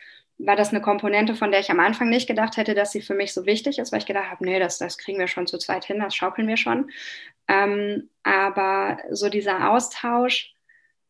war 0.44 0.56
das 0.56 0.70
eine 0.70 0.80
Komponente, 0.80 1.34
von 1.34 1.50
der 1.50 1.60
ich 1.60 1.70
am 1.70 1.80
Anfang 1.80 2.08
nicht 2.08 2.26
gedacht 2.26 2.56
hätte, 2.56 2.74
dass 2.74 2.92
sie 2.92 3.02
für 3.02 3.14
mich 3.14 3.32
so 3.32 3.46
wichtig 3.46 3.78
ist, 3.78 3.92
weil 3.92 4.00
ich 4.00 4.06
gedacht 4.06 4.30
habe, 4.30 4.44
nee, 4.44 4.58
das, 4.58 4.78
das 4.78 4.98
kriegen 4.98 5.18
wir 5.18 5.28
schon 5.28 5.46
zu 5.46 5.58
zweit 5.58 5.84
hin, 5.84 6.00
das 6.00 6.14
schaukeln 6.14 6.48
wir 6.48 6.56
schon. 6.56 6.90
Ähm, 7.48 8.08
aber 8.22 8.98
so 9.10 9.28
dieser 9.28 9.70
Austausch, 9.70 10.54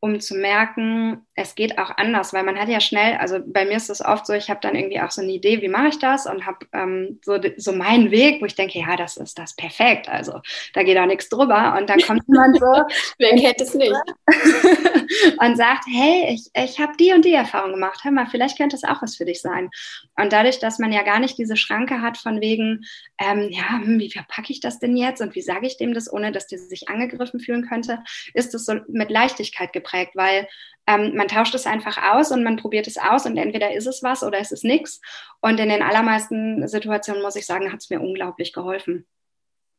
um 0.05 0.19
zu 0.19 0.35
merken, 0.35 1.25
es 1.37 1.55
geht 1.55 1.79
auch 1.79 1.97
anders, 1.97 2.33
weil 2.33 2.43
man 2.43 2.59
hat 2.59 2.69
ja 2.69 2.81
schnell, 2.81 3.19
also 3.19 3.39
bei 3.47 3.65
mir 3.65 3.77
ist 3.77 3.89
es 3.89 4.05
oft 4.05 4.27
so, 4.27 4.33
ich 4.33 4.51
habe 4.51 4.59
dann 4.61 4.75
irgendwie 4.75 5.01
auch 5.01 5.13
so 5.13 5.23
eine 5.23 5.31
Idee, 5.31 5.63
wie 5.63 5.69
mache 5.69 5.89
ich 5.89 5.99
das 6.01 6.27
und 6.27 6.45
habe 6.45 6.67
ähm, 6.73 7.21
so, 7.25 7.39
so 7.57 7.73
meinen 7.73 8.11
Weg, 8.11 8.43
wo 8.43 8.47
ich 8.47 8.57
denke, 8.57 8.81
ja, 8.81 8.97
das 8.97 9.17
ist 9.17 9.39
das 9.39 9.55
perfekt, 9.55 10.09
also 10.09 10.41
da 10.75 10.83
geht 10.83 10.99
auch 10.99 11.07
nichts 11.07 11.29
drüber. 11.29 11.77
Und 11.79 11.89
dann 11.89 12.01
kommt 12.01 12.25
jemand 12.27 12.59
so, 12.59 12.67
wer 13.19 13.31
kennt 13.37 13.61
es 13.61 13.75
nicht, 13.75 13.95
und 15.39 15.57
sagt, 15.57 15.85
hey, 15.87 16.35
ich, 16.35 16.51
ich 16.53 16.81
habe 16.81 16.95
die 16.99 17.13
und 17.13 17.25
die 17.25 17.35
Erfahrung 17.35 17.71
gemacht, 17.71 18.01
hör 18.03 18.11
mal, 18.11 18.27
vielleicht 18.27 18.59
könnte 18.59 18.75
es 18.75 18.83
auch 18.83 19.03
was 19.03 19.15
für 19.15 19.25
dich 19.25 19.41
sein. 19.41 19.71
Und 20.17 20.33
dadurch, 20.33 20.59
dass 20.59 20.81
man 20.81 20.93
ja 20.93 21.05
gar 21.05 21.21
nicht 21.21 21.39
diese 21.39 21.57
Schranke 21.57 22.03
hat 22.03 22.19
von 22.19 22.41
wegen, 22.41 22.85
ähm, 23.21 23.51
ja, 23.53 23.79
hm, 23.79 24.01
wie 24.01 24.11
verpacke 24.11 24.53
ich 24.53 24.59
das 24.59 24.81
denn 24.81 24.97
jetzt 24.97 25.23
und 25.23 25.37
wie 25.37 25.43
sage 25.43 25.69
ich 25.69 25.77
dem 25.77 25.95
das, 25.95 26.13
ohne 26.13 26.33
dass 26.33 26.49
der 26.49 26.59
sich 26.59 26.89
angegriffen 26.89 27.39
fühlen 27.39 27.69
könnte, 27.69 28.03
ist 28.35 28.53
es 28.53 28.67
so 28.67 28.75
mit 28.89 29.09
Leichtigkeit 29.09 29.73
geprägt 29.73 29.92
geprägt, 29.93 30.13
weil 30.15 30.49
ähm, 30.87 31.15
man 31.15 31.29
tauscht 31.29 31.55
es 31.55 31.67
einfach 31.67 31.97
aus 32.13 32.33
und 32.33 32.43
man 32.43 32.57
probiert 32.57 32.87
es 32.87 32.99
aus 32.99 33.27
und 33.27 33.37
entweder 33.37 33.73
ist 33.73 33.87
es 33.87 34.03
was 34.03 34.23
oder 34.23 34.39
ist 34.41 34.53
es 34.53 34.65
nichts. 34.65 35.01
Und 35.41 35.61
in 35.61 35.69
den 35.69 35.83
allermeisten 35.83 36.67
Situationen, 36.67 37.23
muss 37.23 37.37
ich 37.37 37.47
sagen, 37.47 37.73
hat 37.73 37.81
es 37.81 37.91
mir 37.91 38.01
unglaublich 38.01 38.53
geholfen. 38.53 39.07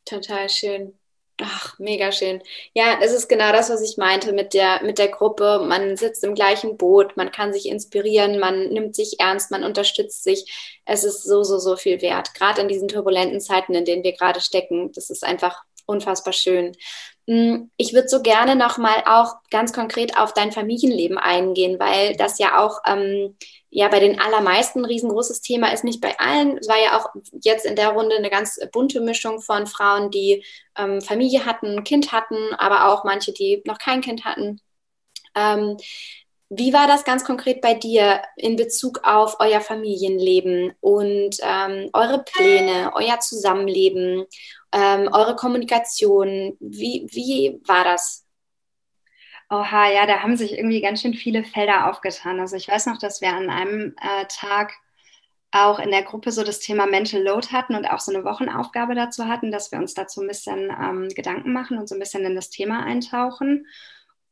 Total 0.05 0.49
schön. 0.49 0.97
Ach, 1.41 1.78
mega 1.80 2.11
schön. 2.11 2.41
Ja, 2.74 2.99
es 3.01 3.11
ist 3.11 3.28
genau 3.28 3.51
das, 3.51 3.70
was 3.70 3.82
ich 3.82 3.97
meinte 3.97 4.34
mit 4.34 4.53
der, 4.53 4.84
mit 4.84 4.99
der 4.99 5.07
Gruppe. 5.07 5.66
Man 5.68 5.97
sitzt 5.97 6.24
im 6.24 6.36
gleichen 6.36 6.78
Boot, 6.78 7.18
man 7.18 7.32
kann 7.32 7.51
sich 7.51 7.68
inspirieren, 7.68 8.39
man 8.39 8.70
nimmt 8.70 8.95
sich 8.95 9.20
ernst, 9.20 9.49
man 9.49 9.64
unterstützt 9.64 10.24
sich. 10.24 10.80
Es 10.86 11.03
ist 11.03 11.24
so, 11.24 11.43
so, 11.43 11.57
so 11.57 11.76
viel 11.76 12.01
wert. 12.01 12.36
Gerade 12.36 12.61
in 12.61 12.68
diesen 12.68 12.88
turbulenten 12.88 13.41
Zeiten, 13.41 13.74
in 13.74 13.84
denen 13.84 14.03
wir 14.03 14.14
gerade 14.14 14.41
stecken. 14.41 14.91
Das 14.93 15.09
ist 15.09 15.24
einfach 15.24 15.64
unfassbar 15.86 16.34
schön. 16.34 16.78
Mm, 17.26 17.69
ich 17.78 17.93
würde 17.93 18.09
so 18.09 18.21
gerne 18.21 18.55
nochmal 18.55 19.03
auch 19.05 19.36
ganz 19.49 19.71
konkret 19.71 20.17
auf 20.17 20.34
dein 20.34 20.51
Familienleben 20.51 21.17
eingehen, 21.17 21.80
weil 21.80 22.15
das 22.17 22.38
ja 22.38 22.59
auch 22.59 22.80
ähm, 22.86 23.38
ja 23.69 23.88
bei 23.88 23.99
den 23.99 24.19
allermeisten 24.19 24.80
ein 24.80 24.86
riesengroßes 24.86 25.41
Thema 25.41 25.71
ist, 25.74 25.84
nicht 25.84 26.01
bei 26.01 26.19
allen. 26.19 26.57
Es 26.57 26.67
war 26.67 26.82
ja 26.82 26.99
auch 26.99 27.09
jetzt 27.41 27.65
in 27.65 27.76
der 27.76 27.89
Runde 27.89 28.17
eine 28.17 28.30
ganz 28.30 28.59
bunte 28.71 28.99
Mischung 29.01 29.41
von 29.41 29.67
Frauen, 29.67 30.11
die 30.11 30.43
ähm, 30.78 31.01
Familie 31.01 31.45
hatten, 31.45 31.84
Kind 31.84 32.11
hatten, 32.11 32.53
aber 32.57 32.91
auch 32.91 33.03
manche, 33.05 33.32
die 33.32 33.61
noch 33.65 33.80
kein 33.80 34.01
Kind 34.01 34.26
hatten. 34.26 34.59
Ähm, 35.36 35.78
wie 36.49 36.74
war 36.74 36.88
das 36.88 37.03
ganz 37.03 37.24
konkret 37.24 37.61
bei 37.61 37.74
dir 37.74 38.21
in 38.36 38.57
Bezug 38.57 39.01
auf 39.03 39.38
euer 39.39 39.61
Familienleben 39.61 40.74
und 40.82 41.38
ähm, 41.41 41.89
eure 41.93 42.24
Pläne, 42.24 42.91
euer 42.93 43.19
Zusammenleben 43.19 44.26
ähm, 44.74 45.09
eure 45.11 45.36
Kommunikation? 45.36 46.57
Wie, 46.59 47.07
wie 47.11 47.61
war 47.65 47.84
das? 47.84 48.26
Oha, 49.49 49.91
ja, 49.91 50.05
da 50.05 50.21
haben 50.21 50.36
sich 50.36 50.57
irgendwie 50.57 50.82
ganz 50.82 51.01
schön 51.01 51.13
viele 51.13 51.43
Felder 51.43 51.89
aufgetan. 51.89 52.39
Also 52.39 52.55
ich 52.55 52.67
weiß 52.67 52.88
noch, 52.88 52.97
dass 52.97 53.21
wir 53.21 53.30
an 53.30 53.49
einem 53.49 53.95
äh, 54.01 54.26
Tag 54.28 54.74
auch 55.51 55.78
in 55.78 55.91
der 55.91 56.01
Gruppe 56.01 56.32
so 56.32 56.43
das 56.43 56.59
Thema 56.59 56.88
Mental 56.88 57.21
Load 57.21 57.49
hatten 57.51 57.76
und 57.76 57.86
auch 57.86 57.99
so 57.99 58.11
eine 58.11 58.26
Wochenaufgabe 58.26 58.95
dazu 58.95 59.28
hatten, 59.28 59.51
dass 59.51 59.71
wir 59.71 59.78
uns 59.78 59.93
dazu 59.93 60.21
ein 60.21 60.28
bisschen 60.28 60.71
ähm, 60.71 61.09
Gedanken 61.09 61.53
machen 61.53 61.78
und 61.78 61.88
so 61.88 61.95
ein 61.95 61.99
bisschen 61.99 62.26
in 62.26 62.36
das 62.36 62.49
Thema 62.49 62.84
eintauchen. 62.84 63.67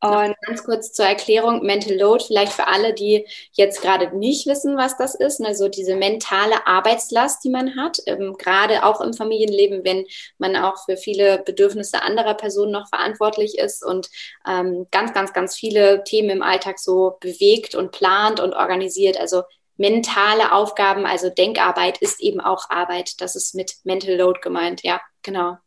Und 0.04 0.36
ganz 0.48 0.64
kurz 0.64 0.94
zur 0.94 1.06
Erklärung, 1.06 1.64
Mental 1.64 1.96
Load, 1.96 2.24
vielleicht 2.26 2.54
für 2.54 2.66
alle, 2.66 2.94
die 2.94 3.28
jetzt 3.52 3.84
gerade 3.84 4.18
nicht 4.18 4.48
wissen, 4.48 4.76
was 4.76 4.98
das 4.98 5.14
ist. 5.14 5.40
Also 5.46 5.70
diese 5.70 5.96
mentale 5.96 6.66
Arbeitslast, 6.66 7.44
die 7.44 7.52
man 7.52 7.76
hat, 7.76 8.00
ähm, 8.08 8.36
gerade 8.36 8.84
auch 8.84 9.00
im 9.02 9.14
Familienleben, 9.14 9.84
wenn 9.84 10.08
man 10.40 10.56
auch 10.56 10.86
für 10.86 10.98
viele 10.98 11.44
Bedürfnisse 11.44 12.02
anderer 12.02 12.34
Personen 12.34 12.72
noch 12.72 12.90
verantwortlich 12.90 13.60
ist 13.60 13.86
und 13.86 14.10
ähm, 14.48 14.88
ganz, 14.90 15.14
ganz, 15.14 15.34
ganz 15.34 15.56
viele 15.56 16.04
Themen 16.04 16.32
im 16.32 16.42
Alltag 16.42 16.80
so 16.80 17.18
bewegt 17.20 17.76
und 17.76 17.92
plant 17.92 18.40
und 18.40 18.56
organisiert. 18.56 19.20
Also 19.20 19.44
mentale 19.78 20.52
Aufgaben, 20.52 21.06
also 21.06 21.30
Denkarbeit 21.30 22.00
ist 22.00 22.22
eben 22.22 22.42
auch 22.42 22.72
Arbeit. 22.72 23.22
Das 23.22 23.36
ist 23.36 23.54
mit 23.54 23.76
Mental 23.84 24.16
Load 24.16 24.40
gemeint. 24.42 24.82
Ja, 24.82 25.00
genau. 25.22 25.58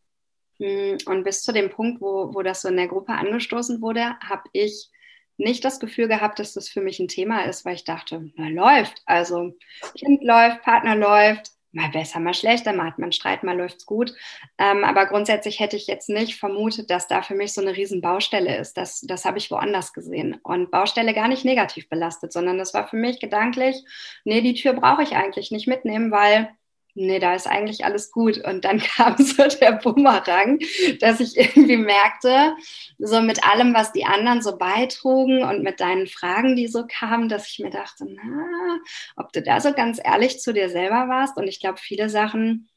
Mm, 0.58 0.96
und 1.06 1.24
bis 1.24 1.42
zu 1.42 1.52
dem 1.52 1.70
Punkt, 1.70 2.00
wo, 2.00 2.34
wo 2.34 2.42
das 2.42 2.62
so 2.62 2.68
in 2.68 2.76
der 2.76 2.88
Gruppe 2.88 3.12
angestoßen 3.12 3.80
wurde, 3.80 4.18
habe 4.20 4.44
ich 4.52 4.90
nicht 5.36 5.64
das 5.64 5.80
Gefühl 5.80 6.08
gehabt, 6.08 6.38
dass 6.38 6.54
das 6.54 6.68
für 6.68 6.80
mich 6.80 7.00
ein 7.00 7.08
Thema 7.08 7.44
ist, 7.44 7.64
weil 7.64 7.74
ich 7.74 7.84
dachte, 7.84 8.30
na 8.36 8.48
läuft. 8.48 9.02
Also 9.06 9.52
Kind 9.96 10.22
läuft, 10.22 10.62
Partner 10.62 10.94
läuft, 10.94 11.50
mal 11.74 11.90
besser, 11.90 12.20
mal 12.20 12.34
schlechter, 12.34 12.72
mal 12.72 12.86
hat 12.86 12.98
man 12.98 13.12
Streit, 13.12 13.42
mal 13.42 13.56
läuft's 13.56 13.84
gut. 13.84 14.14
Ähm, 14.58 14.84
aber 14.84 15.06
grundsätzlich 15.06 15.60
hätte 15.60 15.76
ich 15.76 15.86
jetzt 15.86 16.08
nicht 16.08 16.36
vermutet, 16.38 16.88
dass 16.90 17.08
da 17.08 17.22
für 17.22 17.34
mich 17.34 17.52
so 17.52 17.60
eine 17.60 17.76
riesen 17.76 18.00
Baustelle 18.00 18.56
ist. 18.56 18.76
Das, 18.76 19.00
das 19.00 19.24
habe 19.24 19.38
ich 19.38 19.50
woanders 19.50 19.92
gesehen. 19.92 20.38
Und 20.42 20.70
Baustelle 20.70 21.14
gar 21.14 21.28
nicht 21.28 21.44
negativ 21.44 21.88
belastet, 21.88 22.32
sondern 22.32 22.58
das 22.58 22.74
war 22.74 22.86
für 22.86 22.96
mich 22.96 23.20
gedanklich, 23.20 23.84
nee, 24.24 24.40
die 24.40 24.54
Tür 24.54 24.74
brauche 24.74 25.02
ich 25.02 25.16
eigentlich 25.16 25.50
nicht 25.50 25.66
mitnehmen, 25.66 26.10
weil 26.10 26.50
nee, 26.94 27.18
da 27.18 27.34
ist 27.34 27.46
eigentlich 27.46 27.84
alles 27.84 28.10
gut. 28.10 28.38
Und 28.38 28.64
dann 28.64 28.78
kam 28.96 29.16
so 29.18 29.46
der 29.60 29.72
Bumerang, 29.72 30.58
dass 31.00 31.20
ich 31.20 31.36
irgendwie 31.36 31.76
merkte, 31.76 32.54
so 32.98 33.20
mit 33.20 33.44
allem, 33.46 33.74
was 33.74 33.92
die 33.92 34.04
anderen 34.04 34.42
so 34.42 34.56
beitrugen 34.56 35.42
und 35.42 35.62
mit 35.62 35.80
deinen 35.80 36.06
Fragen, 36.06 36.56
die 36.56 36.68
so 36.68 36.84
kamen, 36.86 37.28
dass 37.28 37.48
ich 37.48 37.58
mir 37.58 37.70
dachte, 37.70 38.06
na, 38.08 38.78
ob 39.16 39.32
du 39.32 39.42
da 39.42 39.60
so 39.60 39.72
ganz 39.72 40.00
ehrlich 40.02 40.40
zu 40.40 40.52
dir 40.52 40.70
selber 40.70 41.08
warst. 41.08 41.36
Und 41.36 41.48
ich 41.48 41.60
glaube, 41.60 41.78
viele 41.78 42.08
Sachen 42.08 42.68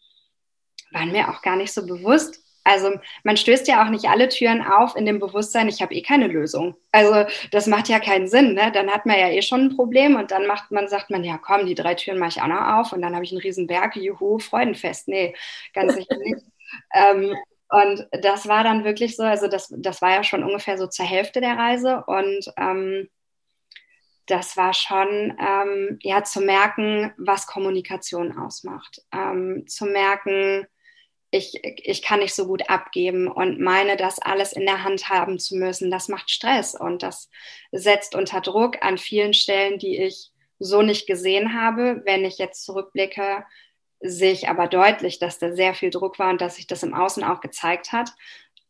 waren 0.92 1.12
mir 1.12 1.30
auch 1.30 1.42
gar 1.42 1.56
nicht 1.56 1.74
so 1.74 1.86
bewusst. 1.86 2.44
Also 2.68 3.00
man 3.24 3.38
stößt 3.38 3.68
ja 3.70 3.84
auch 3.84 3.90
nicht 3.90 4.10
alle 4.10 4.28
Türen 4.28 4.62
auf 4.62 4.98
in 4.98 5.06
dem 5.06 5.20
Bewusstsein, 5.20 5.70
ich 5.70 5.82
habe 5.82 5.94
eh 5.94 6.02
keine 6.02 6.28
Lösung. 6.28 6.76
Also 6.92 7.26
das 7.52 7.66
macht 7.66 7.88
ja 7.88 8.00
keinen 8.00 8.28
Sinn. 8.28 8.56
Ne? 8.56 8.74
Dann 8.74 8.92
hat 8.92 9.06
man 9.06 9.18
ja 9.18 9.30
eh 9.30 9.42
schon 9.42 9.62
ein 9.62 9.76
Problem 9.76 10.18
und 10.18 10.32
dann 10.32 10.48
macht 10.48 10.70
man, 10.72 10.90
sagt 10.90 11.10
man, 11.10 11.24
ja 11.24 11.38
komm, 11.38 11.66
die 11.66 11.76
drei 11.76 11.96
Türen 11.96 12.20
mache 12.20 12.32
ich 12.32 12.42
auch 12.42 12.48
noch 12.48 12.80
auf 12.80 12.92
und 12.92 13.02
dann 13.02 13.16
habe 13.16 13.24
ich 13.24 13.32
einen 13.32 13.42
riesen 13.42 13.68
Berg, 13.68 13.96
juhu, 13.96 14.38
Freudenfest. 14.40 15.08
Nee, 15.08 15.34
ganz 15.74 15.96
sicher 15.96 16.18
nicht. 16.18 16.44
ähm, 16.94 17.36
und 17.70 18.08
das 18.22 18.48
war 18.50 18.66
dann 18.66 18.84
wirklich 18.84 19.16
so, 19.16 19.24
also 19.24 19.48
das, 19.48 19.74
das 19.78 20.02
war 20.02 20.12
ja 20.12 20.24
schon 20.24 20.44
ungefähr 20.44 20.78
so 20.78 20.88
zur 20.88 21.06
Hälfte 21.06 21.40
der 21.40 21.58
Reise 21.58 22.04
und 22.06 22.52
ähm, 22.58 23.08
das 24.26 24.58
war 24.58 24.74
schon 24.74 25.38
ähm, 25.40 26.00
ja 26.02 26.24
zu 26.24 26.42
merken, 26.42 27.14
was 27.18 27.48
Kommunikation 27.48 28.38
ausmacht, 28.38 29.02
ähm, 29.14 29.66
zu 29.68 29.86
merken, 29.86 30.68
ich, 31.38 31.64
ich 31.64 32.02
kann 32.02 32.20
nicht 32.20 32.34
so 32.34 32.48
gut 32.48 32.70
abgeben 32.70 33.28
und 33.28 33.60
meine, 33.60 33.96
das 33.96 34.20
alles 34.20 34.54
in 34.54 34.66
der 34.66 34.84
Hand 34.84 35.10
haben 35.10 35.40
zu 35.40 35.56
müssen. 35.56 35.92
Das 35.92 36.08
macht 36.08 36.30
Stress 36.30 36.76
und 36.76 37.04
das 37.04 37.30
setzt 37.72 38.16
unter 38.16 38.42
Druck 38.42 38.84
an 38.84 38.98
vielen 38.98 39.34
Stellen, 39.34 39.80
die 39.80 39.98
ich 39.98 40.32
so 40.60 40.82
nicht 40.82 41.08
gesehen 41.08 41.54
habe. 41.54 42.02
Wenn 42.06 42.26
ich 42.26 42.38
jetzt 42.38 42.64
zurückblicke, 42.66 43.46
sehe 44.00 44.32
ich 44.32 44.50
aber 44.50 44.68
deutlich, 44.68 45.20
dass 45.20 45.40
da 45.40 45.54
sehr 45.54 45.74
viel 45.74 45.90
Druck 45.90 46.20
war 46.20 46.30
und 46.30 46.42
dass 46.42 46.56
sich 46.56 46.68
das 46.68 46.84
im 46.84 46.94
Außen 46.94 47.24
auch 47.24 47.42
gezeigt 47.42 47.92
hat. 47.92 48.12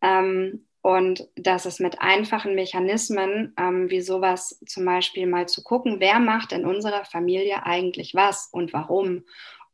Ähm, 0.01 0.67
und 0.81 1.27
dass 1.35 1.65
es 1.65 1.79
mit 1.79 1.99
einfachen 1.99 2.55
Mechanismen, 2.55 3.53
ähm, 3.59 3.89
wie 3.89 3.99
sowas 3.99 4.57
zum 4.65 4.85
Beispiel 4.85 5.27
mal 5.27 5.45
zu 5.45 5.61
gucken, 5.61 5.99
wer 5.99 6.19
macht 6.19 6.53
in 6.53 6.65
unserer 6.65 7.03
Familie 7.03 7.65
eigentlich 7.65 8.15
was 8.15 8.47
und 8.53 8.71
warum 8.71 9.25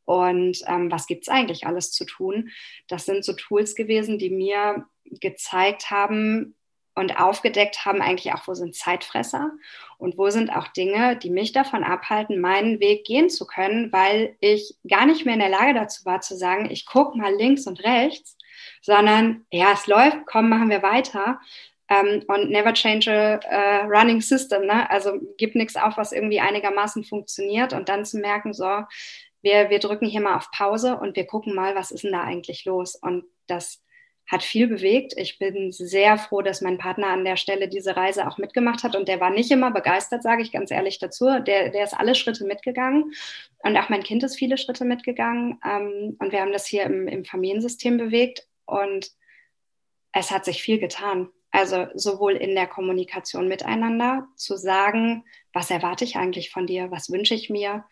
und 0.06 0.60
ähm, 0.68 0.92
was 0.92 1.08
gibt 1.08 1.24
es 1.24 1.30
eigentlich 1.30 1.66
alles 1.66 1.92
zu 1.92 2.06
tun. 2.06 2.50
Das 2.88 3.06
sind 3.06 3.24
so 3.24 3.34
Tools 3.34 3.76
gewesen, 3.76 4.18
die 4.18 4.30
mir 4.30 4.86
gezeigt 5.06 5.92
haben 5.92 6.56
und 6.96 7.20
aufgedeckt 7.20 7.86
haben, 7.86 8.02
eigentlich 8.02 8.34
auch, 8.34 8.48
wo 8.48 8.54
sind 8.54 8.76
Zeitfresser 8.76 9.52
und 9.98 10.18
wo 10.18 10.30
sind 10.30 10.52
auch 10.52 10.68
Dinge, 10.68 11.18
die 11.18 11.32
mich 11.32 11.52
davon 11.52 11.84
abhalten, 11.84 12.40
meinen 12.40 12.80
Weg 12.80 13.06
gehen 13.06 13.30
zu 13.30 13.48
können, 13.48 13.92
weil 13.92 14.36
ich 14.42 14.76
gar 14.88 15.06
nicht 15.06 15.26
mehr 15.26 15.34
in 15.34 15.40
der 15.40 15.50
Lage 15.50 15.74
dazu 15.74 16.06
war 16.06 16.22
zu 16.22 16.38
sagen, 16.38 16.70
ich 16.70 16.86
gucke 16.86 17.18
mal 17.18 17.34
links 17.34 17.66
und 17.66 17.84
rechts, 17.84 18.38
sondern 18.82 19.46
ja, 19.52 19.74
es 19.74 19.88
läuft, 19.88 20.20
komm, 20.26 20.50
machen 20.50 20.70
wir 20.70 20.84
weiter. 20.84 21.40
Ähm, 21.90 22.24
und 22.28 22.50
never 22.50 22.74
change 22.74 23.12
a 23.12 23.84
uh, 23.84 23.88
running 23.88 24.22
system, 24.22 24.66
ne? 24.66 24.90
Also 24.90 25.20
gib 25.38 25.54
nichts 25.56 25.76
auf, 25.76 25.98
was 25.98 26.14
irgendwie 26.14 26.40
einigermaßen 26.40 27.04
funktioniert 27.04 27.74
und 27.74 27.90
dann 27.90 28.06
zu 28.06 28.20
merken, 28.20 28.54
so, 28.54 28.84
wir, 29.44 29.70
wir 29.70 29.80
drücken 29.80 30.08
hier 30.08 30.22
mal 30.22 30.36
auf 30.36 30.50
Pause 30.52 30.98
und 30.98 31.16
wir 31.16 31.28
gucken 31.28 31.54
mal, 31.54 31.76
was 31.76 31.92
ist 31.92 32.04
denn 32.04 32.14
da 32.14 32.24
eigentlich 32.24 32.66
los. 32.66 32.96
Und 32.96 33.26
das 33.46 33.84
hat 34.26 34.42
viel 34.42 34.68
bewegt. 34.68 35.14
Ich 35.18 35.38
bin 35.38 35.74
sehr 35.74 36.18
froh, 36.18 36.42
dass 36.42 36.62
mein 36.62 36.78
Partner 36.78 37.08
an 37.08 37.26
der 37.26 37.36
Stelle 37.36 37.68
diese 37.68 37.98
Reise 37.98 38.26
auch 38.26 38.38
mitgemacht 38.38 38.84
hat. 38.84 38.96
Und 38.96 39.10
der 39.10 39.20
war 39.20 39.30
nicht 39.30 39.52
immer 39.52 39.72
begeistert, 39.72 40.24
sage 40.24 40.42
ich 40.42 40.54
ganz 40.54 40.72
ehrlich 40.72 40.98
dazu. 40.98 41.26
Der, 41.26 41.70
der 41.70 41.84
ist 41.84 41.94
alle 41.94 42.16
Schritte 42.16 42.46
mitgegangen. 42.46 43.14
Und 43.60 43.78
auch 43.78 43.90
mein 43.90 44.02
Kind 44.02 44.24
ist 44.24 44.38
viele 44.38 44.58
Schritte 44.58 44.86
mitgegangen. 44.86 45.60
Ähm, 45.66 46.16
und 46.20 46.32
wir 46.32 46.40
haben 46.40 46.54
das 46.54 46.66
hier 46.66 46.84
im, 46.84 47.08
im 47.10 47.26
Familiensystem 47.26 47.98
bewegt. 47.98 48.48
Und 48.66 49.12
es 50.14 50.32
hat 50.32 50.46
sich 50.46 50.64
viel 50.64 50.80
getan. 50.80 51.30
Also 51.52 51.88
sowohl 51.94 52.38
in 52.38 52.56
der 52.56 52.68
Kommunikation 52.68 53.50
miteinander 53.50 54.28
zu 54.38 54.56
sagen, 54.56 55.26
was 55.52 55.70
erwarte 55.70 56.06
ich 56.06 56.16
eigentlich 56.16 56.50
von 56.50 56.66
dir, 56.66 56.92
was 56.92 57.12
wünsche 57.12 57.36
ich 57.36 57.50
mir, 57.50 57.84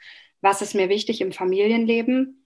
was 0.41 0.61
ist 0.61 0.75
mir 0.75 0.89
wichtig 0.89 1.21
im 1.21 1.31
Familienleben. 1.31 2.45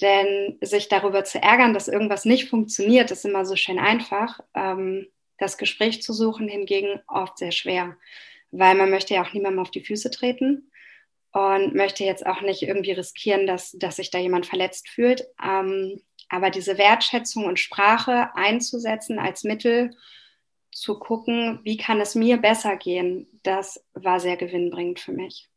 Denn 0.00 0.58
sich 0.60 0.88
darüber 0.88 1.24
zu 1.24 1.42
ärgern, 1.42 1.74
dass 1.74 1.88
irgendwas 1.88 2.24
nicht 2.24 2.48
funktioniert, 2.48 3.10
ist 3.10 3.24
immer 3.24 3.44
so 3.44 3.56
schön 3.56 3.78
einfach. 3.78 4.40
Ähm, 4.54 5.08
das 5.38 5.58
Gespräch 5.58 6.02
zu 6.02 6.12
suchen 6.12 6.48
hingegen 6.48 7.00
oft 7.08 7.38
sehr 7.38 7.52
schwer, 7.52 7.96
weil 8.50 8.74
man 8.76 8.90
möchte 8.90 9.14
ja 9.14 9.24
auch 9.24 9.32
niemandem 9.32 9.60
auf 9.60 9.70
die 9.70 9.84
Füße 9.84 10.10
treten 10.10 10.70
und 11.32 11.74
möchte 11.74 12.04
jetzt 12.04 12.26
auch 12.26 12.42
nicht 12.42 12.62
irgendwie 12.62 12.92
riskieren, 12.92 13.46
dass, 13.46 13.72
dass 13.72 13.96
sich 13.96 14.10
da 14.10 14.18
jemand 14.18 14.46
verletzt 14.46 14.88
fühlt. 14.88 15.26
Ähm, 15.42 16.00
aber 16.28 16.50
diese 16.50 16.78
Wertschätzung 16.78 17.44
und 17.44 17.58
Sprache 17.58 18.30
einzusetzen 18.34 19.18
als 19.18 19.44
Mittel, 19.44 19.90
zu 20.70 20.98
gucken, 20.98 21.60
wie 21.64 21.76
kann 21.76 22.00
es 22.00 22.14
mir 22.14 22.36
besser 22.36 22.76
gehen, 22.76 23.26
das 23.42 23.84
war 23.94 24.20
sehr 24.20 24.36
gewinnbringend 24.36 25.00
für 25.00 25.12
mich. 25.12 25.47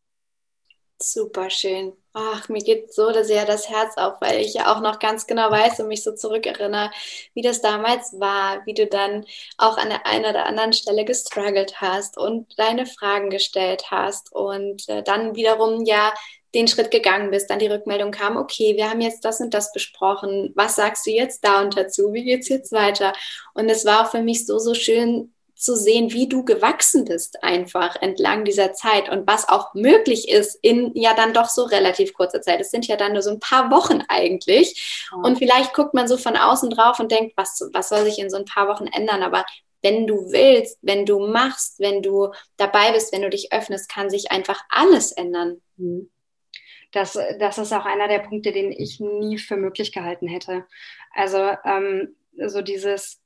Super 1.03 1.49
schön. 1.49 1.93
Ach, 2.13 2.47
mir 2.47 2.61
geht 2.63 2.93
so 2.93 3.11
sehr 3.23 3.45
das 3.45 3.67
Herz 3.69 3.97
auf, 3.97 4.21
weil 4.21 4.39
ich 4.39 4.53
ja 4.53 4.71
auch 4.71 4.81
noch 4.81 4.99
ganz 4.99 5.25
genau 5.25 5.49
weiß 5.49 5.79
und 5.79 5.87
mich 5.87 6.03
so 6.03 6.13
zurückerinnere, 6.13 6.91
wie 7.33 7.41
das 7.41 7.61
damals 7.61 8.19
war, 8.19 8.63
wie 8.67 8.75
du 8.75 8.85
dann 8.85 9.25
auch 9.57 9.77
an 9.77 9.89
der 9.89 10.05
einen 10.05 10.25
oder 10.25 10.45
anderen 10.45 10.73
Stelle 10.73 11.03
gestruggelt 11.03 11.81
hast 11.81 12.17
und 12.19 12.47
deine 12.59 12.85
Fragen 12.85 13.31
gestellt 13.31 13.89
hast 13.89 14.31
und 14.31 14.87
äh, 14.89 15.01
dann 15.01 15.35
wiederum 15.35 15.85
ja 15.85 16.13
den 16.53 16.67
Schritt 16.67 16.91
gegangen 16.91 17.31
bist, 17.31 17.49
dann 17.49 17.59
die 17.59 17.67
Rückmeldung 17.67 18.11
kam, 18.11 18.37
okay, 18.37 18.75
wir 18.75 18.89
haben 18.89 19.01
jetzt 19.01 19.25
das 19.25 19.39
und 19.39 19.53
das 19.55 19.71
besprochen, 19.73 20.51
was 20.55 20.75
sagst 20.75 21.07
du 21.07 21.11
jetzt 21.11 21.43
da 21.43 21.61
und 21.61 21.75
dazu, 21.77 22.13
wie 22.13 22.25
geht's 22.25 22.49
jetzt 22.49 22.71
weiter? 22.73 23.13
Und 23.55 23.69
es 23.69 23.85
war 23.85 24.05
auch 24.05 24.11
für 24.11 24.21
mich 24.21 24.45
so, 24.45 24.59
so 24.59 24.73
schön 24.75 25.33
zu 25.62 25.76
sehen, 25.76 26.12
wie 26.12 26.28
du 26.28 26.43
gewachsen 26.43 27.05
bist 27.05 27.43
einfach 27.43 27.95
entlang 28.01 28.45
dieser 28.45 28.74
Zeit 28.74 29.09
und 29.09 29.28
was 29.28 29.47
auch 29.47 29.74
möglich 29.74 30.30
ist 30.30 30.57
in 30.62 30.91
ja 30.95 31.14
dann 31.14 31.34
doch 31.34 31.49
so 31.49 31.64
relativ 31.64 32.14
kurzer 32.14 32.41
Zeit. 32.41 32.59
Es 32.59 32.72
sind 32.72 32.88
ja 32.88 32.97
dann 32.97 33.14
nur 33.14 33.22
so 33.22 33.32
ein 33.32 33.39
paar 33.39 33.72
Wochen 33.72 34.01
eigentlich. 34.07 35.07
Und 35.24 35.38
vielleicht 35.38 35.74
guckt 35.74 35.93
man 35.93 36.07
so 36.07 36.18
von 36.18 36.36
außen 36.36 36.70
drauf 36.70 36.99
und 36.99 37.12
denkt, 37.12 37.34
was, 37.38 37.62
was 37.74 37.89
soll 37.89 38.03
sich 38.03 38.20
in 38.20 38.30
so 38.30 38.38
ein 38.38 38.45
paar 38.45 38.68
Wochen 38.68 38.88
ändern? 38.88 39.24
Aber 39.24 39.45
wenn 39.82 40.07
du 40.07 40.32
willst, 40.32 40.80
wenn 40.82 41.05
du 41.05 41.20
machst, 41.20 41.80
wenn 41.80 42.01
du 42.01 42.32
dabei 42.57 42.91
bist, 42.91 43.14
wenn 43.14 43.22
du 43.22 43.30
dich 43.30 43.53
öffnest, 43.53 43.89
kann 43.89 44.09
sich 44.09 44.32
einfach 44.32 44.62
alles 44.70 45.12
ändern. 45.12 45.62
Mhm. 45.78 46.09
Das, 46.91 47.18
das 47.39 47.57
ist 47.57 47.72
auch 47.72 47.86
einer 47.86 48.07
der 48.07 48.20
Punkte, 48.20 48.51
den 48.51 48.72
ich 48.72 48.99
nie 48.99 49.38
für 49.38 49.55
möglich 49.55 49.93
gehalten 49.93 50.28
hätte. 50.28 50.66
Also 51.14 51.51
ähm, 51.64 52.16
so 52.47 52.62
dieses 52.62 53.20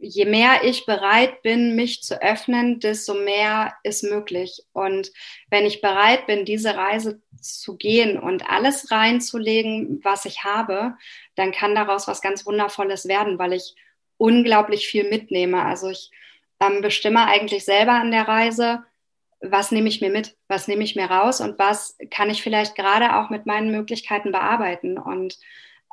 je 0.00 0.24
mehr 0.24 0.64
ich 0.64 0.86
bereit 0.86 1.42
bin, 1.42 1.74
mich 1.74 2.02
zu 2.02 2.20
öffnen, 2.22 2.80
desto 2.80 3.14
mehr 3.14 3.74
ist 3.82 4.02
möglich. 4.02 4.62
Und 4.72 5.12
wenn 5.48 5.66
ich 5.66 5.80
bereit 5.80 6.26
bin, 6.26 6.44
diese 6.44 6.76
Reise 6.76 7.20
zu 7.40 7.76
gehen 7.76 8.18
und 8.18 8.48
alles 8.50 8.90
reinzulegen, 8.90 10.00
was 10.02 10.24
ich 10.24 10.44
habe, 10.44 10.94
dann 11.34 11.52
kann 11.52 11.74
daraus 11.74 12.08
was 12.08 12.20
ganz 12.20 12.46
Wundervolles 12.46 13.08
werden, 13.08 13.38
weil 13.38 13.52
ich 13.52 13.74
unglaublich 14.16 14.86
viel 14.86 15.08
mitnehme. 15.08 15.64
Also 15.64 15.88
ich 15.88 16.10
ähm, 16.60 16.82
bestimme 16.82 17.26
eigentlich 17.26 17.64
selber 17.64 17.92
an 17.92 18.10
der 18.10 18.28
Reise, 18.28 18.84
was 19.40 19.70
nehme 19.72 19.88
ich 19.88 20.02
mir 20.02 20.10
mit, 20.10 20.36
was 20.48 20.68
nehme 20.68 20.84
ich 20.84 20.96
mir 20.96 21.06
raus 21.06 21.40
und 21.40 21.58
was 21.58 21.96
kann 22.10 22.28
ich 22.28 22.42
vielleicht 22.42 22.76
gerade 22.76 23.16
auch 23.16 23.30
mit 23.30 23.46
meinen 23.46 23.70
Möglichkeiten 23.70 24.32
bearbeiten. 24.32 24.98
Und 24.98 25.38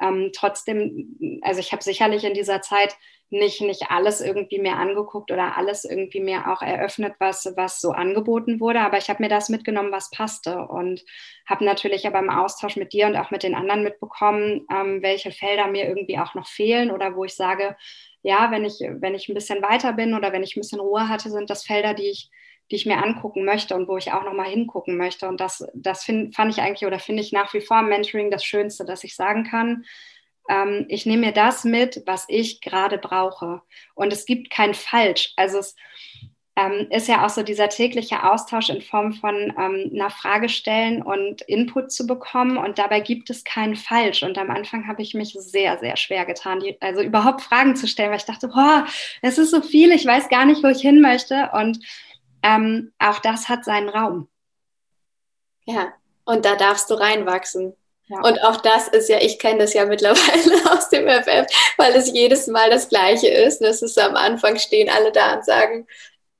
ähm, 0.01 0.31
trotzdem, 0.35 1.39
also 1.41 1.61
ich 1.61 1.71
habe 1.71 1.81
sicherlich 1.81 2.25
in 2.25 2.33
dieser 2.33 2.61
Zeit 2.61 2.97
nicht, 3.29 3.61
nicht 3.61 3.91
alles 3.91 4.21
irgendwie 4.21 4.59
mir 4.59 4.77
angeguckt 4.77 5.31
oder 5.31 5.57
alles 5.57 5.83
irgendwie 5.83 6.21
mir 6.21 6.49
auch 6.49 6.61
eröffnet, 6.61 7.15
was, 7.19 7.51
was 7.57 7.81
so 7.81 7.91
angeboten 7.91 8.59
wurde. 8.61 8.79
Aber 8.79 8.97
ich 8.97 9.09
habe 9.09 9.21
mir 9.21 9.29
das 9.29 9.49
mitgenommen, 9.49 9.91
was 9.91 10.09
passte 10.11 10.59
und 10.67 11.03
habe 11.45 11.65
natürlich 11.65 12.07
aber 12.07 12.19
im 12.19 12.29
Austausch 12.29 12.77
mit 12.77 12.93
dir 12.93 13.07
und 13.07 13.17
auch 13.17 13.29
mit 13.29 13.43
den 13.43 13.55
anderen 13.55 13.83
mitbekommen, 13.83 14.65
ähm, 14.71 15.01
welche 15.01 15.31
Felder 15.31 15.67
mir 15.67 15.87
irgendwie 15.87 16.17
auch 16.19 16.35
noch 16.35 16.47
fehlen 16.47 16.89
oder 16.89 17.15
wo 17.15 17.25
ich 17.25 17.35
sage, 17.35 17.75
ja, 18.21 18.49
wenn 18.51 18.63
ich, 18.63 18.79
wenn 18.79 19.15
ich 19.15 19.27
ein 19.27 19.35
bisschen 19.35 19.61
weiter 19.61 19.93
bin 19.93 20.13
oder 20.13 20.31
wenn 20.31 20.43
ich 20.43 20.55
ein 20.55 20.61
bisschen 20.61 20.79
Ruhe 20.79 21.09
hatte, 21.09 21.29
sind 21.29 21.49
das 21.49 21.63
Felder, 21.65 21.93
die 21.93 22.09
ich, 22.09 22.29
die 22.71 22.75
ich 22.75 22.85
mir 22.85 23.03
angucken 23.03 23.43
möchte 23.43 23.75
und 23.75 23.89
wo 23.89 23.97
ich 23.97 24.13
auch 24.13 24.23
nochmal 24.23 24.47
hingucken 24.47 24.97
möchte. 24.97 25.27
Und 25.27 25.41
das, 25.41 25.65
das 25.73 26.03
find, 26.03 26.33
fand 26.33 26.51
ich 26.53 26.61
eigentlich 26.61 26.85
oder 26.85 26.99
finde 26.99 27.23
ich 27.23 27.33
nach 27.33 27.53
wie 27.53 27.61
vor 27.61 27.81
Mentoring 27.81 28.31
das 28.31 28.45
Schönste, 28.45 28.85
dass 28.85 29.03
ich 29.03 29.15
sagen 29.15 29.43
kann, 29.43 29.83
ähm, 30.47 30.85
ich 30.89 31.05
nehme 31.05 31.27
mir 31.27 31.31
das 31.33 31.63
mit, 31.63 32.03
was 32.05 32.25
ich 32.27 32.61
gerade 32.61 32.97
brauche. 32.97 33.61
Und 33.95 34.13
es 34.13 34.25
gibt 34.25 34.49
kein 34.49 34.73
Falsch. 34.73 35.33
Also 35.35 35.59
es 35.59 35.75
ähm, 36.55 36.87
ist 36.89 37.07
ja 37.07 37.23
auch 37.23 37.29
so 37.29 37.43
dieser 37.43 37.69
tägliche 37.69 38.23
Austausch 38.23 38.69
in 38.69 38.81
Form 38.81 39.13
von 39.13 39.35
ähm, 39.35 39.91
einer 39.93 40.09
Frage 40.09 40.49
stellen 40.49 41.03
und 41.03 41.41
Input 41.43 41.91
zu 41.91 42.07
bekommen. 42.07 42.57
Und 42.57 42.79
dabei 42.79 42.99
gibt 42.99 43.29
es 43.29 43.43
kein 43.43 43.75
Falsch. 43.75 44.23
Und 44.23 44.37
am 44.39 44.49
Anfang 44.49 44.87
habe 44.87 45.03
ich 45.03 45.13
mich 45.13 45.33
sehr, 45.33 45.77
sehr 45.77 45.97
schwer 45.97 46.25
getan, 46.25 46.59
die, 46.59 46.75
also 46.81 47.01
überhaupt 47.01 47.41
Fragen 47.41 47.75
zu 47.75 47.87
stellen, 47.87 48.09
weil 48.09 48.17
ich 48.17 48.25
dachte, 48.25 48.47
boah, 48.47 48.87
es 49.21 49.37
ist 49.37 49.51
so 49.51 49.61
viel, 49.61 49.91
ich 49.91 50.05
weiß 50.05 50.29
gar 50.29 50.45
nicht, 50.45 50.63
wo 50.63 50.67
ich 50.67 50.81
hin 50.81 50.99
möchte. 50.99 51.51
Und 51.53 51.79
ähm, 52.41 52.91
auch 52.97 53.19
das 53.19 53.49
hat 53.49 53.63
seinen 53.63 53.89
Raum. 53.89 54.27
Ja, 55.65 55.93
und 56.25 56.43
da 56.45 56.55
darfst 56.55 56.89
du 56.89 56.95
reinwachsen. 56.95 57.75
Und 58.09 58.41
auch 58.41 58.57
das 58.57 58.87
ist 58.87 59.09
ja, 59.09 59.19
ich 59.19 59.37
kenne 59.37 59.59
das 59.59 59.73
ja 59.73 59.85
mittlerweile 59.85 60.71
aus 60.71 60.89
dem 60.89 61.07
FF, 61.07 61.45
weil 61.77 61.93
es 61.95 62.11
jedes 62.11 62.47
Mal 62.47 62.69
das 62.69 62.89
Gleiche 62.89 63.27
ist. 63.27 63.59
Das 63.59 63.81
ist 63.81 63.99
am 63.99 64.15
Anfang 64.15 64.57
stehen 64.57 64.89
alle 64.89 65.11
da 65.11 65.35
und 65.35 65.45
sagen, 65.45 65.87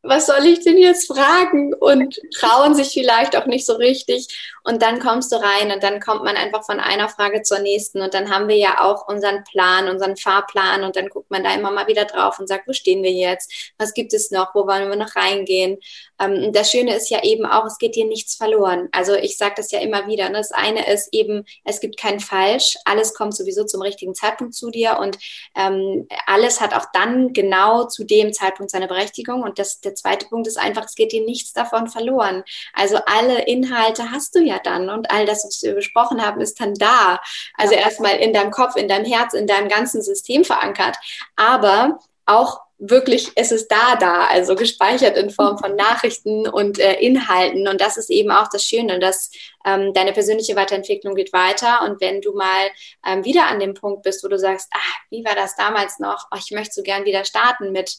was 0.04 0.28
soll 0.28 0.46
ich 0.46 0.64
denn 0.64 0.78
jetzt 0.78 1.08
fragen? 1.08 1.74
Und 1.74 2.20
trauen 2.40 2.76
sich 2.76 2.90
vielleicht 2.90 3.36
auch 3.36 3.46
nicht 3.46 3.66
so 3.66 3.74
richtig. 3.74 4.28
Und 4.64 4.82
dann 4.82 5.00
kommst 5.00 5.32
du 5.32 5.36
rein 5.38 5.72
und 5.72 5.84
dann 5.84 6.00
kommt 6.00 6.24
man 6.24 6.38
einfach 6.38 6.66
von 6.66 6.80
einer 6.80 7.10
Frage 7.10 7.42
zur 7.42 7.60
nächsten. 7.60 8.02
Und 8.02 8.14
dann 8.14 8.30
haben 8.30 8.48
wir 8.48 8.58
ja 8.58 8.82
auch 8.82 9.08
unseren 9.08 9.44
Plan, 9.44 9.90
unseren 9.90 10.16
Fahrplan. 10.16 10.84
Und 10.84 10.96
dann 10.96 11.10
guckt 11.10 11.30
man 11.30 11.44
da 11.44 11.54
immer 11.54 11.72
mal 11.72 11.88
wieder 11.88 12.06
drauf 12.06 12.40
und 12.40 12.48
sagt, 12.48 12.68
wo 12.68 12.74
stehen 12.74 13.04
wir 13.04 13.12
jetzt? 13.12 13.74
Was 13.78 13.94
gibt 13.94 14.14
es 14.14 14.32
noch? 14.32 14.56
Wo 14.56 14.66
wollen 14.68 14.90
wir 14.90 14.96
noch 14.96 15.16
reingehen? 15.16 15.78
Ähm, 16.20 16.52
das 16.54 16.72
Schöne 16.72 16.96
ist 16.96 17.10
ja 17.10 17.24
eben 17.24 17.46
auch, 17.46 17.66
es 17.66 17.78
geht 17.78 17.96
dir 17.96 18.06
nichts 18.06 18.36
verloren. 18.36 18.90
Also 18.92 19.14
ich 19.16 19.38
sage 19.38 19.56
das 19.58 19.72
ja 19.72 19.80
immer 19.80 20.08
wieder. 20.08 20.30
Ne? 20.30 20.38
Das 20.38 20.52
eine 20.52 20.92
ist 20.92 21.10
eben, 21.14 21.46
es 21.64 21.80
gibt 21.80 21.98
kein 21.98 22.20
Falsch. 22.20 22.76
Alles 22.86 23.14
kommt 23.14 23.36
sowieso 23.36 23.66
zum 23.66 23.82
richtigen 23.82 24.16
Zeitpunkt 24.16 24.54
zu 24.54 24.70
dir. 24.70 24.98
Und 25.00 25.18
ähm, 25.56 26.08
alles 26.26 26.62
hat 26.62 26.74
auch 26.74 26.86
dann 26.94 27.34
genau 27.34 27.86
zu 27.86 28.04
dem 28.04 28.34
Zeitpunkt 28.34 28.72
seine 28.72 28.88
Berechtigung. 28.88 29.44
Und 29.44 29.60
das, 29.60 29.80
der 29.80 29.96
zweite 29.96 30.28
Punkt 30.28 30.48
ist 30.48 30.58
einfach, 30.58 30.86
es 30.86 30.96
geht 30.96 31.12
dir 31.12 31.24
nichts 31.24 31.54
davon 31.54 31.88
verloren. 31.88 32.44
Also 32.74 32.98
alle 33.06 33.46
Inhalte 33.46 34.12
hast 34.12 34.36
du 34.36 34.40
ja 34.40 34.60
dann 34.60 34.90
und 34.90 35.12
all 35.12 35.26
das, 35.26 35.46
was 35.46 35.62
wir 35.62 35.76
besprochen 35.76 36.26
haben, 36.26 36.42
ist 36.42 36.60
dann 36.60 36.74
da. 36.74 37.20
Also 37.56 37.74
ja. 37.74 37.82
erstmal 37.82 38.18
in 38.18 38.34
deinem 38.34 38.52
Kopf, 38.52 38.76
in 38.76 38.88
deinem 38.88 39.06
Herz, 39.06 39.34
in 39.34 39.48
deinem 39.48 39.70
ganzen 39.70 40.02
System 40.02 40.44
verankert. 40.44 40.98
Aber 41.36 42.00
auch 42.26 42.67
wirklich, 42.80 43.32
es 43.36 43.52
ist 43.52 43.70
da, 43.70 43.96
da, 43.96 44.26
also 44.28 44.56
gespeichert 44.56 45.18
in 45.18 45.30
Form 45.30 45.58
von 45.58 45.76
Nachrichten 45.76 46.48
und 46.48 46.80
äh, 46.80 47.00
Inhalten. 47.00 47.68
Und 47.68 47.82
das 47.82 47.98
ist 47.98 48.10
eben 48.10 48.32
auch 48.32 48.48
das 48.50 48.64
Schöne, 48.64 49.00
dass 49.00 49.32
ähm, 49.66 49.94
deine 49.94 50.14
persönliche 50.14 50.56
Weiterentwicklung 50.56 51.16
geht 51.16 51.34
weiter. 51.34 51.82
Und 51.84 52.00
wenn 52.02 52.22
du 52.22 52.34
mal 52.34 52.70
ähm, 53.06 53.26
wieder 53.26 53.48
an 53.48 53.60
dem 53.60 53.74
Punkt 53.74 54.04
bist, 54.04 54.24
wo 54.24 54.28
du 54.28 54.38
sagst, 54.38 54.70
ah, 54.74 54.96
wie 55.10 55.26
war 55.26 55.36
das 55.36 55.56
damals 55.56 56.00
noch? 56.00 56.28
Oh, 56.32 56.38
ich 56.38 56.52
möchte 56.52 56.74
so 56.74 56.84
gern 56.84 57.06
wieder 57.06 57.26
starten 57.26 57.72
mit 57.72 57.98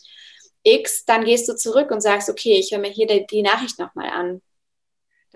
X, 0.63 1.05
dann 1.05 1.25
gehst 1.25 1.49
du 1.49 1.57
zurück 1.57 1.91
und 1.91 2.01
sagst, 2.01 2.29
okay, 2.29 2.59
ich 2.59 2.71
höre 2.71 2.81
mir 2.81 2.91
hier 2.91 3.07
die, 3.07 3.27
die 3.27 3.43
Nachricht 3.43 3.79
nochmal 3.79 4.11
an. 4.11 4.43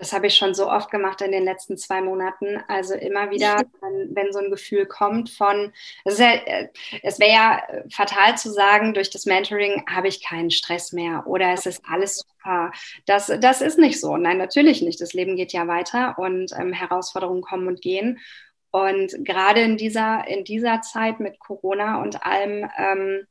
Das 0.03 0.11
habe 0.11 0.27
ich 0.27 0.35
schon 0.35 0.53
so 0.53 0.69
oft 0.69 0.91
gemacht 0.91 1.21
in 1.21 1.31
den 1.31 1.45
letzten 1.45 1.77
zwei 1.77 2.01
Monaten. 2.01 2.61
Also 2.67 2.93
immer 2.93 3.31
wieder, 3.31 3.63
wenn, 3.79 4.13
wenn 4.13 4.33
so 4.33 4.39
ein 4.39 4.51
Gefühl 4.51 4.85
kommt 4.85 5.29
von, 5.29 5.71
es, 6.03 6.19
ja, 6.19 6.33
äh, 6.33 6.67
es 7.03 7.21
wäre 7.21 7.31
ja 7.31 7.63
fatal 7.89 8.37
zu 8.37 8.51
sagen, 8.51 8.93
durch 8.93 9.11
das 9.11 9.25
Mentoring 9.25 9.85
habe 9.89 10.09
ich 10.09 10.21
keinen 10.21 10.51
Stress 10.51 10.91
mehr 10.91 11.23
oder 11.25 11.53
es 11.53 11.65
ist 11.65 11.83
alles 11.89 12.17
super. 12.17 12.73
Das, 13.05 13.31
das 13.39 13.61
ist 13.61 13.79
nicht 13.79 13.97
so. 13.97 14.17
Nein, 14.17 14.39
natürlich 14.39 14.81
nicht. 14.81 14.99
Das 14.99 15.13
Leben 15.13 15.37
geht 15.37 15.53
ja 15.53 15.69
weiter 15.69 16.19
und 16.19 16.51
ähm, 16.51 16.73
Herausforderungen 16.73 17.41
kommen 17.41 17.69
und 17.69 17.81
gehen. 17.81 18.19
Und 18.71 19.13
gerade 19.23 19.61
in 19.61 19.77
dieser, 19.77 20.27
in 20.27 20.43
dieser 20.43 20.81
Zeit 20.81 21.21
mit 21.21 21.39
Corona 21.39 22.01
und 22.01 22.25
allem 22.25 22.69
ähm, 22.77 23.25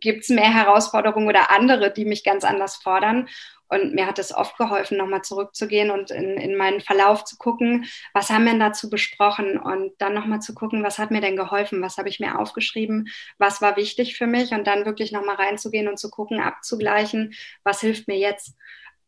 gibt 0.00 0.24
es 0.24 0.28
mehr 0.28 0.52
Herausforderungen 0.52 1.28
oder 1.28 1.50
andere, 1.50 1.90
die 1.90 2.04
mich 2.04 2.24
ganz 2.24 2.44
anders 2.44 2.76
fordern. 2.76 3.26
Und 3.68 3.94
mir 3.94 4.06
hat 4.06 4.18
es 4.18 4.34
oft 4.34 4.56
geholfen, 4.56 4.96
nochmal 4.96 5.22
zurückzugehen 5.22 5.90
und 5.90 6.10
in, 6.10 6.36
in 6.36 6.56
meinen 6.56 6.80
Verlauf 6.80 7.24
zu 7.24 7.36
gucken, 7.36 7.86
was 8.14 8.30
haben 8.30 8.44
wir 8.44 8.52
denn 8.52 8.60
dazu 8.60 8.88
besprochen? 8.88 9.58
Und 9.58 9.92
dann 9.98 10.14
nochmal 10.14 10.40
zu 10.40 10.54
gucken, 10.54 10.82
was 10.82 10.98
hat 10.98 11.10
mir 11.10 11.20
denn 11.20 11.36
geholfen, 11.36 11.82
was 11.82 11.98
habe 11.98 12.08
ich 12.08 12.20
mir 12.20 12.38
aufgeschrieben, 12.38 13.08
was 13.38 13.60
war 13.60 13.76
wichtig 13.76 14.16
für 14.16 14.26
mich? 14.26 14.52
Und 14.52 14.66
dann 14.66 14.86
wirklich 14.86 15.12
nochmal 15.12 15.36
reinzugehen 15.36 15.88
und 15.88 15.98
zu 15.98 16.10
gucken, 16.10 16.40
abzugleichen, 16.40 17.34
was 17.62 17.80
hilft 17.80 18.08
mir 18.08 18.18
jetzt. 18.18 18.54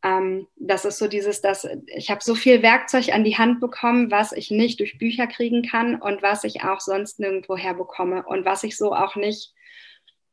Ähm, 0.03 0.47
das 0.57 0.85
ist 0.85 0.99
so 0.99 1.09
dieses, 1.09 1.41
dass 1.41 1.67
ich 1.87 2.11
habe 2.11 2.23
so 2.23 2.35
viel 2.35 2.63
Werkzeug 2.63 3.11
an 3.13 3.25
die 3.25 3.37
Hand 3.37 3.61
bekommen, 3.61 4.11
was 4.11 4.33
ich 4.33 4.51
nicht 4.51 4.81
durch 4.81 4.99
Bücher 4.99 5.27
kriegen 5.27 5.63
kann 5.63 5.97
und 5.97 6.23
was 6.23 6.45
ich 6.45 6.63
auch 6.65 6.81
sonst 6.81 7.21
nirgendwo 7.21 7.57
herbekomme 7.57 8.25
und 8.25 8.45
was 8.45 8.63
ich 8.63 8.77
so 8.77 8.95
auch 8.95 9.17
nicht 9.17 9.55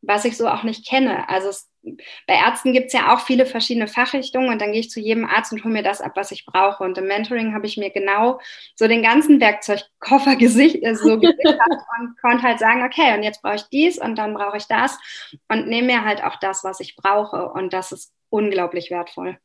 was 0.07 0.23
ich 0.25 0.37
so 0.37 0.47
auch 0.47 0.63
nicht 0.63 0.87
kenne. 0.87 1.27
Also 1.27 1.49
es, 1.49 1.69
bei 1.83 2.33
Ärzten 2.33 2.71
gibt 2.71 2.87
es 2.87 2.93
ja 2.93 3.13
auch 3.13 3.19
viele 3.19 3.45
verschiedene 3.45 3.87
Fachrichtungen 3.87 4.49
und 4.49 4.61
dann 4.61 4.71
gehe 4.71 4.79
ich 4.79 4.89
zu 4.89 5.01
jedem 5.01 5.25
Arzt 5.25 5.51
und 5.51 5.63
hole 5.63 5.73
mir 5.73 5.83
das 5.83 6.01
ab, 6.01 6.13
was 6.15 6.31
ich 6.31 6.45
brauche. 6.45 6.83
Und 6.83 6.97
im 6.97 7.07
Mentoring 7.07 7.53
habe 7.53 7.65
ich 7.65 7.75
mir 7.75 7.89
genau 7.89 8.39
so 8.75 8.87
den 8.87 9.03
ganzen 9.03 9.41
Werkzeugkoffer 9.41 10.35
gesicht, 10.37 10.81
äh, 10.81 10.95
so 10.95 11.19
gesichert 11.19 11.59
und 11.99 12.19
konnte 12.21 12.43
halt 12.43 12.59
sagen, 12.59 12.83
okay, 12.83 13.13
und 13.15 13.23
jetzt 13.23 13.41
brauche 13.41 13.55
ich 13.55 13.63
dies 13.63 13.99
und 13.99 14.15
dann 14.15 14.33
brauche 14.33 14.57
ich 14.57 14.65
das 14.65 14.97
und 15.49 15.67
nehme 15.67 15.87
mir 15.87 16.05
halt 16.05 16.23
auch 16.23 16.37
das, 16.37 16.63
was 16.63 16.79
ich 16.79 16.95
brauche. 16.95 17.49
Und 17.49 17.73
das 17.73 17.91
ist 17.91 18.13
unglaublich 18.29 18.89
wertvoll. 18.89 19.37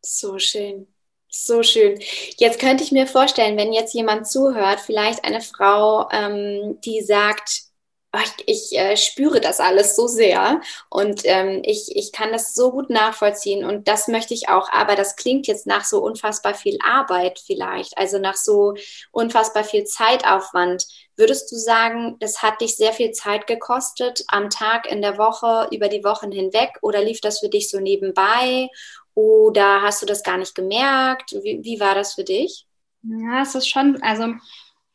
So 0.00 0.38
schön. 0.38 0.88
So 1.28 1.62
schön. 1.62 1.98
Jetzt 2.36 2.60
könnte 2.60 2.82
ich 2.82 2.92
mir 2.92 3.06
vorstellen, 3.06 3.56
wenn 3.56 3.72
jetzt 3.72 3.94
jemand 3.94 4.26
zuhört, 4.28 4.80
vielleicht 4.80 5.24
eine 5.24 5.40
Frau, 5.40 6.08
ähm, 6.10 6.80
die 6.84 7.00
sagt, 7.00 7.73
ich, 8.22 8.70
ich 8.72 8.78
äh, 8.78 8.96
spüre 8.96 9.40
das 9.40 9.60
alles 9.60 9.96
so 9.96 10.06
sehr 10.06 10.60
und 10.90 11.22
ähm, 11.24 11.62
ich, 11.64 11.94
ich 11.94 12.12
kann 12.12 12.32
das 12.32 12.54
so 12.54 12.70
gut 12.70 12.90
nachvollziehen 12.90 13.64
und 13.64 13.88
das 13.88 14.08
möchte 14.08 14.34
ich 14.34 14.48
auch, 14.48 14.70
aber 14.72 14.94
das 14.94 15.16
klingt 15.16 15.46
jetzt 15.46 15.66
nach 15.66 15.84
so 15.84 16.02
unfassbar 16.02 16.54
viel 16.54 16.78
Arbeit 16.84 17.40
vielleicht, 17.44 17.96
also 17.98 18.18
nach 18.18 18.36
so 18.36 18.74
unfassbar 19.12 19.64
viel 19.64 19.84
Zeitaufwand. 19.84 20.86
Würdest 21.16 21.50
du 21.52 21.56
sagen, 21.56 22.16
das 22.20 22.42
hat 22.42 22.60
dich 22.60 22.76
sehr 22.76 22.92
viel 22.92 23.12
Zeit 23.12 23.46
gekostet 23.46 24.24
am 24.28 24.50
Tag, 24.50 24.90
in 24.90 25.00
der 25.00 25.16
Woche, 25.16 25.68
über 25.70 25.88
die 25.88 26.04
Wochen 26.04 26.32
hinweg 26.32 26.70
oder 26.82 27.02
lief 27.02 27.20
das 27.20 27.38
für 27.40 27.48
dich 27.48 27.70
so 27.70 27.78
nebenbei 27.80 28.68
oder 29.14 29.82
hast 29.82 30.02
du 30.02 30.06
das 30.06 30.22
gar 30.22 30.38
nicht 30.38 30.54
gemerkt? 30.54 31.32
Wie, 31.42 31.60
wie 31.62 31.80
war 31.80 31.94
das 31.94 32.14
für 32.14 32.24
dich? 32.24 32.66
Ja, 33.02 33.42
es 33.42 33.54
ist 33.54 33.68
schon, 33.68 34.02
also 34.02 34.34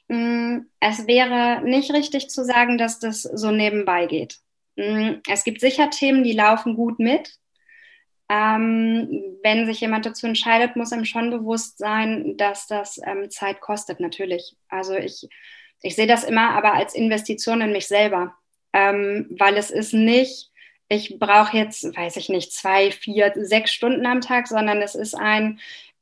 es 0.09 1.05
wäre 1.05 1.61
nicht 1.63 1.93
richtig 1.93 2.29
zu 2.29 2.43
sagen, 2.43 2.77
dass 2.77 2.99
das 2.99 3.21
so 3.21 3.51
nebenbei 3.51 4.07
geht. 4.07 4.39
Mm, 4.75 5.19
es 5.29 5.43
gibt 5.43 5.61
sicher 5.61 5.89
Themen, 5.91 6.23
die 6.23 6.33
laufen 6.33 6.75
gut 6.75 6.99
mit. 6.99 7.35
Ähm, 8.27 9.37
wenn 9.43 9.65
sich 9.65 9.81
jemand 9.81 10.05
dazu 10.05 10.27
entscheidet, 10.27 10.75
muss 10.75 10.91
ihm 10.91 11.05
schon 11.05 11.29
bewusst 11.29 11.77
sein, 11.77 12.37
dass 12.37 12.67
das 12.67 12.99
ähm, 13.05 13.29
Zeit 13.29 13.61
kostet, 13.61 13.99
natürlich. 13.99 14.55
Also 14.67 14.95
ich, 14.95 15.27
ich 15.81 15.95
sehe 15.95 16.07
das 16.07 16.23
immer 16.23 16.51
aber 16.51 16.73
als 16.73 16.95
Investition 16.95 17.61
in 17.61 17.71
mich 17.71 17.87
selber, 17.87 18.35
ähm, 18.73 19.27
weil 19.31 19.57
es 19.57 19.71
ist 19.71 19.93
nicht, 19.93 20.51
ich 20.89 21.19
brauche 21.19 21.55
jetzt, 21.55 21.83
weiß 21.95 22.17
ich 22.17 22.29
nicht, 22.29 22.51
zwei, 22.51 22.91
vier, 22.91 23.31
sechs 23.35 23.71
Stunden 23.71 24.05
am 24.05 24.21
Tag, 24.21 24.47
sondern 24.47 24.81
es 24.81 24.95
ist 24.95 25.15
ein, 25.15 25.59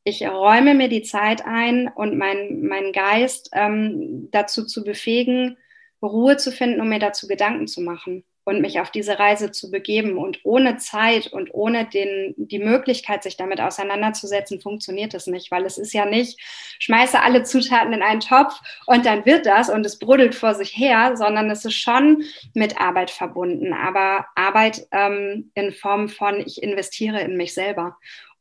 ich 0.07 0.25
räume 0.25 0.73
mir 0.73 0.87
die 0.87 1.03
Zeit 1.03 1.45
ein 1.45 1.89
und 1.89 2.17
meinen 2.17 2.65
mein 2.65 2.93
Geist 2.93 3.49
ähm, 3.53 4.29
dazu 4.31 4.65
zu 4.65 4.85
befähigen, 4.85 5.57
Ruhe 6.01 6.37
zu 6.37 6.53
finden, 6.53 6.79
um 6.79 6.87
mir 6.87 6.99
dazu 6.99 7.27
Gedanken 7.27 7.67
zu 7.67 7.81
machen 7.81 8.23
und 8.45 8.61
mich 8.61 8.79
auf 8.79 8.89
diese 8.89 9.19
Reise 9.19 9.51
zu 9.51 9.69
begeben. 9.69 10.17
Und 10.17 10.39
ohne 10.43 10.77
Zeit 10.77 11.27
und 11.27 11.53
ohne 11.53 11.83
den, 11.83 12.33
die 12.37 12.59
Möglichkeit, 12.59 13.21
sich 13.21 13.35
damit 13.35 13.59
auseinanderzusetzen, 13.59 14.61
funktioniert 14.61 15.13
es 15.13 15.27
nicht, 15.27 15.51
weil 15.51 15.65
es 15.65 15.77
ist 15.77 15.91
ja 15.91 16.05
nicht, 16.05 16.39
schmeiße 16.79 17.21
alle 17.21 17.43
Zutaten 17.43 17.91
in 17.91 18.01
einen 18.01 18.21
Topf 18.21 18.61
und 18.85 19.05
dann 19.05 19.25
wird 19.25 19.45
das 19.45 19.69
und 19.69 19.85
es 19.85 19.99
brodelt 19.99 20.35
vor 20.35 20.55
sich 20.55 20.77
her, 20.77 21.17
sondern 21.17 21.49
es 21.49 21.65
ist 21.65 21.75
schon 21.75 22.23
mit 22.53 22.79
Arbeit 22.79 23.11
verbunden, 23.11 23.73
aber 23.73 24.25
Arbeit 24.35 24.87
ähm, 24.91 25.51
in 25.53 25.73
Form 25.73 26.07
von, 26.07 26.39
ich 26.39 26.63
investiere 26.63 27.19
in 27.19 27.35
mich 27.35 27.53
selber. 27.53 27.97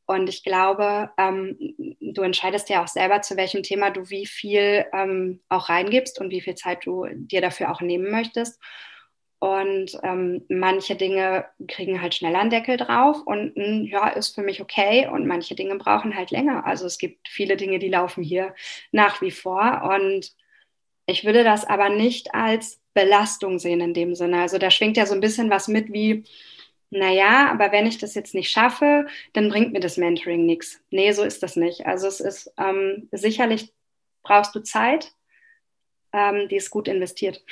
Und 0.07 0.29
ich 0.29 0.45
glaube, 0.45 1.11
ähm, 1.19 1.57
du 2.01 2.23
entscheidest 2.23 2.69
ja 2.71 2.83
auch 2.83 2.89
selber, 2.89 3.23
zu 3.23 3.37
welchem 3.37 3.63
Thema 3.63 3.91
du 3.91 4.09
wie 4.09 4.27
viel 4.27 4.87
ähm, 4.93 5.41
auch 5.49 5.69
reingibst 5.69 6.21
und 6.21 6.31
wie 6.31 6.41
viel 6.41 6.55
Zeit 6.55 6.87
du 6.87 7.07
dir 7.13 7.41
dafür 7.41 7.73
auch 7.73 7.81
nehmen 7.81 8.11
möchtest. 8.11 8.61
Und 9.39 9.99
ähm, 10.03 10.45
manche 10.49 10.97
Dinge 10.97 11.45
kriegen 11.69 12.01
halt 12.01 12.15
schneller 12.15 12.39
einen 12.39 12.51
Deckel 12.51 12.79
drauf 12.79 13.19
und 13.27 13.55
hm, 13.55 13.85
ja, 13.85 14.09
ist 14.09 14.35
für 14.35 14.43
mich 14.43 14.63
okay. 14.63 15.09
Und 15.09 15.27
manche 15.27 15.55
Dinge 15.55 15.77
brauchen 15.77 16.17
halt 16.17 16.31
länger. 16.31 16.65
Also 16.67 16.87
es 16.87 16.99
gibt 16.99 17.29
viele 17.29 17.57
Dinge, 17.57 17.79
die 17.79 17.89
laufen 17.89 18.23
hier 18.23 18.55
nach 18.93 19.21
wie 19.21 19.31
vor. 19.33 19.91
Und 19.95 20.33
ich 21.07 21.25
würde 21.25 21.45
das 21.45 21.65
aber 21.65 21.91
nicht 21.91 22.35
als 22.35 22.81
Belastung 22.95 23.59
sehen 23.59 23.81
in 23.81 23.93
dem 23.93 24.15
Sinne. 24.15 24.41
Also 24.41 24.59
da 24.59 24.71
schwingt 24.71 24.97
ja 24.97 25.05
so 25.05 25.15
ein 25.15 25.21
bisschen 25.21 25.51
was 25.51 25.69
mit 25.69 25.93
wie, 25.93 26.25
naja, 26.91 27.51
aber 27.51 27.72
wenn 27.72 27.87
ich 27.87 27.99
das 27.99 28.14
jetzt 28.14 28.34
nicht 28.34 28.51
schaffe, 28.51 29.07
dann 29.32 29.49
bringt 29.49 29.72
mir 29.72 29.80
das 29.80 29.97
Mentoring 29.97 30.47
nichts. 30.47 30.80
Nee, 30.91 31.12
so 31.12 31.24
ist 31.24 31.43
das 31.43 31.57
nicht. 31.57 31.87
Also 31.87 32.07
es 32.07 32.20
ist 32.20 32.53
ähm, 32.59 33.09
sicherlich 33.12 33.72
brauchst 34.22 34.55
du 34.55 34.61
Zeit. 34.61 35.12
ähm, 36.12 36.49
die 36.49 36.57
ist 36.57 36.70
gut 36.70 36.89
investiert. 36.89 37.45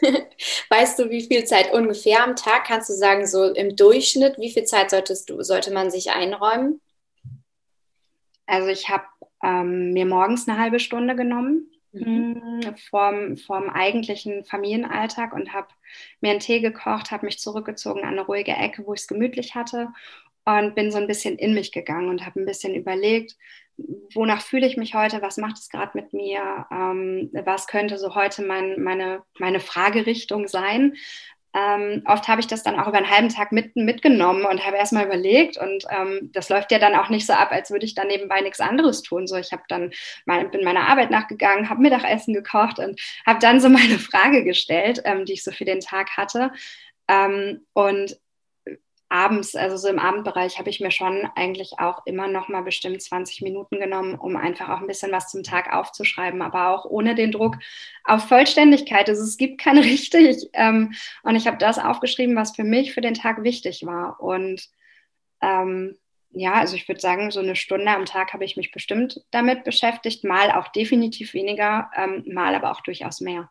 Weißt 0.70 0.98
du, 0.98 1.10
wie 1.10 1.26
viel 1.26 1.44
Zeit 1.44 1.72
ungefähr 1.72 2.22
am 2.24 2.36
Tag 2.36 2.66
kannst 2.66 2.88
du 2.88 2.94
sagen, 2.94 3.26
so 3.26 3.52
im 3.52 3.76
Durchschnitt, 3.76 4.38
wie 4.38 4.52
viel 4.52 4.64
Zeit 4.64 4.90
solltest 4.90 5.28
du, 5.30 5.42
sollte 5.42 5.72
man 5.72 5.90
sich 5.90 6.10
einräumen? 6.12 6.80
Also 8.46 8.68
ich 8.68 8.88
habe 8.88 9.04
ähm, 9.42 9.92
mir 9.92 10.06
morgens 10.06 10.48
eine 10.48 10.58
halbe 10.58 10.80
Stunde 10.80 11.16
genommen 11.16 11.70
mhm. 11.92 12.60
Mm, 12.64 12.76
vorm, 12.90 13.36
vorm 13.36 13.70
eigentlichen 13.70 14.44
Familienalltag 14.44 15.32
und 15.32 15.52
habe 15.52 15.68
mir 16.20 16.30
einen 16.30 16.40
Tee 16.40 16.60
gekocht, 16.60 17.10
habe 17.10 17.26
mich 17.26 17.38
zurückgezogen 17.38 18.02
an 18.02 18.10
eine 18.10 18.22
ruhige 18.22 18.52
Ecke, 18.52 18.86
wo 18.86 18.94
ich 18.94 19.00
es 19.00 19.06
gemütlich 19.06 19.54
hatte 19.54 19.88
und 20.44 20.74
bin 20.74 20.90
so 20.90 20.98
ein 20.98 21.06
bisschen 21.06 21.36
in 21.36 21.54
mich 21.54 21.72
gegangen 21.72 22.08
und 22.08 22.24
habe 22.24 22.40
ein 22.40 22.46
bisschen 22.46 22.74
überlegt, 22.74 23.36
wonach 24.14 24.42
fühle 24.42 24.66
ich 24.66 24.76
mich 24.76 24.94
heute, 24.94 25.22
was 25.22 25.36
macht 25.36 25.58
es 25.58 25.68
gerade 25.68 25.92
mit 25.94 26.12
mir, 26.12 26.66
ähm, 26.70 27.30
was 27.44 27.66
könnte 27.66 27.98
so 27.98 28.14
heute 28.14 28.42
mein, 28.42 28.82
meine, 28.82 29.22
meine 29.38 29.60
Fragerichtung 29.60 30.48
sein. 30.48 30.94
Ähm, 31.52 32.02
oft 32.06 32.28
habe 32.28 32.40
ich 32.40 32.46
das 32.46 32.62
dann 32.62 32.78
auch 32.78 32.86
über 32.86 32.98
einen 32.98 33.10
halben 33.10 33.28
Tag 33.28 33.50
mit, 33.50 33.74
mitgenommen 33.74 34.44
und 34.44 34.64
habe 34.64 34.76
erstmal 34.76 35.06
überlegt 35.06 35.56
und 35.58 35.84
ähm, 35.90 36.30
das 36.32 36.48
läuft 36.48 36.70
ja 36.70 36.78
dann 36.78 36.94
auch 36.94 37.08
nicht 37.08 37.26
so 37.26 37.32
ab, 37.32 37.50
als 37.50 37.72
würde 37.72 37.84
ich 37.84 37.94
dann 37.94 38.06
nebenbei 38.06 38.40
nichts 38.40 38.60
anderes 38.60 39.02
tun. 39.02 39.26
So, 39.26 39.36
ich 39.36 39.50
habe 39.50 39.62
dann 39.68 39.90
mein, 40.26 40.50
bin 40.50 40.62
meiner 40.62 40.88
Arbeit 40.88 41.10
nachgegangen, 41.10 41.68
habe 41.68 41.82
Mittagessen 41.82 42.34
gekocht 42.34 42.78
und 42.78 43.00
habe 43.26 43.40
dann 43.40 43.60
so 43.60 43.68
meine 43.70 43.98
Frage 43.98 44.44
gestellt, 44.44 45.02
ähm, 45.04 45.24
die 45.24 45.32
ich 45.34 45.44
so 45.44 45.50
für 45.50 45.64
den 45.64 45.80
Tag 45.80 46.16
hatte. 46.16 46.52
Ähm, 47.08 47.66
und 47.72 48.16
abends, 49.10 49.56
also 49.56 49.76
so 49.76 49.88
im 49.88 49.98
Abendbereich, 49.98 50.58
habe 50.58 50.70
ich 50.70 50.80
mir 50.80 50.90
schon 50.90 51.28
eigentlich 51.34 51.78
auch 51.78 52.06
immer 52.06 52.28
noch 52.28 52.48
mal 52.48 52.62
bestimmt 52.62 53.02
20 53.02 53.42
Minuten 53.42 53.80
genommen, 53.80 54.14
um 54.14 54.36
einfach 54.36 54.68
auch 54.68 54.80
ein 54.80 54.86
bisschen 54.86 55.12
was 55.12 55.30
zum 55.30 55.42
Tag 55.42 55.72
aufzuschreiben, 55.72 56.40
aber 56.40 56.68
auch 56.68 56.84
ohne 56.84 57.14
den 57.14 57.32
Druck 57.32 57.56
auf 58.04 58.28
Vollständigkeit. 58.28 59.08
Also 59.08 59.22
es 59.22 59.36
gibt 59.36 59.60
kein 59.60 59.78
richtig. 59.78 60.48
Ähm, 60.52 60.94
und 61.22 61.36
ich 61.36 61.46
habe 61.46 61.58
das 61.58 61.78
aufgeschrieben, 61.78 62.36
was 62.36 62.54
für 62.54 62.64
mich 62.64 62.94
für 62.94 63.00
den 63.00 63.14
Tag 63.14 63.42
wichtig 63.42 63.84
war. 63.84 64.20
Und 64.20 64.68
ähm, 65.42 65.98
ja, 66.30 66.54
also 66.54 66.76
ich 66.76 66.86
würde 66.86 67.00
sagen, 67.00 67.32
so 67.32 67.40
eine 67.40 67.56
Stunde 67.56 67.90
am 67.90 68.04
Tag 68.04 68.32
habe 68.32 68.44
ich 68.44 68.56
mich 68.56 68.70
bestimmt 68.70 69.24
damit 69.32 69.64
beschäftigt, 69.64 70.22
mal 70.22 70.52
auch 70.52 70.68
definitiv 70.68 71.34
weniger, 71.34 71.90
ähm, 71.96 72.24
mal 72.32 72.54
aber 72.54 72.70
auch 72.70 72.80
durchaus 72.82 73.20
mehr. 73.20 73.50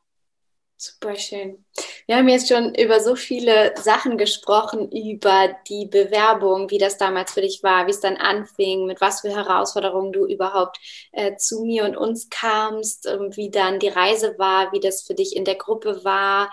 Super 0.81 1.17
schön. 1.17 1.65
Wir 2.05 2.15
haben 2.15 2.29
jetzt 2.29 2.47
schon 2.47 2.73
über 2.73 3.01
so 3.01 3.17
viele 3.17 3.73
Sachen 3.75 4.17
gesprochen, 4.17 4.89
über 4.93 5.53
die 5.67 5.87
Bewerbung, 5.87 6.69
wie 6.69 6.77
das 6.77 6.97
damals 6.97 7.33
für 7.33 7.41
dich 7.41 7.63
war, 7.63 7.85
wie 7.85 7.91
es 7.91 7.99
dann 7.99 8.15
anfing, 8.15 8.85
mit 8.85 9.01
was 9.01 9.19
für 9.19 9.29
Herausforderungen 9.29 10.13
du 10.13 10.25
überhaupt 10.25 10.79
äh, 11.11 11.35
zu 11.35 11.65
mir 11.65 11.83
und 11.83 11.97
uns 11.97 12.29
kamst, 12.29 13.07
ähm, 13.07 13.35
wie 13.35 13.51
dann 13.51 13.79
die 13.79 13.89
Reise 13.89 14.35
war, 14.39 14.71
wie 14.71 14.79
das 14.79 15.01
für 15.01 15.15
dich 15.15 15.35
in 15.35 15.43
der 15.43 15.55
Gruppe 15.55 16.05
war, 16.05 16.49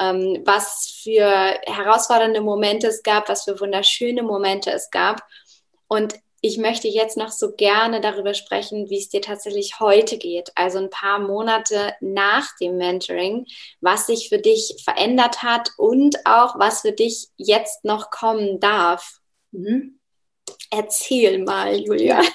ähm, 0.00 0.42
was 0.44 1.00
für 1.04 1.30
herausfordernde 1.64 2.40
Momente 2.40 2.88
es 2.88 3.04
gab, 3.04 3.28
was 3.28 3.44
für 3.44 3.60
wunderschöne 3.60 4.24
Momente 4.24 4.72
es 4.72 4.90
gab. 4.90 5.22
Und 5.86 6.14
ich 6.40 6.58
möchte 6.58 6.88
jetzt 6.88 7.16
noch 7.16 7.30
so 7.30 7.52
gerne 7.54 8.00
darüber 8.00 8.34
sprechen, 8.34 8.88
wie 8.90 8.98
es 8.98 9.08
dir 9.08 9.20
tatsächlich 9.20 9.80
heute 9.80 10.18
geht, 10.18 10.52
also 10.54 10.78
ein 10.78 10.90
paar 10.90 11.18
Monate 11.18 11.94
nach 12.00 12.46
dem 12.60 12.76
Mentoring, 12.76 13.46
was 13.80 14.06
sich 14.06 14.28
für 14.28 14.38
dich 14.38 14.80
verändert 14.84 15.42
hat 15.42 15.70
und 15.76 16.26
auch 16.26 16.58
was 16.58 16.82
für 16.82 16.92
dich 16.92 17.28
jetzt 17.36 17.84
noch 17.84 18.10
kommen 18.10 18.60
darf. 18.60 19.18
Mhm. 19.50 19.98
Erzähl 20.70 21.42
mal, 21.44 21.76
Julia. 21.76 22.22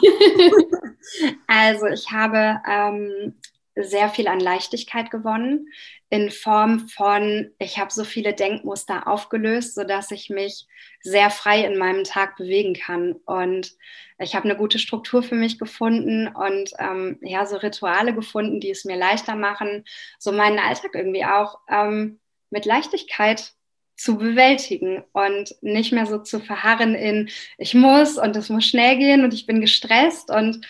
Also 1.47 1.87
ich 1.87 2.11
habe 2.11 2.61
ähm, 2.65 3.35
sehr 3.75 4.09
viel 4.09 4.27
an 4.27 4.39
Leichtigkeit 4.39 5.11
gewonnen 5.11 5.67
in 6.13 6.29
Form 6.29 6.89
von, 6.89 7.49
ich 7.57 7.79
habe 7.79 7.91
so 7.91 8.03
viele 8.03 8.33
Denkmuster 8.33 9.07
aufgelöst, 9.07 9.73
sodass 9.73 10.11
ich 10.11 10.29
mich 10.29 10.67
sehr 11.01 11.31
frei 11.31 11.65
in 11.65 11.75
meinem 11.75 12.03
Tag 12.03 12.35
bewegen 12.35 12.75
kann. 12.75 13.13
Und 13.25 13.75
ich 14.19 14.35
habe 14.35 14.45
eine 14.45 14.55
gute 14.55 14.77
Struktur 14.77 15.23
für 15.23 15.33
mich 15.33 15.57
gefunden 15.57 16.27
und 16.27 16.69
ähm, 16.77 17.17
ja, 17.23 17.47
so 17.47 17.55
Rituale 17.57 18.13
gefunden, 18.13 18.59
die 18.59 18.69
es 18.69 18.85
mir 18.85 18.95
leichter 18.95 19.35
machen, 19.35 19.85
so 20.19 20.31
meinen 20.31 20.59
Alltag 20.59 20.91
irgendwie 20.93 21.25
auch 21.25 21.57
ähm, 21.67 22.19
mit 22.51 22.65
Leichtigkeit 22.65 23.53
zu 23.97 24.19
bewältigen 24.19 25.03
und 25.13 25.55
nicht 25.61 25.93
mehr 25.93 26.05
so 26.05 26.19
zu 26.19 26.39
verharren 26.39 26.93
in, 26.93 27.31
ich 27.57 27.73
muss 27.73 28.19
und 28.19 28.35
es 28.35 28.49
muss 28.49 28.67
schnell 28.67 28.99
gehen 28.99 29.23
und 29.23 29.33
ich 29.33 29.47
bin 29.47 29.61
gestresst 29.61 30.29
und 30.29 30.63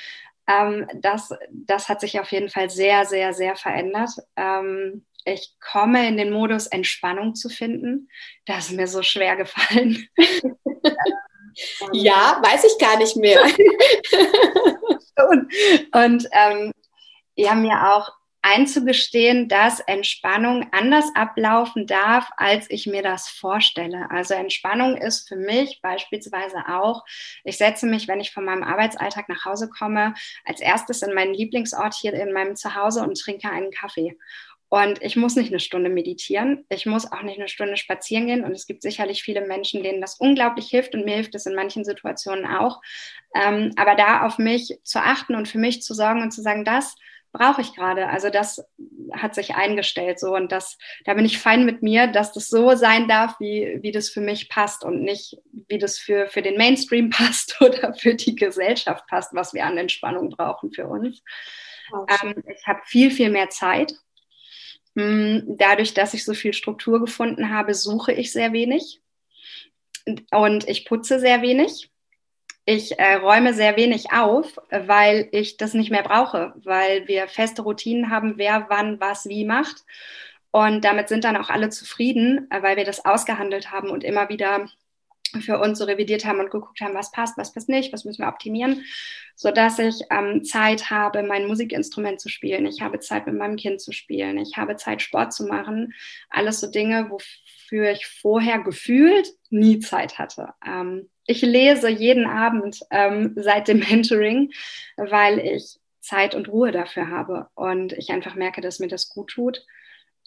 ähm, 0.48 0.88
das, 0.96 1.34
das 1.52 1.90
hat 1.90 2.00
sich 2.00 2.22
auf 2.22 2.32
jeden 2.32 2.50
Fall 2.50 2.70
sehr, 2.70 3.04
sehr, 3.04 3.34
sehr 3.34 3.58
verändert. 3.58 4.12
Ähm, 4.38 5.04
ich 5.26 5.54
komme 5.60 6.08
in 6.08 6.18
den 6.18 6.32
Modus, 6.32 6.68
Entspannung 6.68 7.36
zu 7.36 7.50
finden. 7.50 8.10
Das 8.46 8.70
ist 8.70 8.76
mir 8.76 8.88
so 8.88 9.04
schwer 9.04 9.36
gefallen. 9.36 10.08
ja, 11.94 12.40
weiß 12.44 12.66
ich 12.66 12.78
gar 12.80 12.98
nicht 12.98 13.16
mehr. 13.16 13.42
und 15.30 15.54
und 15.94 16.28
ähm, 16.34 16.72
ja, 17.36 17.56
mir 17.56 17.94
auch 17.94 18.12
einzugestehen, 18.44 19.48
dass 19.48 19.80
Entspannung 19.80 20.68
anders 20.74 21.06
ablaufen 21.16 21.88
darf, 21.88 22.30
als 22.36 22.70
ich 22.70 22.86
mir 22.86 23.02
das 23.02 23.30
vorstelle. 23.30 24.12
Also 24.12 24.34
Entspannung 24.34 24.98
ist 24.98 25.30
für 25.30 25.38
mich 25.38 25.80
beispielsweise 25.82 26.58
auch, 26.68 27.04
ich 27.46 27.58
setze 27.58 27.88
mich, 27.88 28.10
wenn 28.10 28.20
ich 28.20 28.34
von 28.34 28.44
meinem 28.44 28.64
Arbeitsalltag 28.64 29.30
nach 29.30 29.46
Hause 29.46 29.70
komme, 29.70 30.14
als 30.44 30.60
erstes 30.60 31.02
in 31.02 31.14
meinen 31.14 31.34
Lieblingsort 31.34 31.94
hier 31.94 32.14
in 32.14 32.34
meinem 32.34 32.58
Zuhause 32.58 33.02
und 33.02 33.18
trinke 33.18 33.50
einen 33.50 33.72
Kaffee. 33.72 34.18
Und 34.74 35.04
ich 35.04 35.16
muss 35.16 35.36
nicht 35.36 35.52
eine 35.52 35.60
Stunde 35.60 35.92
meditieren, 35.92 36.66
ich 36.68 36.88
muss 36.88 37.12
auch 37.12 37.22
nicht 37.22 37.38
eine 37.38 37.48
Stunde 37.48 37.78
spazieren 37.78 38.26
gehen. 38.26 38.44
Und 38.44 38.54
es 38.54 38.66
gibt 38.66 38.82
sicherlich 38.82 39.22
viele 39.22 39.42
Menschen, 39.46 39.84
denen 39.84 40.02
das 40.02 40.16
unglaublich 40.16 40.68
hilft 40.68 40.96
und 40.96 41.06
mir 41.06 41.14
hilft 41.14 41.36
es 41.36 41.46
in 41.46 41.54
manchen 41.54 41.86
Situationen 41.86 42.48
auch. 42.48 42.82
Ähm, 43.36 43.74
aber 43.76 43.94
da 43.94 44.26
auf 44.26 44.40
mich 44.40 44.80
zu 44.84 44.98
achten 44.98 45.36
und 45.36 45.48
für 45.48 45.60
mich 45.60 45.84
zu 45.84 45.94
sorgen 45.94 46.24
und 46.24 46.32
zu 46.32 46.42
sagen, 46.42 46.66
das 46.66 46.96
brauche 47.32 47.62
ich 47.62 47.76
gerade. 47.76 48.10
Also 48.10 48.32
das 48.32 48.66
hat 49.12 49.36
sich 49.36 49.54
eingestellt 49.54 50.20
so 50.20 50.34
und 50.34 50.52
das, 50.52 50.80
da 51.06 51.14
bin 51.14 51.26
ich 51.26 51.38
fein 51.38 51.66
mit 51.66 51.84
mir, 51.84 52.08
dass 52.08 52.34
das 52.34 52.48
so 52.48 52.74
sein 52.74 53.08
darf, 53.08 53.40
wie, 53.40 53.78
wie 53.84 53.92
das 53.92 54.10
für 54.10 54.22
mich 54.22 54.50
passt 54.50 54.84
und 54.84 55.04
nicht, 55.04 55.38
wie 55.52 55.78
das 55.78 56.00
für, 56.00 56.26
für 56.26 56.42
den 56.42 56.58
Mainstream 56.58 57.10
passt 57.12 57.62
oder 57.62 57.94
für 57.94 58.16
die 58.16 58.34
Gesellschaft 58.34 59.06
passt, 59.06 59.36
was 59.36 59.54
wir 59.54 59.68
an 59.68 59.78
Entspannung 59.78 60.30
brauchen 60.30 60.72
für 60.72 60.88
uns. 60.88 61.22
Ähm, 62.24 62.44
ich 62.48 62.66
habe 62.66 62.80
viel, 62.86 63.12
viel 63.12 63.30
mehr 63.30 63.50
Zeit. 63.50 63.94
Mm, 64.96 65.58
dadurch, 65.58 65.94
dass 65.94 66.14
ich 66.14 66.24
so 66.24 66.34
viel 66.34 66.54
Struktur 66.54 67.00
gefunden 67.00 67.50
habe, 67.50 67.74
suche 67.74 68.12
ich 68.12 68.32
sehr 68.32 68.54
wenig 68.54 69.02
und 70.32 70.68
ich 70.68 70.86
putze 70.86 71.20
sehr 71.20 71.42
wenig 71.42 71.90
ich 72.66 72.98
äh, 72.98 73.16
räume 73.16 73.54
sehr 73.54 73.76
wenig 73.76 74.12
auf, 74.14 74.58
weil 74.70 75.28
ich 75.32 75.58
das 75.58 75.74
nicht 75.74 75.92
mehr 75.92 76.04
brauche, 76.04 76.54
weil 76.64 77.08
wir 77.08 77.28
feste 77.28 77.62
Routinen 77.62 78.10
haben, 78.10 78.38
wer 78.38 78.68
wann 78.70 79.00
was 79.00 79.28
wie 79.28 79.46
macht. 79.46 79.84
Und 80.52 80.86
damit 80.86 81.10
sind 81.10 81.24
dann 81.26 81.36
auch 81.36 81.50
alle 81.50 81.70
zufrieden, 81.70 82.48
äh, 82.52 82.62
weil 82.62 82.78
wir 82.78 82.86
das 82.86 83.06
ausgehandelt 83.06 83.72
haben 83.72 83.90
und 83.90 84.04
immer 84.04 84.30
wieder 84.30 84.68
für 85.42 85.60
uns 85.60 85.80
so 85.80 85.86
revidiert 85.86 86.26
haben 86.26 86.40
und 86.40 86.52
geguckt 86.52 86.82
haben, 86.82 86.94
was 86.94 87.12
passt, 87.12 87.38
was 87.38 87.54
passt 87.54 87.70
nicht, 87.70 87.94
was 87.94 88.06
müssen 88.06 88.22
wir 88.24 88.28
optimieren, 88.28 88.84
sodass 89.36 89.80
ich 89.80 90.02
ähm, 90.12 90.44
Zeit 90.44 90.90
habe, 90.90 91.24
mein 91.24 91.48
Musikinstrument 91.48 92.20
zu 92.20 92.30
spielen. 92.30 92.66
Ich 92.66 92.82
habe 92.82 93.00
Zeit, 93.00 93.26
mit 93.26 93.36
meinem 93.36 93.56
Kind 93.56 93.82
zu 93.82 93.92
spielen. 93.92 94.38
Ich 94.38 94.58
habe 94.58 94.76
Zeit, 94.76 95.02
Sport 95.02 95.34
zu 95.34 95.46
machen. 95.46 95.94
Alles 96.30 96.60
so 96.60 96.70
Dinge, 96.70 97.10
wofür 97.10 97.92
ich 97.92 98.06
vorher 98.06 98.60
gefühlt 98.60 99.30
nie 99.50 99.80
Zeit 99.80 100.20
hatte. 100.20 100.54
Ähm, 100.66 101.10
ich 101.26 101.42
lese 101.42 101.90
jeden 101.90 102.26
Abend 102.26 102.80
ähm, 102.92 103.34
seit 103.36 103.68
dem 103.68 103.80
Mentoring, 103.80 104.52
weil 104.98 105.40
ich 105.40 105.80
Zeit 106.02 106.36
und 106.36 106.50
Ruhe 106.50 106.72
dafür 106.72 107.10
habe 107.10 107.48
und 107.56 107.94
ich 107.94 108.12
einfach 108.12 108.36
merke, 108.36 108.62
dass 108.62 108.80
mir 108.80 108.90
das 108.90 109.10
gut 109.10 109.30
tut. 109.30 109.66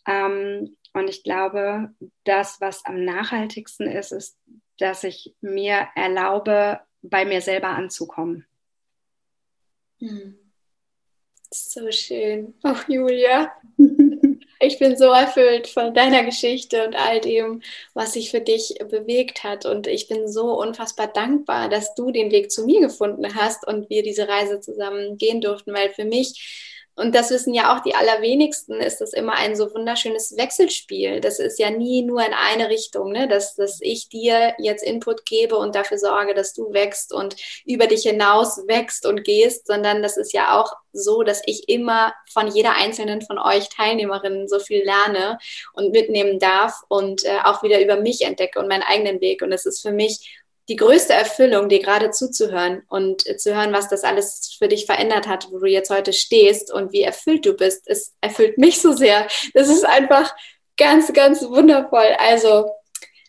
Ähm, 0.07 0.77
und 0.95 1.11
ich 1.11 1.23
glaube, 1.23 1.91
das, 2.25 2.61
was 2.61 2.85
am 2.87 3.05
nachhaltigsten 3.05 3.87
ist, 3.87 4.13
ist, 4.13 4.39
dass 4.79 5.05
ich 5.05 5.35
mir 5.41 5.89
erlaube, 5.95 6.81
bei 7.03 7.25
mir 7.25 7.41
selber 7.41 7.69
anzukommen. 7.69 8.47
Hm. 10.01 10.39
So 11.51 11.91
schön. 11.91 12.55
Oh, 12.65 12.75
Julia. 12.89 13.53
Ich 14.59 14.79
bin 14.79 14.97
so 14.97 15.11
erfüllt 15.13 15.67
von 15.67 15.93
deiner 15.93 16.25
Geschichte 16.25 16.87
und 16.87 16.97
all 16.97 17.21
dem, 17.21 17.63
was 17.93 18.15
sich 18.15 18.31
für 18.31 18.41
dich 18.41 18.77
bewegt 18.89 19.45
hat. 19.45 19.67
Und 19.67 19.87
ich 19.87 20.09
bin 20.09 20.29
so 20.29 20.59
unfassbar 20.59 21.09
dankbar, 21.09 21.69
dass 21.69 21.95
du 21.95 22.11
den 22.11 22.31
Weg 22.31 22.51
zu 22.51 22.65
mir 22.65 22.81
gefunden 22.81 23.35
hast 23.35 23.67
und 23.67 23.91
wir 23.91 24.03
diese 24.03 24.29
Reise 24.29 24.61
zusammen 24.61 25.19
gehen 25.19 25.43
durften, 25.43 25.75
weil 25.75 25.91
für 25.91 26.07
mich 26.07 26.75
und 26.97 27.15
das 27.15 27.31
wissen 27.31 27.53
ja 27.53 27.77
auch 27.77 27.83
die 27.83 27.95
allerwenigsten, 27.95 28.81
ist 28.81 29.03
das 29.03 29.13
immer 29.13 29.35
ein 29.35 29.55
so 29.55 29.73
wunderschönes 29.75 30.35
Wechselspiel. 30.39 31.21
Das 31.21 31.39
ist 31.39 31.59
ja 31.59 31.69
nie 31.69 32.03
nur 32.03 32.25
in 32.25 32.33
eine 32.33 32.71
Richtung, 32.71 33.13
ne? 33.13 33.29
dass, 33.29 33.55
dass 33.55 33.81
ich 33.83 34.09
dir 34.09 34.55
jetzt 34.59 34.83
Input 34.83 35.27
gebe 35.27 35.57
und 35.57 35.75
dafür 35.75 35.99
sorge, 35.99 36.33
dass 36.33 36.55
du 36.55 36.73
wächst 36.73 37.13
und 37.13 37.37
über 37.67 37.87
dich 37.87 38.05
hinaus 38.05 38.67
wächst 38.67 39.05
und 39.05 39.25
gehst, 39.25 39.67
sondern 39.67 40.03
das 40.03 40.17
ist 40.17 40.33
ja 40.33 40.59
auch 40.59 40.73
so, 40.95 41.23
dass 41.23 41.43
ich 41.45 41.69
immer 41.69 42.15
von 42.33 42.49
jeder 42.49 42.75
einzelnen 42.77 43.21
von 43.21 43.39
euch 43.39 43.69
Teilnehmerinnen 43.69 44.49
so 44.49 44.59
viel 44.59 44.83
lerne 44.83 45.39
und 45.75 45.93
mitnehmen 45.93 46.39
darf 46.39 46.81
und 46.89 47.27
äh, 47.27 47.41
auch 47.45 47.63
wieder 47.63 47.83
über 47.83 47.97
mich 47.97 48.23
entdecke 48.23 48.59
und 48.59 48.69
meinen 48.69 48.83
eigenen 48.83 49.21
Weg. 49.21 49.43
Und 49.43 49.53
es 49.53 49.67
ist 49.67 49.83
für 49.83 49.93
mich 49.93 50.41
die 50.69 50.77
größte 50.77 51.13
Erfüllung, 51.13 51.69
dir 51.69 51.81
gerade 51.81 52.11
zuzuhören 52.11 52.83
und 52.89 53.23
zu 53.41 53.55
hören, 53.55 53.73
was 53.73 53.89
das 53.89 54.03
alles 54.03 54.57
für 54.59 54.69
dich 54.69 54.87
verändert 54.87 55.29
hat, 55.29 55.49
wo 55.51 55.59
du 55.59 55.67
jetzt 55.67 55.91
heute 55.91 56.13
stehst 56.13 56.73
und 56.73 56.93
wie 56.93 57.03
erfüllt 57.03 57.47
du 57.47 57.55
bist. 57.55 57.83
Es 57.87 58.15
erfüllt 58.21 58.59
mich 58.59 58.81
so 58.81 58.93
sehr. 58.93 59.29
Das 59.55 59.69
ist 59.69 59.85
einfach 59.85 60.35
ganz, 60.77 61.13
ganz 61.13 61.43
wundervoll. 61.43 62.17
Also 62.19 62.71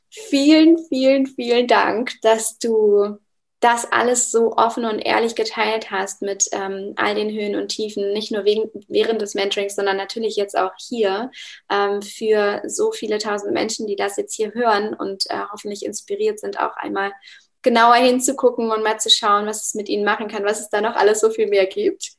vielen, 0.10 0.78
vielen, 0.90 1.28
vielen 1.28 1.68
Dank, 1.68 2.14
dass 2.22 2.58
du 2.58 3.18
das 3.60 3.92
alles 3.92 4.30
so 4.30 4.54
offen 4.56 4.86
und 4.86 5.00
ehrlich 5.00 5.34
geteilt 5.34 5.90
hast 5.90 6.22
mit 6.22 6.48
ähm, 6.52 6.94
all 6.96 7.16
den 7.16 7.32
Höhen 7.32 7.56
und 7.56 7.70
Tiefen, 7.70 8.14
nicht 8.14 8.32
nur 8.32 8.46
wegen, 8.46 8.70
während 8.88 9.22
des 9.22 9.34
Mentorings, 9.34 9.76
sondern 9.76 9.98
natürlich 9.98 10.36
jetzt 10.36 10.56
auch 10.58 10.74
hier 10.78 11.32
ähm, 11.72 12.02
für 12.02 12.62
so 12.68 12.92
viele 12.92 13.18
tausend 13.18 13.54
Menschen, 13.54 13.88
die 13.88 13.96
das 13.96 14.18
jetzt 14.18 14.36
hier 14.36 14.54
hören 14.54 14.94
und 14.94 15.26
äh, 15.30 15.40
hoffentlich 15.52 15.84
inspiriert 15.86 16.40
sind, 16.40 16.60
auch 16.60 16.76
einmal 16.78 17.12
genauer 17.64 17.96
hinzugucken 17.96 18.72
und 18.72 18.84
mal 18.84 19.00
zu 19.00 19.10
schauen, 19.10 19.48
was 19.48 19.66
es 19.66 19.74
mit 19.74 19.90
ihnen 19.90 20.06
machen 20.06 20.28
kann, 20.28 20.46
was 20.46 20.62
es 20.62 20.70
da 20.70 20.80
noch 20.80 20.96
alles 20.96 21.20
so 21.20 21.32
viel 21.32 21.48
mehr 21.48 21.66
gibt. 21.66 22.12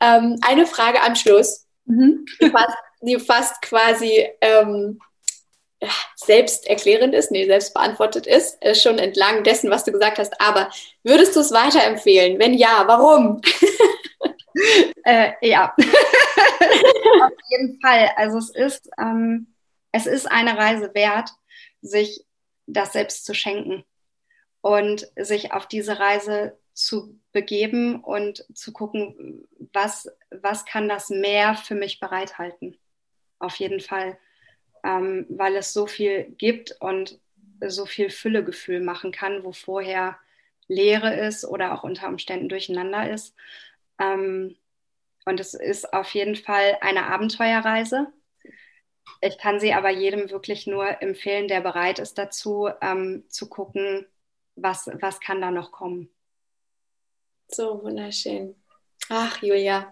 Ähm, 0.00 0.38
eine 0.42 0.66
Frage 0.66 1.02
am 1.02 1.14
Schluss, 1.14 1.66
mhm. 1.84 2.24
die, 2.40 2.50
fast, 2.50 2.76
die, 3.00 3.18
fast, 3.18 3.62
quasi 3.62 4.28
ähm, 4.40 5.00
selbsterklärend 6.16 7.14
ist, 7.14 7.30
nee, 7.30 7.46
selbst 7.46 7.74
beantwortet 7.74 8.26
ist, 8.26 8.58
äh, 8.60 8.74
schon 8.74 8.98
entlang 8.98 9.44
dessen, 9.44 9.70
was 9.70 9.84
du 9.84 9.92
gesagt 9.92 10.18
hast. 10.18 10.40
Aber 10.40 10.70
würdest 11.02 11.34
du 11.36 11.40
es 11.40 11.52
weiterempfehlen? 11.52 12.38
Wenn 12.38 12.54
ja, 12.54 12.84
warum? 12.86 13.40
äh, 15.04 15.32
ja, 15.40 15.74
auf 15.78 17.32
jeden 17.48 17.80
Fall. 17.80 18.10
Also 18.16 18.38
es 18.38 18.50
ist, 18.50 18.90
ähm, 18.98 19.54
es 19.92 20.06
ist 20.06 20.30
eine 20.30 20.56
Reise 20.56 20.94
wert, 20.94 21.30
sich 21.80 22.24
das 22.66 22.92
selbst 22.92 23.24
zu 23.24 23.34
schenken 23.34 23.84
und 24.60 25.10
sich 25.16 25.52
auf 25.52 25.66
diese 25.66 25.98
Reise 25.98 26.58
zu 26.74 27.18
begeben 27.32 28.02
und 28.02 28.44
zu 28.54 28.72
gucken, 28.72 29.46
was, 29.72 30.08
was 30.30 30.64
kann 30.64 30.88
das 30.88 31.08
Meer 31.10 31.54
für 31.54 31.74
mich 31.74 32.00
bereithalten. 32.00 32.78
Auf 33.38 33.56
jeden 33.56 33.80
Fall 33.80 34.18
ähm, 34.84 35.26
weil 35.28 35.56
es 35.56 35.72
so 35.72 35.86
viel 35.86 36.24
gibt 36.38 36.76
und 36.80 37.18
so 37.66 37.86
viel 37.86 38.10
Füllegefühl 38.10 38.80
machen 38.80 39.12
kann, 39.12 39.44
wo 39.44 39.52
vorher 39.52 40.18
Leere 40.68 41.14
ist 41.14 41.44
oder 41.44 41.74
auch 41.74 41.82
unter 41.84 42.08
Umständen 42.08 42.48
durcheinander 42.48 43.10
ist. 43.10 43.34
Ähm, 43.98 44.56
und 45.26 45.40
es 45.40 45.54
ist 45.54 45.92
auf 45.92 46.14
jeden 46.14 46.36
Fall 46.36 46.78
eine 46.80 47.06
Abenteuerreise. 47.06 48.12
Ich 49.20 49.36
kann 49.38 49.60
sie 49.60 49.74
aber 49.74 49.90
jedem 49.90 50.30
wirklich 50.30 50.66
nur 50.66 51.02
empfehlen, 51.02 51.48
der 51.48 51.60
bereit 51.60 51.98
ist 51.98 52.16
dazu, 52.16 52.68
ähm, 52.80 53.24
zu 53.28 53.48
gucken, 53.48 54.06
was, 54.56 54.88
was 55.00 55.20
kann 55.20 55.40
da 55.40 55.50
noch 55.50 55.72
kommen. 55.72 56.10
So 57.48 57.82
wunderschön. 57.82 58.59
Ach, 59.12 59.42
Julia, 59.42 59.90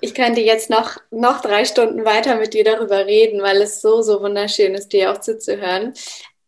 ich 0.00 0.14
könnte 0.14 0.40
jetzt 0.40 0.70
noch, 0.70 0.96
noch 1.10 1.42
drei 1.42 1.66
Stunden 1.66 2.06
weiter 2.06 2.36
mit 2.36 2.54
dir 2.54 2.64
darüber 2.64 3.04
reden, 3.04 3.42
weil 3.42 3.60
es 3.60 3.82
so, 3.82 4.00
so 4.00 4.22
wunderschön 4.22 4.74
ist, 4.74 4.94
dir 4.94 5.12
auch 5.12 5.20
zuzuhören. 5.20 5.92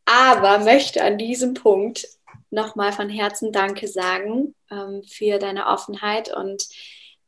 Aber 0.06 0.60
möchte 0.60 1.04
an 1.04 1.18
diesem 1.18 1.52
Punkt 1.52 2.08
nochmal 2.48 2.92
von 2.92 3.10
Herzen 3.10 3.52
Danke 3.52 3.86
sagen 3.86 4.54
ähm, 4.70 5.02
für 5.06 5.38
deine 5.38 5.66
Offenheit 5.66 6.34
und 6.34 6.68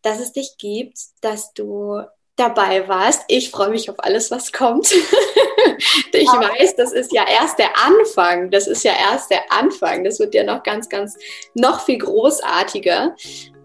dass 0.01 0.21
es 0.21 0.33
dich 0.33 0.57
gibt, 0.57 0.99
dass 1.21 1.53
du 1.53 2.01
dabei 2.37 2.89
warst. 2.89 3.25
Ich 3.29 3.51
freue 3.51 3.69
mich 3.69 3.91
auf 3.91 4.03
alles, 4.03 4.31
was 4.31 4.53
kommt. 4.53 4.91
ich 6.13 6.29
weiß, 6.29 6.77
das 6.77 6.93
ist 6.93 7.13
ja 7.13 7.25
erst 7.29 7.59
der 7.59 7.71
Anfang. 7.85 8.51
Das 8.51 8.67
ist 8.67 8.85
ja 8.85 8.93
erst 9.11 9.31
der 9.31 9.51
Anfang. 9.51 10.05
Das 10.05 10.19
wird 10.19 10.35
ja 10.35 10.45
noch 10.45 10.63
ganz, 10.63 10.89
ganz, 10.89 11.17
noch 11.55 11.85
viel 11.85 11.99
großartiger. 11.99 13.15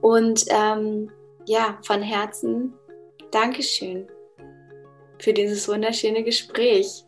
Und 0.02 0.46
ähm, 0.50 1.12
ja, 1.46 1.78
von 1.84 2.02
Herzen 2.02 2.74
Dankeschön 3.32 4.08
für 5.20 5.34
dieses 5.34 5.68
wunderschöne 5.68 6.24
Gespräch. 6.24 7.04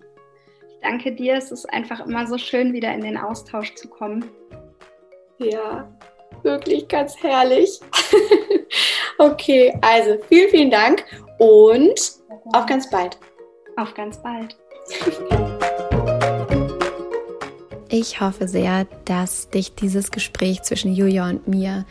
Ich 0.68 0.80
danke 0.82 1.14
dir. 1.14 1.36
Es 1.36 1.52
ist 1.52 1.66
einfach 1.72 2.06
immer 2.06 2.28
so 2.28 2.38
schön, 2.38 2.74
wieder 2.74 2.94
in 2.94 3.02
den 3.02 3.18
Austausch 3.18 3.76
zu 3.76 3.88
kommen. 3.88 4.30
Ja, 5.38 5.90
wirklich 6.44 6.88
ganz 6.88 7.16
herrlich. 7.22 7.80
okay, 9.18 9.78
also 9.82 10.18
vielen, 10.28 10.50
vielen 10.50 10.72
Dank 10.72 11.06
und 11.38 12.12
auf 12.54 12.66
ganz 12.66 12.90
bald. 12.90 13.18
Auf 13.78 13.94
ganz 13.94 14.22
bald. 14.22 14.58
Ich 17.92 18.22
hoffe 18.22 18.48
sehr, 18.48 18.86
dass 19.06 19.50
dich 19.50 19.74
dieses 19.74 20.12
Gespräch 20.12 20.62
zwischen 20.62 20.94
Julia 20.94 21.28
und 21.28 21.48
mir 21.48 21.86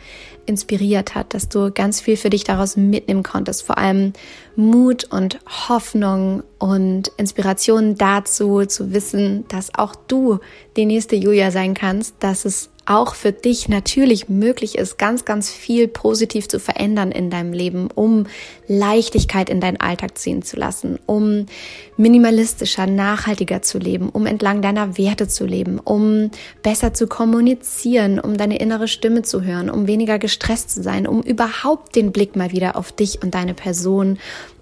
inspiriert 0.45 1.13
hat, 1.13 1.33
dass 1.33 1.49
du 1.49 1.71
ganz 1.71 1.99
viel 1.99 2.15
für 2.15 2.29
dich 2.29 2.45
daraus 2.45 2.77
mitnehmen 2.77 3.21
konntest. 3.21 3.63
Vor 3.63 3.77
allem 3.77 4.13
Mut 4.55 5.03
und 5.11 5.39
Hoffnung 5.67 6.43
und 6.57 7.09
Inspiration 7.17 7.95
dazu 7.95 8.65
zu 8.65 8.93
wissen, 8.93 9.45
dass 9.49 9.75
auch 9.75 9.93
du 9.93 10.39
die 10.77 10.85
nächste 10.85 11.17
Julia 11.17 11.51
sein 11.51 11.73
kannst, 11.73 12.15
dass 12.19 12.45
es 12.45 12.69
auch 12.89 13.13
für 13.13 13.31
dich 13.31 13.69
natürlich 13.69 14.29
möglich 14.29 14.77
ist, 14.77 14.97
ganz, 14.97 15.23
ganz 15.23 15.51
viel 15.51 15.87
positiv 15.87 16.47
zu 16.47 16.59
verändern 16.59 17.11
in 17.11 17.29
deinem 17.29 17.53
Leben, 17.53 17.89
um 17.93 18.25
Leichtigkeit 18.67 19.49
in 19.49 19.61
deinen 19.61 19.79
Alltag 19.79 20.17
ziehen 20.17 20.41
zu 20.41 20.57
lassen, 20.57 20.97
um 21.05 21.45
minimalistischer, 21.97 22.87
nachhaltiger 22.87 23.61
zu 23.61 23.77
leben, 23.77 24.09
um 24.09 24.25
entlang 24.25 24.63
deiner 24.63 24.97
Werte 24.97 25.27
zu 25.27 25.45
leben, 25.45 25.79
um 25.79 26.31
besser 26.63 26.93
zu 26.93 27.05
kommunizieren, 27.05 28.19
um 28.19 28.37
deine 28.37 28.57
innere 28.57 28.87
Stimme 28.87 29.21
zu 29.21 29.43
hören, 29.43 29.69
um 29.69 29.85
weniger 29.85 30.17
gestresst 30.17 30.71
zu 30.71 30.81
sein, 30.81 31.05
um 31.05 31.21
überhaupt 31.21 31.95
den 31.95 32.11
Blick 32.11 32.35
mal 32.35 32.51
wieder 32.51 32.75
auf 32.75 32.91
dich 32.91 33.21
und 33.21 33.35
deine 33.35 33.53
Person 33.53 34.17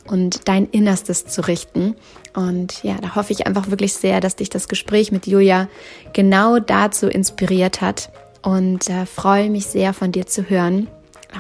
und 0.06 0.48
dein 0.48 0.66
Innerstes 0.70 1.26
zu 1.26 1.48
richten. 1.48 1.96
Und 2.38 2.84
ja, 2.84 2.98
da 3.02 3.16
hoffe 3.16 3.34
ich 3.34 3.48
einfach 3.48 3.72
wirklich 3.72 3.94
sehr, 3.94 4.20
dass 4.20 4.36
dich 4.36 4.52
das 4.52 4.68
Gespräch 4.68 5.12
mit 5.12 5.26
Julia 5.26 5.70
genau 6.14 6.60
dazu 6.60 7.08
inspiriert 7.08 7.82
hat 7.82 8.12
und 8.44 8.88
äh, 8.92 9.08
freue 9.08 9.50
mich 9.50 9.66
sehr 9.66 9.92
von 9.92 10.12
dir 10.12 10.28
zu 10.28 10.48
hören. 10.48 10.88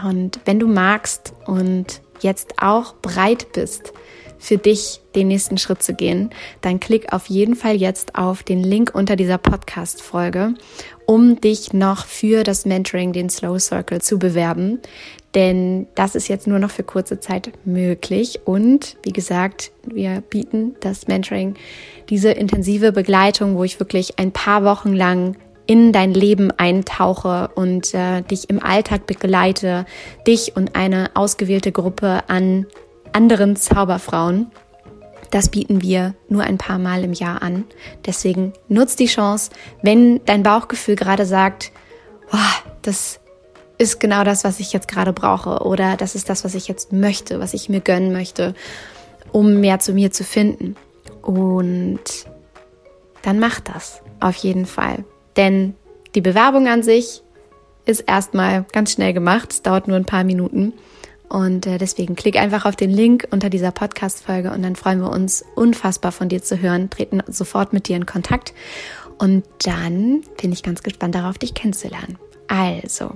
Und 0.04 0.40
wenn 0.46 0.60
du 0.60 0.66
magst 0.66 1.34
und 1.46 2.02
jetzt 2.22 2.56
auch 2.60 2.94
bereit 2.94 3.52
bist, 3.54 3.94
für 4.40 4.58
dich 4.58 5.02
den 5.14 5.28
nächsten 5.28 5.60
Schritt 5.60 5.84
zu 5.84 5.94
gehen, 5.94 6.32
dann 6.62 6.80
klick 6.80 7.14
auf 7.14 7.28
jeden 7.28 7.56
Fall 7.56 7.76
jetzt 7.76 8.16
auf 8.16 8.42
den 8.42 8.64
Link 8.64 8.90
unter 8.96 9.16
dieser 9.16 9.38
Podcast-Folge, 9.38 10.56
um 11.08 11.42
dich 11.42 11.74
noch 11.74 12.06
für 12.06 12.44
das 12.44 12.66
Mentoring, 12.66 13.14
den 13.14 13.30
Slow 13.30 13.58
Circle, 13.60 14.02
zu 14.02 14.20
bewerben. 14.20 14.80
Denn 15.34 15.88
das 15.96 16.16
ist 16.16 16.28
jetzt 16.28 16.48
nur 16.48 16.60
noch 16.60 16.70
für 16.70 16.84
kurze 16.84 17.20
Zeit 17.20 17.52
möglich. 17.66 18.42
Und 18.46 18.98
wie 19.04 19.14
gesagt, 19.14 19.72
wir 19.86 20.22
bieten 20.22 20.76
das 20.82 21.08
Mentoring, 21.08 21.56
diese 22.10 22.32
intensive 22.32 22.92
Begleitung, 22.92 23.56
wo 23.56 23.64
ich 23.64 23.80
wirklich 23.80 24.20
ein 24.20 24.32
paar 24.32 24.64
Wochen 24.64 24.94
lang 24.94 25.38
in 25.66 25.92
dein 25.92 26.14
Leben 26.14 26.52
eintauche 26.52 27.50
und 27.56 27.94
äh, 27.94 28.22
dich 28.22 28.50
im 28.50 28.62
Alltag 28.62 29.08
begleite, 29.08 29.86
dich 30.26 30.56
und 30.56 30.76
eine 30.76 31.12
ausgewählte 31.14 31.72
Gruppe 31.72 32.24
an 32.28 32.66
anderen 33.14 33.56
Zauberfrauen. 33.56 34.52
Das 35.32 35.50
bieten 35.50 35.82
wir 35.82 36.16
nur 36.30 36.44
ein 36.44 36.58
paar 36.58 36.80
Mal 36.80 37.04
im 37.04 37.14
Jahr 37.14 37.42
an. 37.42 37.66
Deswegen 38.06 38.54
nutzt 38.68 39.00
die 39.00 39.08
Chance, 39.08 39.52
wenn 39.82 40.24
dein 40.26 40.44
Bauchgefühl 40.44 40.96
gerade 40.96 41.26
sagt, 41.26 41.72
oh, 42.32 42.72
das 42.82 43.20
ist 43.78 44.00
genau 44.00 44.24
das, 44.24 44.44
was 44.44 44.60
ich 44.60 44.74
jetzt 44.74 44.88
gerade 44.88 45.14
brauche 45.14 45.64
oder 45.64 45.98
das 45.98 46.16
ist 46.16 46.30
das, 46.30 46.44
was 46.44 46.56
ich 46.56 46.68
jetzt 46.68 46.94
möchte, 46.94 47.40
was 47.40 47.54
ich 47.54 47.70
mir 47.70 47.82
gönnen 47.82 48.12
möchte, 48.12 48.56
um 49.32 49.60
mehr 49.60 49.80
zu 49.80 49.94
mir 49.94 50.12
zu 50.12 50.24
finden. 50.24 50.76
Und 51.22 52.00
dann 53.22 53.40
mach 53.40 53.60
das 53.60 54.02
auf 54.20 54.36
jeden 54.38 54.66
Fall. 54.66 55.04
Denn 55.36 55.76
die 56.16 56.22
Bewerbung 56.22 56.68
an 56.68 56.82
sich 56.82 57.22
ist 57.86 58.02
erstmal 58.02 58.66
ganz 58.72 58.94
schnell 58.94 59.14
gemacht. 59.14 59.52
Es 59.52 59.62
dauert 59.62 59.88
nur 59.88 59.98
ein 59.98 60.06
paar 60.06 60.24
Minuten. 60.24 60.74
Und 61.30 61.66
äh, 61.66 61.78
deswegen 61.78 62.16
klick 62.16 62.38
einfach 62.38 62.66
auf 62.66 62.76
den 62.76 62.90
Link 62.90 63.28
unter 63.32 63.50
dieser 63.50 63.72
Podcast-Folge 63.72 64.52
und 64.52 64.64
dann 64.64 64.76
freuen 64.76 65.02
wir 65.02 65.12
uns 65.12 65.44
unfassbar 65.56 66.12
von 66.12 66.30
dir 66.30 66.42
zu 66.42 66.62
hören, 66.62 66.90
treten 66.90 67.22
sofort 67.28 67.74
mit 67.74 67.88
dir 67.88 67.98
in 67.98 68.06
Kontakt. 68.06 68.54
Und 69.18 69.44
dann 69.64 70.22
bin 70.42 70.52
ich 70.52 70.64
ganz 70.64 70.84
gespannt 70.84 71.16
darauf, 71.16 71.38
dich 71.38 71.54
kennenzulernen. 71.54 72.18
Also, 72.48 73.12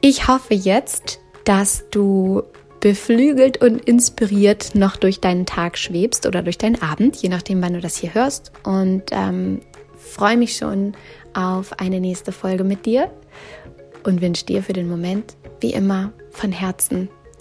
ich 0.00 0.28
hoffe 0.28 0.54
jetzt, 0.54 1.20
dass 1.44 1.84
du 1.90 2.42
beflügelt 2.80 3.60
und 3.62 3.84
inspiriert 3.84 4.74
noch 4.74 4.96
durch 4.96 5.20
deinen 5.20 5.46
Tag 5.46 5.78
schwebst 5.78 6.26
oder 6.26 6.42
durch 6.42 6.58
deinen 6.58 6.80
Abend, 6.80 7.16
je 7.16 7.28
nachdem, 7.28 7.60
wann 7.62 7.72
du 7.72 7.80
das 7.80 7.96
hier 7.96 8.14
hörst. 8.14 8.52
Und 8.62 9.04
ähm, 9.10 9.60
freue 9.96 10.36
mich 10.36 10.56
schon 10.56 10.92
auf 11.34 11.80
eine 11.80 12.00
nächste 12.00 12.30
Folge 12.30 12.62
mit 12.62 12.86
dir 12.86 13.10
und 14.04 14.20
wünsche 14.20 14.46
dir 14.46 14.62
für 14.62 14.72
den 14.72 14.88
Moment, 14.88 15.36
wie 15.60 15.72
immer, 15.72 16.12
von 16.30 16.52
Herzen 16.52 17.08